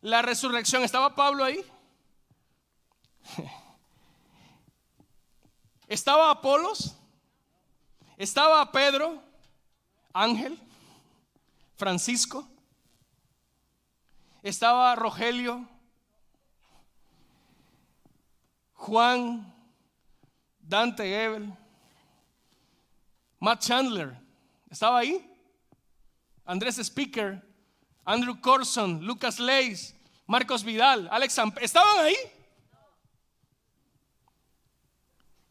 La 0.02 0.24
resurrección, 0.24 0.84
¿estaba 0.84 1.14
Pablo 1.14 1.44
ahí? 1.44 1.64
¿Estaba 5.88 6.32
Apolos? 6.32 6.96
¿Estaba 8.18 8.72
Pedro? 8.72 9.22
Ángel? 10.14 10.60
¿Francisco? 11.76 12.48
¿Estaba 14.42 14.96
Rogelio? 14.96 15.77
Juan, 18.78 19.54
Dante 20.60 21.04
Gebel, 21.04 21.54
Matt 23.40 23.62
Chandler, 23.62 24.18
¿estaba 24.70 25.00
ahí? 25.00 25.30
Andrés 26.46 26.78
Speaker, 26.78 27.44
Andrew 28.06 28.40
Corson, 28.40 29.06
Lucas 29.06 29.40
Leis, 29.40 29.96
Marcos 30.28 30.64
Vidal, 30.64 31.10
Alex 31.12 31.38
¿estaban 31.62 32.06
ahí? 32.06 32.16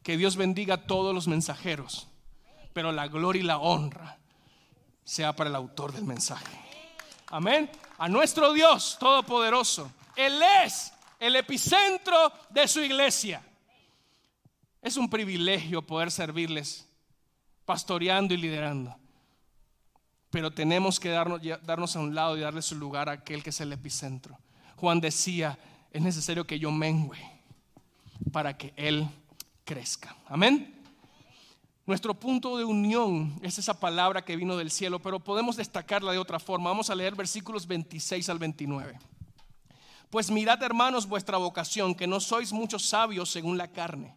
Que 0.01 0.17
Dios 0.17 0.37
bendiga 0.37 0.75
a 0.75 0.87
todos 0.87 1.13
los 1.13 1.27
mensajeros, 1.27 2.07
pero 2.73 2.91
la 2.91 3.07
gloria 3.07 3.41
y 3.41 3.45
la 3.45 3.57
honra 3.57 4.17
sea 5.03 5.35
para 5.35 5.49
el 5.49 5.55
autor 5.55 5.91
del 5.91 6.05
mensaje. 6.05 6.57
Amén. 7.27 7.69
A 7.97 8.07
nuestro 8.07 8.53
Dios 8.53 8.97
Todopoderoso. 8.99 9.91
Él 10.15 10.41
es 10.63 10.93
el 11.19 11.35
epicentro 11.35 12.31
de 12.49 12.67
su 12.67 12.81
iglesia. 12.81 13.43
Es 14.81 14.97
un 14.97 15.09
privilegio 15.09 15.81
poder 15.81 16.11
servirles, 16.11 16.87
pastoreando 17.65 18.33
y 18.33 18.37
liderando. 18.37 18.95
Pero 20.29 20.51
tenemos 20.51 20.99
que 20.99 21.09
darnos, 21.09 21.95
a 21.95 21.99
un 21.99 22.13
lado 22.13 22.37
y 22.37 22.41
darle 22.41 22.61
su 22.61 22.75
lugar 22.75 23.09
a 23.09 23.13
aquel 23.13 23.43
que 23.43 23.49
es 23.49 23.61
el 23.61 23.73
epicentro. 23.73 24.37
Juan 24.75 25.01
decía, 25.01 25.57
es 25.91 26.01
necesario 26.01 26.45
que 26.45 26.59
yo 26.59 26.71
mengüe 26.71 27.17
para 28.31 28.57
que 28.57 28.73
Él 28.75 29.07
crezca. 29.63 30.15
Amén. 30.27 30.73
Nuestro 31.85 32.13
punto 32.13 32.57
de 32.57 32.65
unión 32.65 33.39
es 33.41 33.57
esa 33.57 33.79
palabra 33.79 34.23
que 34.23 34.35
vino 34.35 34.57
del 34.57 34.69
cielo, 34.69 34.99
pero 34.99 35.21
podemos 35.21 35.55
destacarla 35.55 36.11
de 36.11 36.17
otra 36.17 36.37
forma. 36.37 36.69
Vamos 36.69 36.89
a 36.89 36.95
leer 36.95 37.15
versículos 37.15 37.65
26 37.65 38.27
al 38.27 38.39
29. 38.39 38.99
Pues 40.09 40.31
mirad, 40.31 40.61
hermanos, 40.63 41.07
vuestra 41.07 41.37
vocación, 41.37 41.93
que 41.93 42.07
no 42.07 42.19
sois 42.19 42.53
muchos 42.53 42.85
sabios 42.85 43.29
según 43.29 43.57
la 43.57 43.71
carne, 43.71 44.15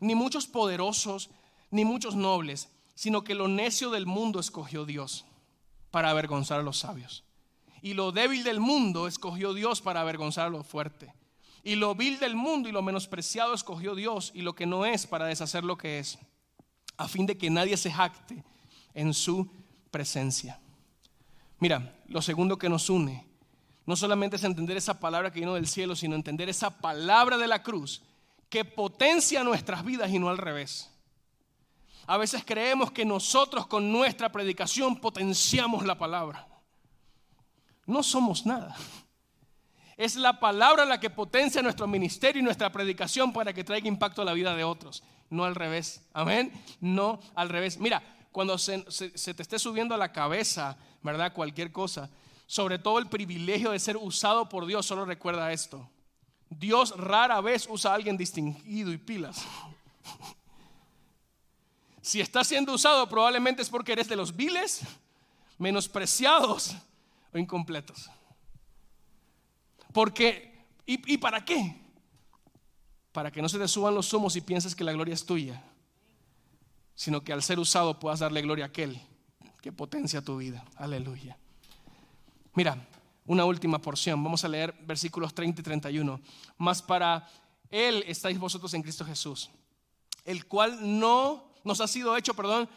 ni 0.00 0.14
muchos 0.14 0.46
poderosos, 0.46 1.30
ni 1.70 1.84
muchos 1.84 2.14
nobles, 2.14 2.68
sino 2.94 3.24
que 3.24 3.34
lo 3.34 3.48
necio 3.48 3.90
del 3.90 4.06
mundo 4.06 4.38
escogió 4.38 4.84
Dios 4.84 5.24
para 5.90 6.10
avergonzar 6.10 6.60
a 6.60 6.62
los 6.62 6.78
sabios. 6.78 7.24
Y 7.80 7.94
lo 7.94 8.12
débil 8.12 8.44
del 8.44 8.60
mundo 8.60 9.08
escogió 9.08 9.54
Dios 9.54 9.80
para 9.80 10.00
avergonzar 10.00 10.46
a 10.46 10.50
lo 10.50 10.62
fuerte. 10.62 11.14
Y 11.62 11.76
lo 11.76 11.94
vil 11.94 12.18
del 12.18 12.36
mundo 12.36 12.68
y 12.68 12.72
lo 12.72 12.82
menospreciado 12.82 13.54
escogió 13.54 13.94
Dios 13.94 14.30
y 14.34 14.42
lo 14.42 14.54
que 14.54 14.66
no 14.66 14.84
es 14.84 15.06
para 15.06 15.26
deshacer 15.26 15.64
lo 15.64 15.78
que 15.78 15.98
es, 15.98 16.18
a 16.98 17.08
fin 17.08 17.24
de 17.24 17.38
que 17.38 17.48
nadie 17.48 17.76
se 17.78 17.90
jacte 17.90 18.44
en 18.92 19.14
su 19.14 19.50
presencia. 19.90 20.60
Mira, 21.58 21.96
lo 22.08 22.20
segundo 22.20 22.58
que 22.58 22.68
nos 22.68 22.90
une 22.90 23.26
no 23.86 23.96
solamente 23.96 24.36
es 24.36 24.44
entender 24.44 24.76
esa 24.76 24.98
palabra 24.98 25.32
que 25.32 25.40
vino 25.40 25.54
del 25.54 25.66
cielo, 25.66 25.94
sino 25.94 26.14
entender 26.14 26.48
esa 26.48 26.78
palabra 26.78 27.36
de 27.36 27.48
la 27.48 27.62
cruz 27.62 28.02
que 28.48 28.64
potencia 28.64 29.44
nuestras 29.44 29.84
vidas 29.84 30.10
y 30.10 30.18
no 30.18 30.28
al 30.28 30.38
revés. 30.38 30.90
A 32.06 32.16
veces 32.16 32.44
creemos 32.44 32.90
que 32.90 33.04
nosotros 33.04 33.66
con 33.66 33.90
nuestra 33.90 34.30
predicación 34.30 34.96
potenciamos 34.96 35.84
la 35.84 35.98
palabra. 35.98 36.46
No 37.86 38.02
somos 38.02 38.46
nada. 38.46 38.76
Es 39.96 40.16
la 40.16 40.40
palabra 40.40 40.84
la 40.84 40.98
que 40.98 41.10
potencia 41.10 41.62
nuestro 41.62 41.86
ministerio 41.86 42.40
y 42.40 42.44
nuestra 42.44 42.72
predicación 42.72 43.32
para 43.32 43.52
que 43.52 43.64
traiga 43.64 43.88
impacto 43.88 44.22
a 44.22 44.24
la 44.24 44.32
vida 44.32 44.54
de 44.54 44.64
otros, 44.64 45.02
no 45.30 45.44
al 45.44 45.54
revés. 45.54 46.02
Amén. 46.12 46.52
No 46.80 47.20
al 47.34 47.48
revés. 47.48 47.78
Mira, 47.78 48.02
cuando 48.32 48.58
se, 48.58 48.80
te 48.80 49.42
esté 49.42 49.58
subiendo 49.58 49.94
a 49.94 49.98
la 49.98 50.10
cabeza, 50.10 50.76
¿verdad? 51.02 51.32
Cualquier 51.32 51.70
cosa, 51.70 52.10
sobre 52.54 52.78
todo 52.78 53.00
el 53.00 53.08
privilegio 53.08 53.72
de 53.72 53.80
ser 53.80 53.96
usado 53.96 54.48
por 54.48 54.64
Dios, 54.64 54.86
solo 54.86 55.04
recuerda 55.04 55.52
esto. 55.52 55.90
Dios 56.48 56.96
rara 56.96 57.40
vez 57.40 57.66
usa 57.68 57.90
a 57.90 57.94
alguien 57.96 58.16
distinguido 58.16 58.92
y 58.92 58.98
pilas. 58.98 59.44
Si 62.00 62.20
estás 62.20 62.46
siendo 62.48 62.74
usado, 62.74 63.08
probablemente 63.08 63.62
es 63.62 63.70
porque 63.70 63.92
eres 63.92 64.08
de 64.08 64.14
los 64.14 64.36
viles, 64.36 64.82
menospreciados 65.56 66.76
o 67.32 67.38
incompletos. 67.38 68.10
Porque, 69.90 70.66
¿y, 70.84 71.16
para 71.16 71.42
qué? 71.46 71.80
Para 73.10 73.30
que 73.30 73.40
no 73.40 73.48
se 73.48 73.58
te 73.58 73.66
suban 73.66 73.94
los 73.94 74.12
humos 74.12 74.36
y 74.36 74.42
pienses 74.42 74.76
que 74.76 74.84
la 74.84 74.92
gloria 74.92 75.14
es 75.14 75.24
tuya, 75.24 75.64
sino 76.94 77.24
que 77.24 77.32
al 77.32 77.42
ser 77.42 77.58
usado 77.58 77.98
puedas 77.98 78.20
darle 78.20 78.42
gloria 78.42 78.66
a 78.66 78.68
aquel 78.68 79.00
que 79.62 79.72
potencia 79.72 80.20
tu 80.20 80.36
vida. 80.36 80.62
Aleluya. 80.76 81.38
Mira, 82.54 82.86
una 83.26 83.44
última 83.44 83.80
porción. 83.80 84.22
Vamos 84.22 84.44
a 84.44 84.48
leer 84.48 84.74
versículos 84.86 85.34
30 85.34 85.60
y 85.60 85.64
31. 85.64 86.20
Más 86.58 86.82
para 86.82 87.28
Él 87.70 88.04
estáis 88.06 88.38
vosotros 88.38 88.72
en 88.74 88.82
Cristo 88.82 89.04
Jesús, 89.04 89.50
el 90.24 90.46
cual 90.46 90.78
no 90.98 91.50
nos 91.64 91.80
ha 91.80 91.88
sido 91.88 92.16
hecho, 92.16 92.34
perdón, 92.34 92.68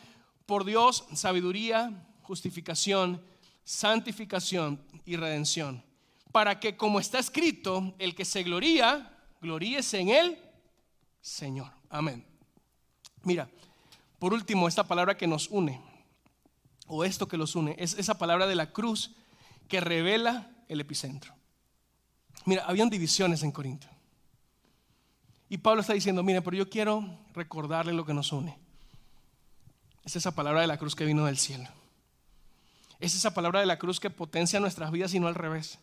por 0.46 0.64
Dios 0.66 1.06
sabiduría, 1.14 2.08
justificación, 2.24 3.22
santificación 3.64 4.82
y 5.06 5.16
redención. 5.16 5.84
Para 6.32 6.60
que, 6.60 6.76
como 6.76 7.00
está 7.00 7.20
escrito, 7.20 7.94
el 8.00 8.16
que 8.16 8.26
se 8.26 8.44
gloría, 8.44 9.16
gloríese 9.42 10.00
en 10.00 10.10
él, 10.10 10.40
Señor. 11.22 11.72
Amén. 11.90 12.26
Mira, 13.24 13.50
por 14.20 14.34
último, 14.34 14.68
esta 14.68 14.88
palabra 14.88 15.18
que 15.18 15.28
nos 15.28 15.50
une, 15.50 15.82
o 16.88 17.04
esto 17.04 17.28
que 17.28 17.38
los 17.38 17.56
une, 17.56 17.76
es 17.78 17.94
esa 17.98 18.18
palabra 18.18 18.48
de 18.48 18.56
la 18.56 18.72
cruz 18.72 19.12
que 19.68 19.80
revela 19.80 20.52
el 20.68 20.82
epicentro. 20.82 21.34
Mira, 22.46 22.64
habían 22.66 22.90
divisiones 22.90 23.44
en 23.44 23.52
Corinto. 23.52 23.88
Y 25.50 25.58
Pablo 25.58 25.82
está 25.82 25.94
diciendo, 25.94 26.24
mire, 26.24 26.42
pero 26.42 26.58
yo 26.58 26.70
quiero 26.70 27.20
recordarle 27.34 27.94
lo 27.94 28.06
que 28.06 28.14
nos 28.14 28.32
une. 28.32 28.58
Es 30.04 30.16
esa 30.16 30.34
palabra 30.34 30.62
de 30.62 30.68
la 30.68 30.78
cruz 30.78 30.96
que 30.96 31.06
vino 31.06 31.26
del 31.26 31.38
cielo. 31.38 31.68
Es 33.00 33.16
esa 33.16 33.34
palabra 33.34 33.60
de 33.60 33.66
la 33.66 33.78
cruz 33.78 34.00
que 34.00 34.10
potencia 34.10 34.60
nuestras 34.60 34.92
vidas 34.92 35.14
y 35.14 35.20
no 35.20 35.28
al 35.28 35.36
revés. 35.36 35.80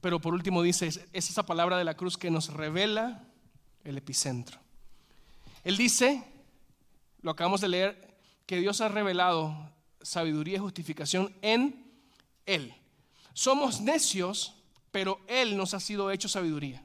Pero 0.00 0.20
por 0.20 0.34
último 0.34 0.62
dice, 0.62 0.86
es 0.86 1.08
esa 1.12 1.44
palabra 1.44 1.76
de 1.76 1.84
la 1.84 1.96
cruz 1.96 2.16
que 2.16 2.30
nos 2.30 2.52
revela 2.52 3.24
el 3.84 3.98
epicentro. 3.98 4.58
Él 5.64 5.76
dice, 5.76 6.24
lo 7.20 7.32
acabamos 7.32 7.60
de 7.60 7.68
leer, 7.68 8.18
que 8.46 8.58
Dios 8.58 8.80
ha 8.80 8.88
revelado 8.88 9.72
sabiduría 10.02 10.56
y 10.56 10.60
justificación 10.60 11.34
en 11.42 11.92
Él. 12.46 12.74
Somos 13.38 13.80
necios, 13.80 14.52
pero 14.90 15.20
Él 15.28 15.56
nos 15.56 15.72
ha 15.72 15.78
sido 15.78 16.10
hecho 16.10 16.28
sabiduría. 16.28 16.82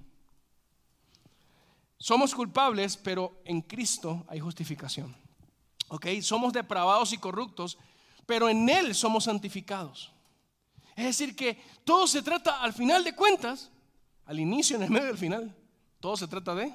Somos 1.98 2.36
culpables, 2.36 2.96
pero 2.96 3.42
en 3.44 3.60
Cristo 3.60 4.24
hay 4.28 4.40
justificación. 4.40 5.16
Somos 6.22 6.54
depravados 6.54 7.12
y 7.12 7.18
corruptos, 7.18 7.80
pero 8.28 8.50
en 8.50 8.70
Él 8.70 8.94
somos 8.94 9.24
santificados. 9.24 10.12
Es 10.96 11.06
decir, 11.06 11.36
que 11.36 11.60
todo 11.84 12.06
se 12.06 12.22
trata, 12.22 12.62
al 12.62 12.74
final 12.74 13.04
de 13.04 13.16
cuentas, 13.16 13.72
al 14.26 14.40
inicio, 14.40 14.76
en 14.76 14.84
el 14.84 14.92
medio 14.92 15.08
y 15.08 15.10
al 15.10 15.18
final, 15.18 15.56
todo 16.00 16.16
se 16.16 16.28
trata 16.28 16.54
de 16.54 16.72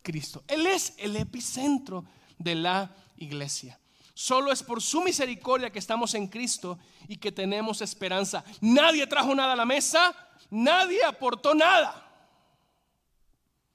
Cristo. 0.00 0.42
Él 0.48 0.66
es 0.66 0.94
el 0.96 1.16
epicentro 1.16 2.06
de 2.38 2.54
la 2.54 2.96
iglesia. 3.18 3.78
Solo 4.18 4.50
es 4.50 4.62
por 4.62 4.80
su 4.80 5.02
misericordia 5.02 5.68
que 5.68 5.78
estamos 5.78 6.14
en 6.14 6.26
Cristo 6.26 6.78
y 7.06 7.18
que 7.18 7.30
tenemos 7.30 7.82
esperanza. 7.82 8.42
Nadie 8.62 9.06
trajo 9.06 9.34
nada 9.34 9.52
a 9.52 9.56
la 9.56 9.66
mesa, 9.66 10.16
nadie 10.48 11.04
aportó 11.04 11.54
nada. 11.54 12.02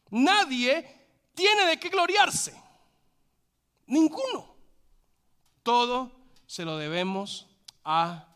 Nadie 0.10 1.08
tiene 1.36 1.68
de 1.68 1.80
qué 1.80 1.90
gloriarse. 1.90 2.60
Ninguno. 3.86 4.56
Todo 5.62 6.12
se 6.48 6.66
lo 6.66 6.76
debemos 6.76 7.48
a 7.86 8.28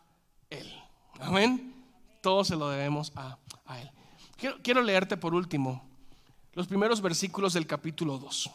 Él. 0.48 0.72
Amén. 1.18 1.74
Todo 2.22 2.44
se 2.44 2.54
lo 2.54 2.68
debemos 2.68 3.12
a, 3.16 3.36
Él. 3.80 3.90
Quiero, 4.36 4.62
quiero, 4.62 4.80
leerte 4.80 5.16
por 5.16 5.34
último 5.34 5.84
los 6.52 6.68
primeros 6.68 7.00
versículos 7.00 7.52
del 7.52 7.66
capítulo 7.66 8.16
2. 8.16 8.48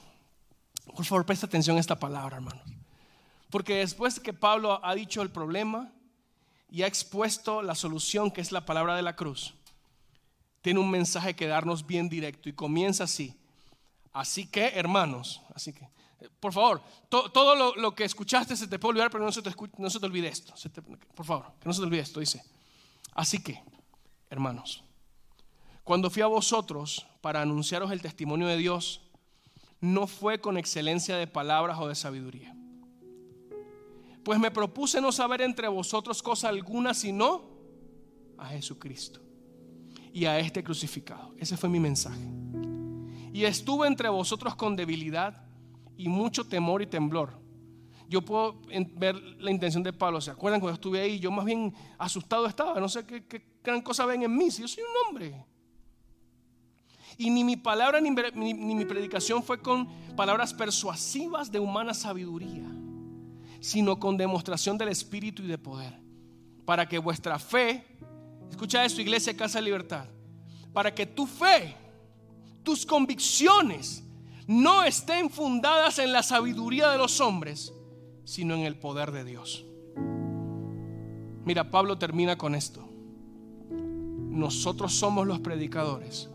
Por 0.95 1.03
favor, 1.03 1.25
presta 1.25 1.47
atención 1.47 1.75
a 1.75 1.81
esta 1.81 1.99
palabra, 1.99 2.37
hermanos. 2.37 2.80
Porque 3.51 3.75
después 3.75 4.19
que 4.19 4.33
Pablo 4.33 4.83
ha 4.83 4.95
dicho 4.95 5.21
el 5.21 5.29
problema 5.29 5.91
y 6.69 6.81
ha 6.81 6.87
expuesto 6.87 7.61
la 7.61 7.75
solución, 7.75 8.31
que 8.31 8.41
es 8.41 8.51
la 8.51 8.65
palabra 8.65 8.95
de 8.95 9.01
la 9.03 9.15
cruz, 9.15 9.53
tiene 10.61 10.79
un 10.79 10.89
mensaje 10.89 11.35
que 11.35 11.47
darnos 11.47 11.85
bien 11.85 12.09
directo 12.09 12.49
y 12.49 12.53
comienza 12.53 13.03
así. 13.03 13.37
Así 14.13 14.47
que, 14.47 14.67
hermanos, 14.69 15.41
así 15.53 15.73
que 15.73 15.87
por 16.39 16.53
favor, 16.53 16.81
todo 17.09 17.75
lo, 17.75 17.95
que 17.95 18.03
escuchaste 18.03 18.55
se 18.55 18.67
te 18.67 18.77
puede 18.77 18.91
olvidar, 18.91 19.09
pero 19.09 19.23
no 19.23 19.31
se 19.31 19.41
te, 19.41 19.51
no 19.77 19.89
se 19.89 19.99
te 19.99 20.05
olvide 20.05 20.27
esto. 20.27 20.53
por 21.15 21.25
favor, 21.25 21.53
que 21.59 21.67
no 21.67 21.73
se 21.73 21.79
te 21.79 21.85
olvide 21.85 22.01
esto. 22.01 22.19
Dice, 22.19 22.43
así 23.13 23.41
que, 23.41 23.61
hermanos, 24.29 24.83
cuando 25.83 26.09
fui 26.09 26.21
a 26.21 26.27
vosotros 26.27 27.07
para 27.21 27.41
anunciaros 27.41 27.91
el 27.91 28.01
testimonio 28.01 28.47
de 28.47 28.57
Dios, 28.57 29.01
no 29.79 30.05
fue 30.05 30.39
con 30.39 30.57
excelencia 30.57 31.17
de 31.17 31.25
palabras 31.25 31.79
o 31.79 31.87
de 31.87 31.95
sabiduría. 31.95 32.55
Pues 34.23 34.39
me 34.39 34.51
propuse 34.51 35.01
no 35.01 35.11
saber 35.11 35.41
entre 35.41 35.67
vosotros 35.67 36.21
cosa 36.21 36.49
alguna, 36.49 36.93
sino 36.93 37.49
a 38.37 38.47
Jesucristo 38.47 39.19
y 40.13 40.25
a 40.25 40.39
este 40.39 40.63
crucificado. 40.63 41.33
Ese 41.37 41.57
fue 41.57 41.69
mi 41.69 41.79
mensaje. 41.79 42.21
Y 43.33 43.45
estuve 43.45 43.87
entre 43.87 44.09
vosotros 44.09 44.55
con 44.55 44.75
debilidad 44.75 45.45
y 45.97 46.09
mucho 46.09 46.43
temor 46.45 46.81
y 46.81 46.87
temblor. 46.87 47.39
Yo 48.09 48.21
puedo 48.21 48.59
ver 48.95 49.15
la 49.15 49.51
intención 49.51 49.83
de 49.83 49.93
Pablo. 49.93 50.19
¿Se 50.19 50.31
acuerdan 50.31 50.59
cuando 50.59 50.75
estuve 50.75 50.99
ahí? 50.99 51.17
Yo 51.17 51.31
más 51.31 51.45
bien 51.45 51.73
asustado 51.97 52.45
estaba. 52.45 52.77
No 52.79 52.89
sé 52.89 53.05
qué, 53.05 53.23
gran 53.63 53.81
cosa 53.81 54.05
ven 54.05 54.23
en 54.23 54.35
mí. 54.35 54.51
Si 54.51 54.61
yo 54.61 54.67
soy 54.67 54.83
un 54.83 55.07
hombre. 55.07 55.45
Y 57.17 57.29
ni 57.29 57.43
mi 57.43 57.55
palabra 57.55 58.01
ni, 58.01 58.09
ni 58.09 58.75
mi 58.75 58.83
predicación 58.83 59.41
fue 59.43 59.61
con 59.61 59.87
palabras 60.15 60.53
persuasivas 60.53 61.51
de 61.51 61.59
humana 61.59 61.93
sabiduría, 61.93 62.67
sino 63.61 63.99
con 63.99 64.17
demostración 64.17 64.77
del 64.77 64.89
Espíritu 64.89 65.43
y 65.43 65.47
de 65.47 65.57
poder. 65.57 65.93
Para 66.65 66.89
que 66.89 66.97
vuestra 66.97 67.39
fe, 67.39 67.85
escucha 68.49 68.83
esto, 68.83 69.01
Iglesia 69.01 69.37
Casa 69.37 69.59
de 69.59 69.65
Libertad, 69.65 70.05
para 70.73 70.93
que 70.93 71.05
tu 71.05 71.27
fe, 71.27 71.75
tus 72.63 72.85
convicciones, 72.85 74.03
no 74.47 74.83
estén 74.83 75.29
fundadas 75.29 75.99
en 75.99 76.11
la 76.11 76.23
sabiduría 76.23 76.89
de 76.89 76.97
los 76.97 77.21
hombres, 77.21 77.71
sino 78.25 78.55
en 78.55 78.61
el 78.61 78.75
poder 78.75 79.11
de 79.11 79.23
Dios. 79.23 79.63
Mira, 81.45 81.69
Pablo 81.69 81.97
termina 81.97 82.37
con 82.37 82.55
esto. 82.55 82.87
Nosotros 83.69 84.93
somos 84.93 85.27
los 85.27 85.39
predicadores, 85.39 86.29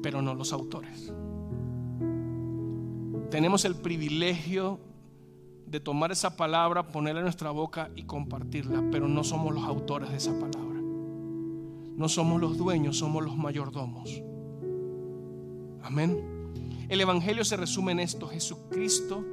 pero 0.00 0.22
no 0.22 0.34
los 0.34 0.52
autores. 0.52 1.12
Tenemos 3.30 3.64
el 3.64 3.74
privilegio 3.74 4.78
de 5.72 5.80
tomar 5.80 6.12
esa 6.12 6.36
palabra, 6.36 6.86
ponerla 6.92 7.20
en 7.20 7.24
nuestra 7.24 7.50
boca 7.50 7.90
y 7.96 8.02
compartirla, 8.02 8.84
pero 8.92 9.08
no 9.08 9.24
somos 9.24 9.54
los 9.54 9.64
autores 9.64 10.10
de 10.10 10.18
esa 10.18 10.32
palabra. 10.32 10.78
No 11.96 12.08
somos 12.10 12.38
los 12.42 12.58
dueños, 12.58 12.98
somos 12.98 13.24
los 13.24 13.34
mayordomos. 13.38 14.22
Amén. 15.82 16.86
El 16.90 17.00
Evangelio 17.00 17.42
se 17.42 17.56
resume 17.56 17.92
en 17.92 18.00
esto, 18.00 18.28
Jesucristo 18.28 19.24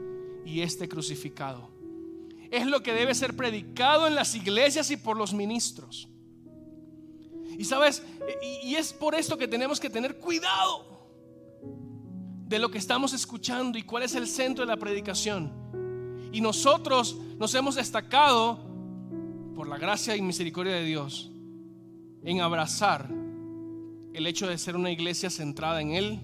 y 0.46 0.62
este 0.62 0.88
crucificado. 0.88 1.72
Es 2.50 2.66
lo 2.66 2.82
que 2.82 2.94
debe 2.94 3.14
ser 3.14 3.36
predicado 3.36 4.08
en 4.08 4.16
las 4.16 4.34
iglesias 4.34 4.90
y 4.92 4.98
por 4.98 5.18
los 5.18 5.34
ministros. 5.34 6.08
Y 7.58 7.66
sabes, 7.66 8.02
y, 8.64 8.76
es 8.76 8.94
por 8.94 9.14
esto 9.14 9.38
que 9.38 9.50
tenemos 9.50 9.78
que 9.78 9.90
tener 9.90 10.20
cuidado 10.20 10.86
de 12.48 12.60
lo 12.60 12.72
que 12.72 12.78
estamos 12.78 13.12
escuchando 13.12 13.78
y 13.78 13.84
cuál 13.84 14.04
es 14.04 14.16
el 14.16 14.26
centro 14.26 14.66
de 14.66 14.72
la 14.72 14.78
predicación. 14.78 15.69
Y 16.32 16.42
nosotros 16.42 17.18
nos 17.38 17.54
hemos 17.56 17.76
destacado, 17.76 18.60
por 19.56 19.68
la 19.68 19.78
gracia 19.78 20.16
y 20.16 20.22
misericordia 20.22 20.74
de 20.74 20.86
Dios, 20.86 21.32
en 22.24 22.42
abrazar 22.42 23.10
el 24.14 24.28
hecho 24.28 24.48
de 24.48 24.58
ser 24.58 24.76
una 24.76 24.92
iglesia 24.92 25.30
centrada 25.30 25.82
en 25.82 25.92
Él 25.92 26.20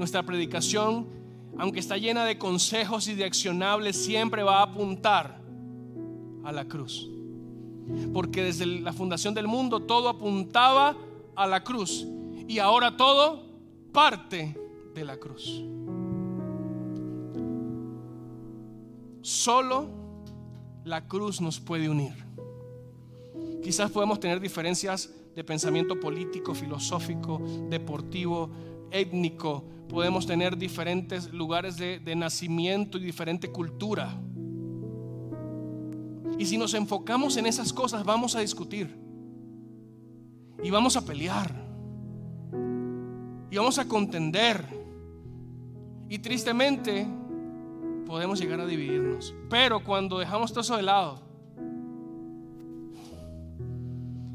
nuestra 0.00 0.22
predicación, 0.22 1.06
aunque 1.58 1.78
está 1.78 1.98
llena 1.98 2.24
de 2.24 2.38
consejos 2.38 3.06
y 3.06 3.14
de 3.14 3.24
accionables, 3.24 4.02
siempre 4.02 4.42
va 4.42 4.60
a 4.60 4.62
apuntar 4.62 5.38
a 6.42 6.52
la 6.52 6.64
cruz. 6.64 7.06
Porque 8.14 8.42
desde 8.42 8.64
la 8.64 8.94
fundación 8.94 9.34
del 9.34 9.46
mundo 9.46 9.80
todo 9.80 10.08
apuntaba 10.08 10.96
a 11.36 11.46
la 11.46 11.62
cruz 11.62 12.06
y 12.48 12.58
ahora 12.60 12.96
todo 12.96 13.44
parte 13.92 14.56
de 14.94 15.04
la 15.04 15.18
cruz. 15.18 15.62
Solo 19.22 19.88
la 20.84 21.06
cruz 21.06 21.40
nos 21.40 21.60
puede 21.60 21.88
unir. 21.88 22.14
Quizás 23.62 23.90
podemos 23.90 24.18
tener 24.18 24.40
diferencias 24.40 25.10
de 25.34 25.44
pensamiento 25.44 25.98
político, 26.00 26.54
filosófico, 26.54 27.40
deportivo, 27.68 28.50
étnico. 28.90 29.64
Podemos 29.88 30.26
tener 30.26 30.56
diferentes 30.56 31.32
lugares 31.32 31.76
de, 31.76 32.14
nacimiento 32.16 32.98
y 32.98 33.02
diferente 33.02 33.50
cultura. 33.50 34.18
Y 36.38 36.46
si 36.46 36.56
nos 36.56 36.74
enfocamos 36.74 37.36
en 37.36 37.46
esas 37.46 37.72
cosas, 37.72 38.04
vamos 38.04 38.34
a 38.34 38.40
discutir. 38.40 38.96
Y 40.62 40.70
vamos 40.70 40.96
a 40.96 41.04
pelear. 41.04 41.54
Y 43.50 43.56
vamos 43.56 43.78
a 43.78 43.86
contender. 43.86 44.64
Y 46.08 46.18
tristemente 46.18 47.06
podemos 48.10 48.40
llegar 48.40 48.58
a 48.58 48.66
dividirnos. 48.66 49.32
Pero 49.48 49.84
cuando 49.84 50.18
dejamos 50.18 50.50
todo 50.50 50.62
eso 50.62 50.76
de 50.76 50.82
lado 50.82 51.20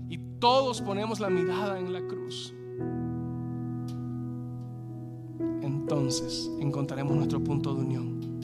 y 0.08 0.18
todos 0.40 0.82
ponemos 0.82 1.20
la 1.20 1.30
mirada 1.30 1.78
en 1.78 1.92
la 1.92 2.00
cruz, 2.00 2.54
entonces 5.62 6.50
encontraremos 6.62 7.18
nuestro 7.18 7.44
punto 7.44 7.76
de 7.76 7.82
unión. 7.82 8.40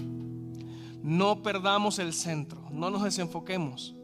No 1.01 1.41
perdamos 1.41 1.97
el 1.99 2.11
centro, 2.11 2.59
no 2.69 2.89
nos 2.89 3.03
desenfoquemos. 3.03 3.95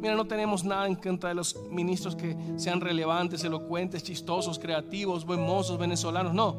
Mira, 0.00 0.16
no 0.16 0.26
tenemos 0.26 0.64
nada 0.64 0.88
en 0.88 0.96
contra 0.96 1.28
de 1.28 1.36
los 1.36 1.56
ministros 1.70 2.16
que 2.16 2.36
sean 2.56 2.80
relevantes, 2.80 3.44
elocuentes, 3.44 4.02
chistosos, 4.02 4.58
creativos, 4.58 5.24
buen 5.24 5.40
mozos, 5.46 5.78
venezolanos, 5.78 6.34
no. 6.34 6.56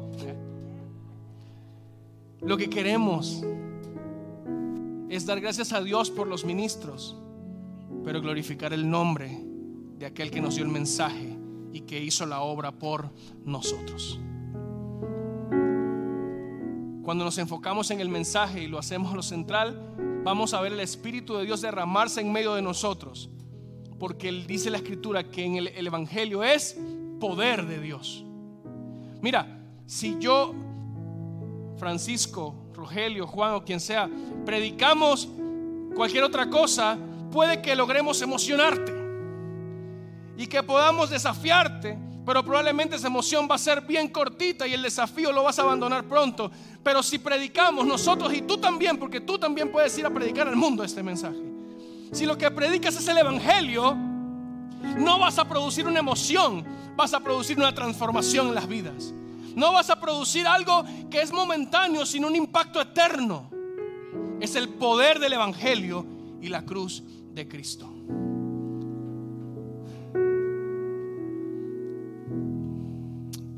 Lo 2.40 2.56
que 2.56 2.70
queremos 2.70 3.44
es 5.08 5.26
dar 5.26 5.40
gracias 5.40 5.72
a 5.72 5.82
Dios 5.82 6.10
por 6.10 6.26
los 6.26 6.44
ministros, 6.44 7.16
pero 8.04 8.20
glorificar 8.20 8.72
el 8.72 8.88
nombre 8.88 9.42
de 9.98 10.06
aquel 10.06 10.30
que 10.30 10.40
nos 10.40 10.54
dio 10.54 10.64
el 10.64 10.70
mensaje 10.70 11.36
y 11.72 11.80
que 11.82 12.02
hizo 12.02 12.26
la 12.26 12.40
obra 12.40 12.72
por 12.72 13.10
nosotros. 13.44 14.20
Cuando 17.02 17.24
nos 17.24 17.38
enfocamos 17.38 17.90
en 17.90 18.00
el 18.00 18.08
mensaje 18.10 18.64
y 18.64 18.66
lo 18.66 18.78
hacemos 18.78 19.14
lo 19.14 19.22
central, 19.22 19.94
vamos 20.24 20.52
a 20.52 20.60
ver 20.60 20.72
el 20.72 20.80
Espíritu 20.80 21.36
de 21.36 21.46
Dios 21.46 21.62
derramarse 21.62 22.20
en 22.20 22.30
medio 22.30 22.54
de 22.54 22.60
nosotros. 22.60 23.30
Porque 23.98 24.28
Él 24.28 24.46
dice 24.46 24.70
la 24.70 24.76
Escritura 24.76 25.30
que 25.30 25.44
en 25.44 25.56
el, 25.56 25.68
el 25.68 25.86
Evangelio 25.86 26.44
es 26.44 26.78
poder 27.18 27.66
de 27.66 27.80
Dios. 27.80 28.24
Mira, 29.22 29.58
si 29.86 30.18
yo, 30.20 30.54
Francisco, 31.78 32.67
Rogelio, 32.78 33.26
Juan 33.26 33.54
o 33.54 33.64
quien 33.64 33.80
sea, 33.80 34.08
predicamos 34.46 35.28
cualquier 35.94 36.24
otra 36.24 36.48
cosa, 36.48 36.96
puede 37.30 37.60
que 37.60 37.74
logremos 37.74 38.22
emocionarte 38.22 38.94
y 40.36 40.46
que 40.46 40.62
podamos 40.62 41.10
desafiarte 41.10 41.98
pero 42.28 42.44
probablemente 42.44 42.94
esa 42.94 43.06
emoción 43.06 43.48
va 43.50 43.54
a 43.54 43.58
ser 43.58 43.80
bien 43.80 44.06
cortita 44.08 44.66
y 44.66 44.74
el 44.74 44.82
desafío 44.82 45.32
lo 45.32 45.44
vas 45.44 45.58
a 45.58 45.62
abandonar 45.62 46.04
pronto. 46.04 46.50
Pero 46.82 47.02
si 47.02 47.18
predicamos 47.18 47.86
nosotros 47.86 48.34
y 48.34 48.42
tú 48.42 48.58
también, 48.58 48.98
porque 48.98 49.22
tú 49.22 49.38
también 49.38 49.72
puedes 49.72 49.96
ir 49.96 50.04
a 50.04 50.10
predicar 50.10 50.46
al 50.46 50.54
mundo 50.54 50.84
este 50.84 51.02
mensaje. 51.02 51.38
Si 52.12 52.26
lo 52.26 52.36
que 52.36 52.50
predicas 52.50 52.94
es 52.96 53.08
el 53.08 53.16
Evangelio, 53.16 53.96
no 54.98 55.18
vas 55.18 55.38
a 55.38 55.48
producir 55.48 55.86
una 55.86 56.00
emoción, 56.00 56.66
vas 56.96 57.14
a 57.14 57.20
producir 57.20 57.56
una 57.56 57.74
transformación 57.74 58.48
en 58.48 58.54
las 58.56 58.68
vidas. 58.68 59.14
No 59.58 59.72
vas 59.72 59.90
a 59.90 59.98
producir 59.98 60.46
algo 60.46 60.84
que 61.10 61.20
es 61.20 61.32
momentáneo, 61.32 62.06
sino 62.06 62.28
un 62.28 62.36
impacto 62.36 62.80
eterno. 62.80 63.50
Es 64.40 64.54
el 64.54 64.68
poder 64.68 65.18
del 65.18 65.32
Evangelio 65.32 66.06
y 66.40 66.48
la 66.48 66.64
cruz 66.64 67.02
de 67.34 67.48
Cristo. 67.48 67.92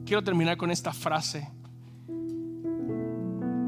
Quiero 0.07 0.24
terminar 0.24 0.57
con 0.57 0.70
esta 0.70 0.94
frase. 0.94 1.46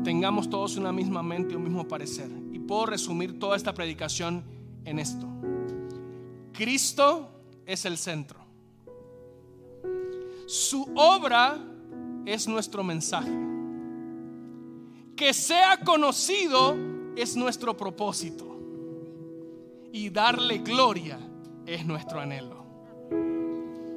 Tengamos 0.03 0.49
todos 0.49 0.79
una 0.79 0.91
misma 0.91 1.23
mente 1.23 1.53
y 1.53 1.57
un 1.57 1.65
mismo 1.65 1.87
parecer. 1.87 2.31
Y 2.51 2.59
puedo 2.61 2.87
resumir 2.87 3.39
toda 3.39 3.59
esta 3.59 3.75
predicación 3.75 4.43
en 4.87 4.99
esto. 4.99 5.29
Cristo 6.55 7.29
es 7.67 7.85
el 7.85 7.99
centro. 7.99 8.41
Su 10.47 10.91
obra 10.97 11.69
es 12.27 12.47
nuestro 12.49 12.83
mensaje. 12.83 13.33
Que 15.17 15.35
sea 15.35 15.79
conocido 15.85 16.75
es 17.17 17.37
nuestro 17.37 17.77
propósito. 17.77 18.49
Y 19.93 20.11
darle 20.11 20.59
gloria 20.59 21.19
es 21.67 21.85
nuestro 21.85 22.21
anhelo. 22.21 22.65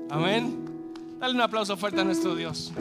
Amén. 0.10 0.66
Dale 1.20 1.34
un 1.34 1.42
aplauso 1.42 1.78
fuerte 1.78 2.02
a 2.02 2.04
nuestro 2.04 2.36
Dios. 2.36 2.74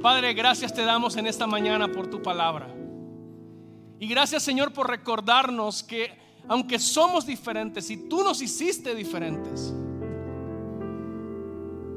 Padre, 0.00 0.34
gracias 0.34 0.74
te 0.74 0.82
damos 0.82 1.16
en 1.16 1.26
esta 1.26 1.46
mañana 1.46 1.90
por 1.90 2.08
tu 2.08 2.22
palabra. 2.22 2.68
Y 3.98 4.06
gracias 4.06 4.42
Señor 4.42 4.72
por 4.72 4.88
recordarnos 4.88 5.82
que 5.82 6.22
aunque 6.46 6.78
somos 6.78 7.24
diferentes 7.24 7.88
y 7.90 7.96
tú 8.08 8.22
nos 8.22 8.42
hiciste 8.42 8.94
diferentes, 8.94 9.72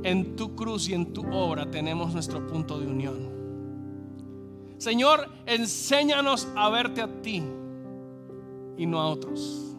en 0.04 0.36
tu 0.36 0.56
cruz 0.56 0.90
y 0.90 0.94
en 0.94 1.14
tu 1.14 1.26
obra 1.34 1.70
tenemos 1.70 2.14
nuestro 2.14 2.46
punto 2.48 2.80
de 2.80 2.88
unión. 2.88 3.38
Señor, 4.78 5.30
enséñanos 5.46 6.48
a 6.56 6.70
verte 6.70 7.02
a 7.02 7.08
ti 7.22 7.44
y 8.78 8.86
no 8.86 9.00
a 9.00 9.08
otros. 9.08 9.76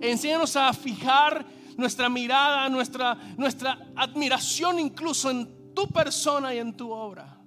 Enséñanos 0.00 0.56
a 0.56 0.72
fijar 0.72 1.44
nuestra 1.76 2.08
mirada, 2.08 2.68
nuestra, 2.68 3.16
nuestra 3.36 3.78
admiración 3.94 4.78
incluso 4.78 5.30
en 5.30 5.74
tu 5.74 5.86
persona 5.88 6.54
y 6.54 6.58
en 6.58 6.76
tu 6.76 6.90
obra. 6.90 7.38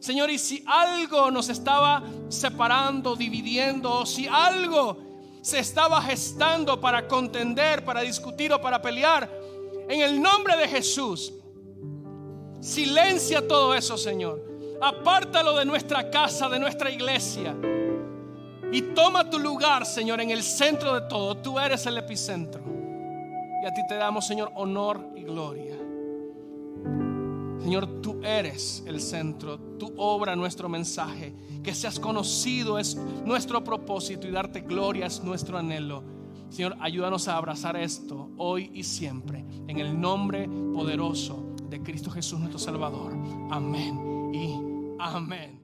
Señor, 0.00 0.30
y 0.30 0.38
si 0.38 0.64
algo 0.66 1.30
nos 1.30 1.50
estaba 1.50 2.02
separando, 2.28 3.16
dividiendo, 3.16 4.06
si 4.06 4.26
algo 4.26 5.10
se 5.42 5.58
estaba 5.58 6.00
gestando 6.02 6.80
para 6.80 7.06
contender, 7.06 7.84
para 7.84 8.00
discutir 8.00 8.52
o 8.52 8.60
para 8.60 8.80
pelear, 8.80 9.30
en 9.90 10.02
el 10.02 10.22
nombre 10.22 10.56
de 10.56 10.68
Jesús, 10.68 11.32
silencia 12.60 13.46
todo 13.46 13.74
eso, 13.74 13.98
Señor. 13.98 14.40
Apártalo 14.80 15.56
de 15.56 15.64
nuestra 15.64 16.08
casa, 16.10 16.48
de 16.48 16.60
nuestra 16.60 16.90
iglesia. 16.92 17.56
Y 18.72 18.82
toma 18.82 19.28
tu 19.28 19.40
lugar, 19.40 19.84
Señor, 19.84 20.20
en 20.20 20.30
el 20.30 20.44
centro 20.44 20.94
de 20.94 21.08
todo. 21.08 21.36
Tú 21.38 21.58
eres 21.58 21.84
el 21.86 21.98
epicentro. 21.98 22.62
Y 23.62 23.66
a 23.66 23.74
ti 23.74 23.80
te 23.88 23.96
damos, 23.96 24.28
Señor, 24.28 24.52
honor 24.54 25.08
y 25.16 25.24
gloria. 25.24 25.76
Señor, 27.60 28.00
tú 28.00 28.20
eres 28.22 28.84
el 28.86 29.00
centro, 29.00 29.58
tu 29.76 29.92
obra, 29.96 30.36
nuestro 30.36 30.68
mensaje. 30.68 31.34
Que 31.64 31.74
seas 31.74 31.98
conocido 31.98 32.78
es 32.78 32.94
nuestro 33.24 33.64
propósito 33.64 34.28
y 34.28 34.30
darte 34.30 34.60
gloria 34.60 35.06
es 35.06 35.20
nuestro 35.24 35.58
anhelo. 35.58 36.19
Señor, 36.50 36.76
ayúdanos 36.80 37.28
a 37.28 37.36
abrazar 37.36 37.76
esto 37.76 38.28
hoy 38.36 38.70
y 38.74 38.82
siempre. 38.82 39.44
En 39.68 39.78
el 39.78 39.98
nombre 39.98 40.48
poderoso 40.48 41.54
de 41.68 41.80
Cristo 41.82 42.10
Jesús 42.10 42.38
nuestro 42.40 42.58
Salvador. 42.58 43.12
Amén 43.50 44.34
y 44.34 44.54
amén. 44.98 45.59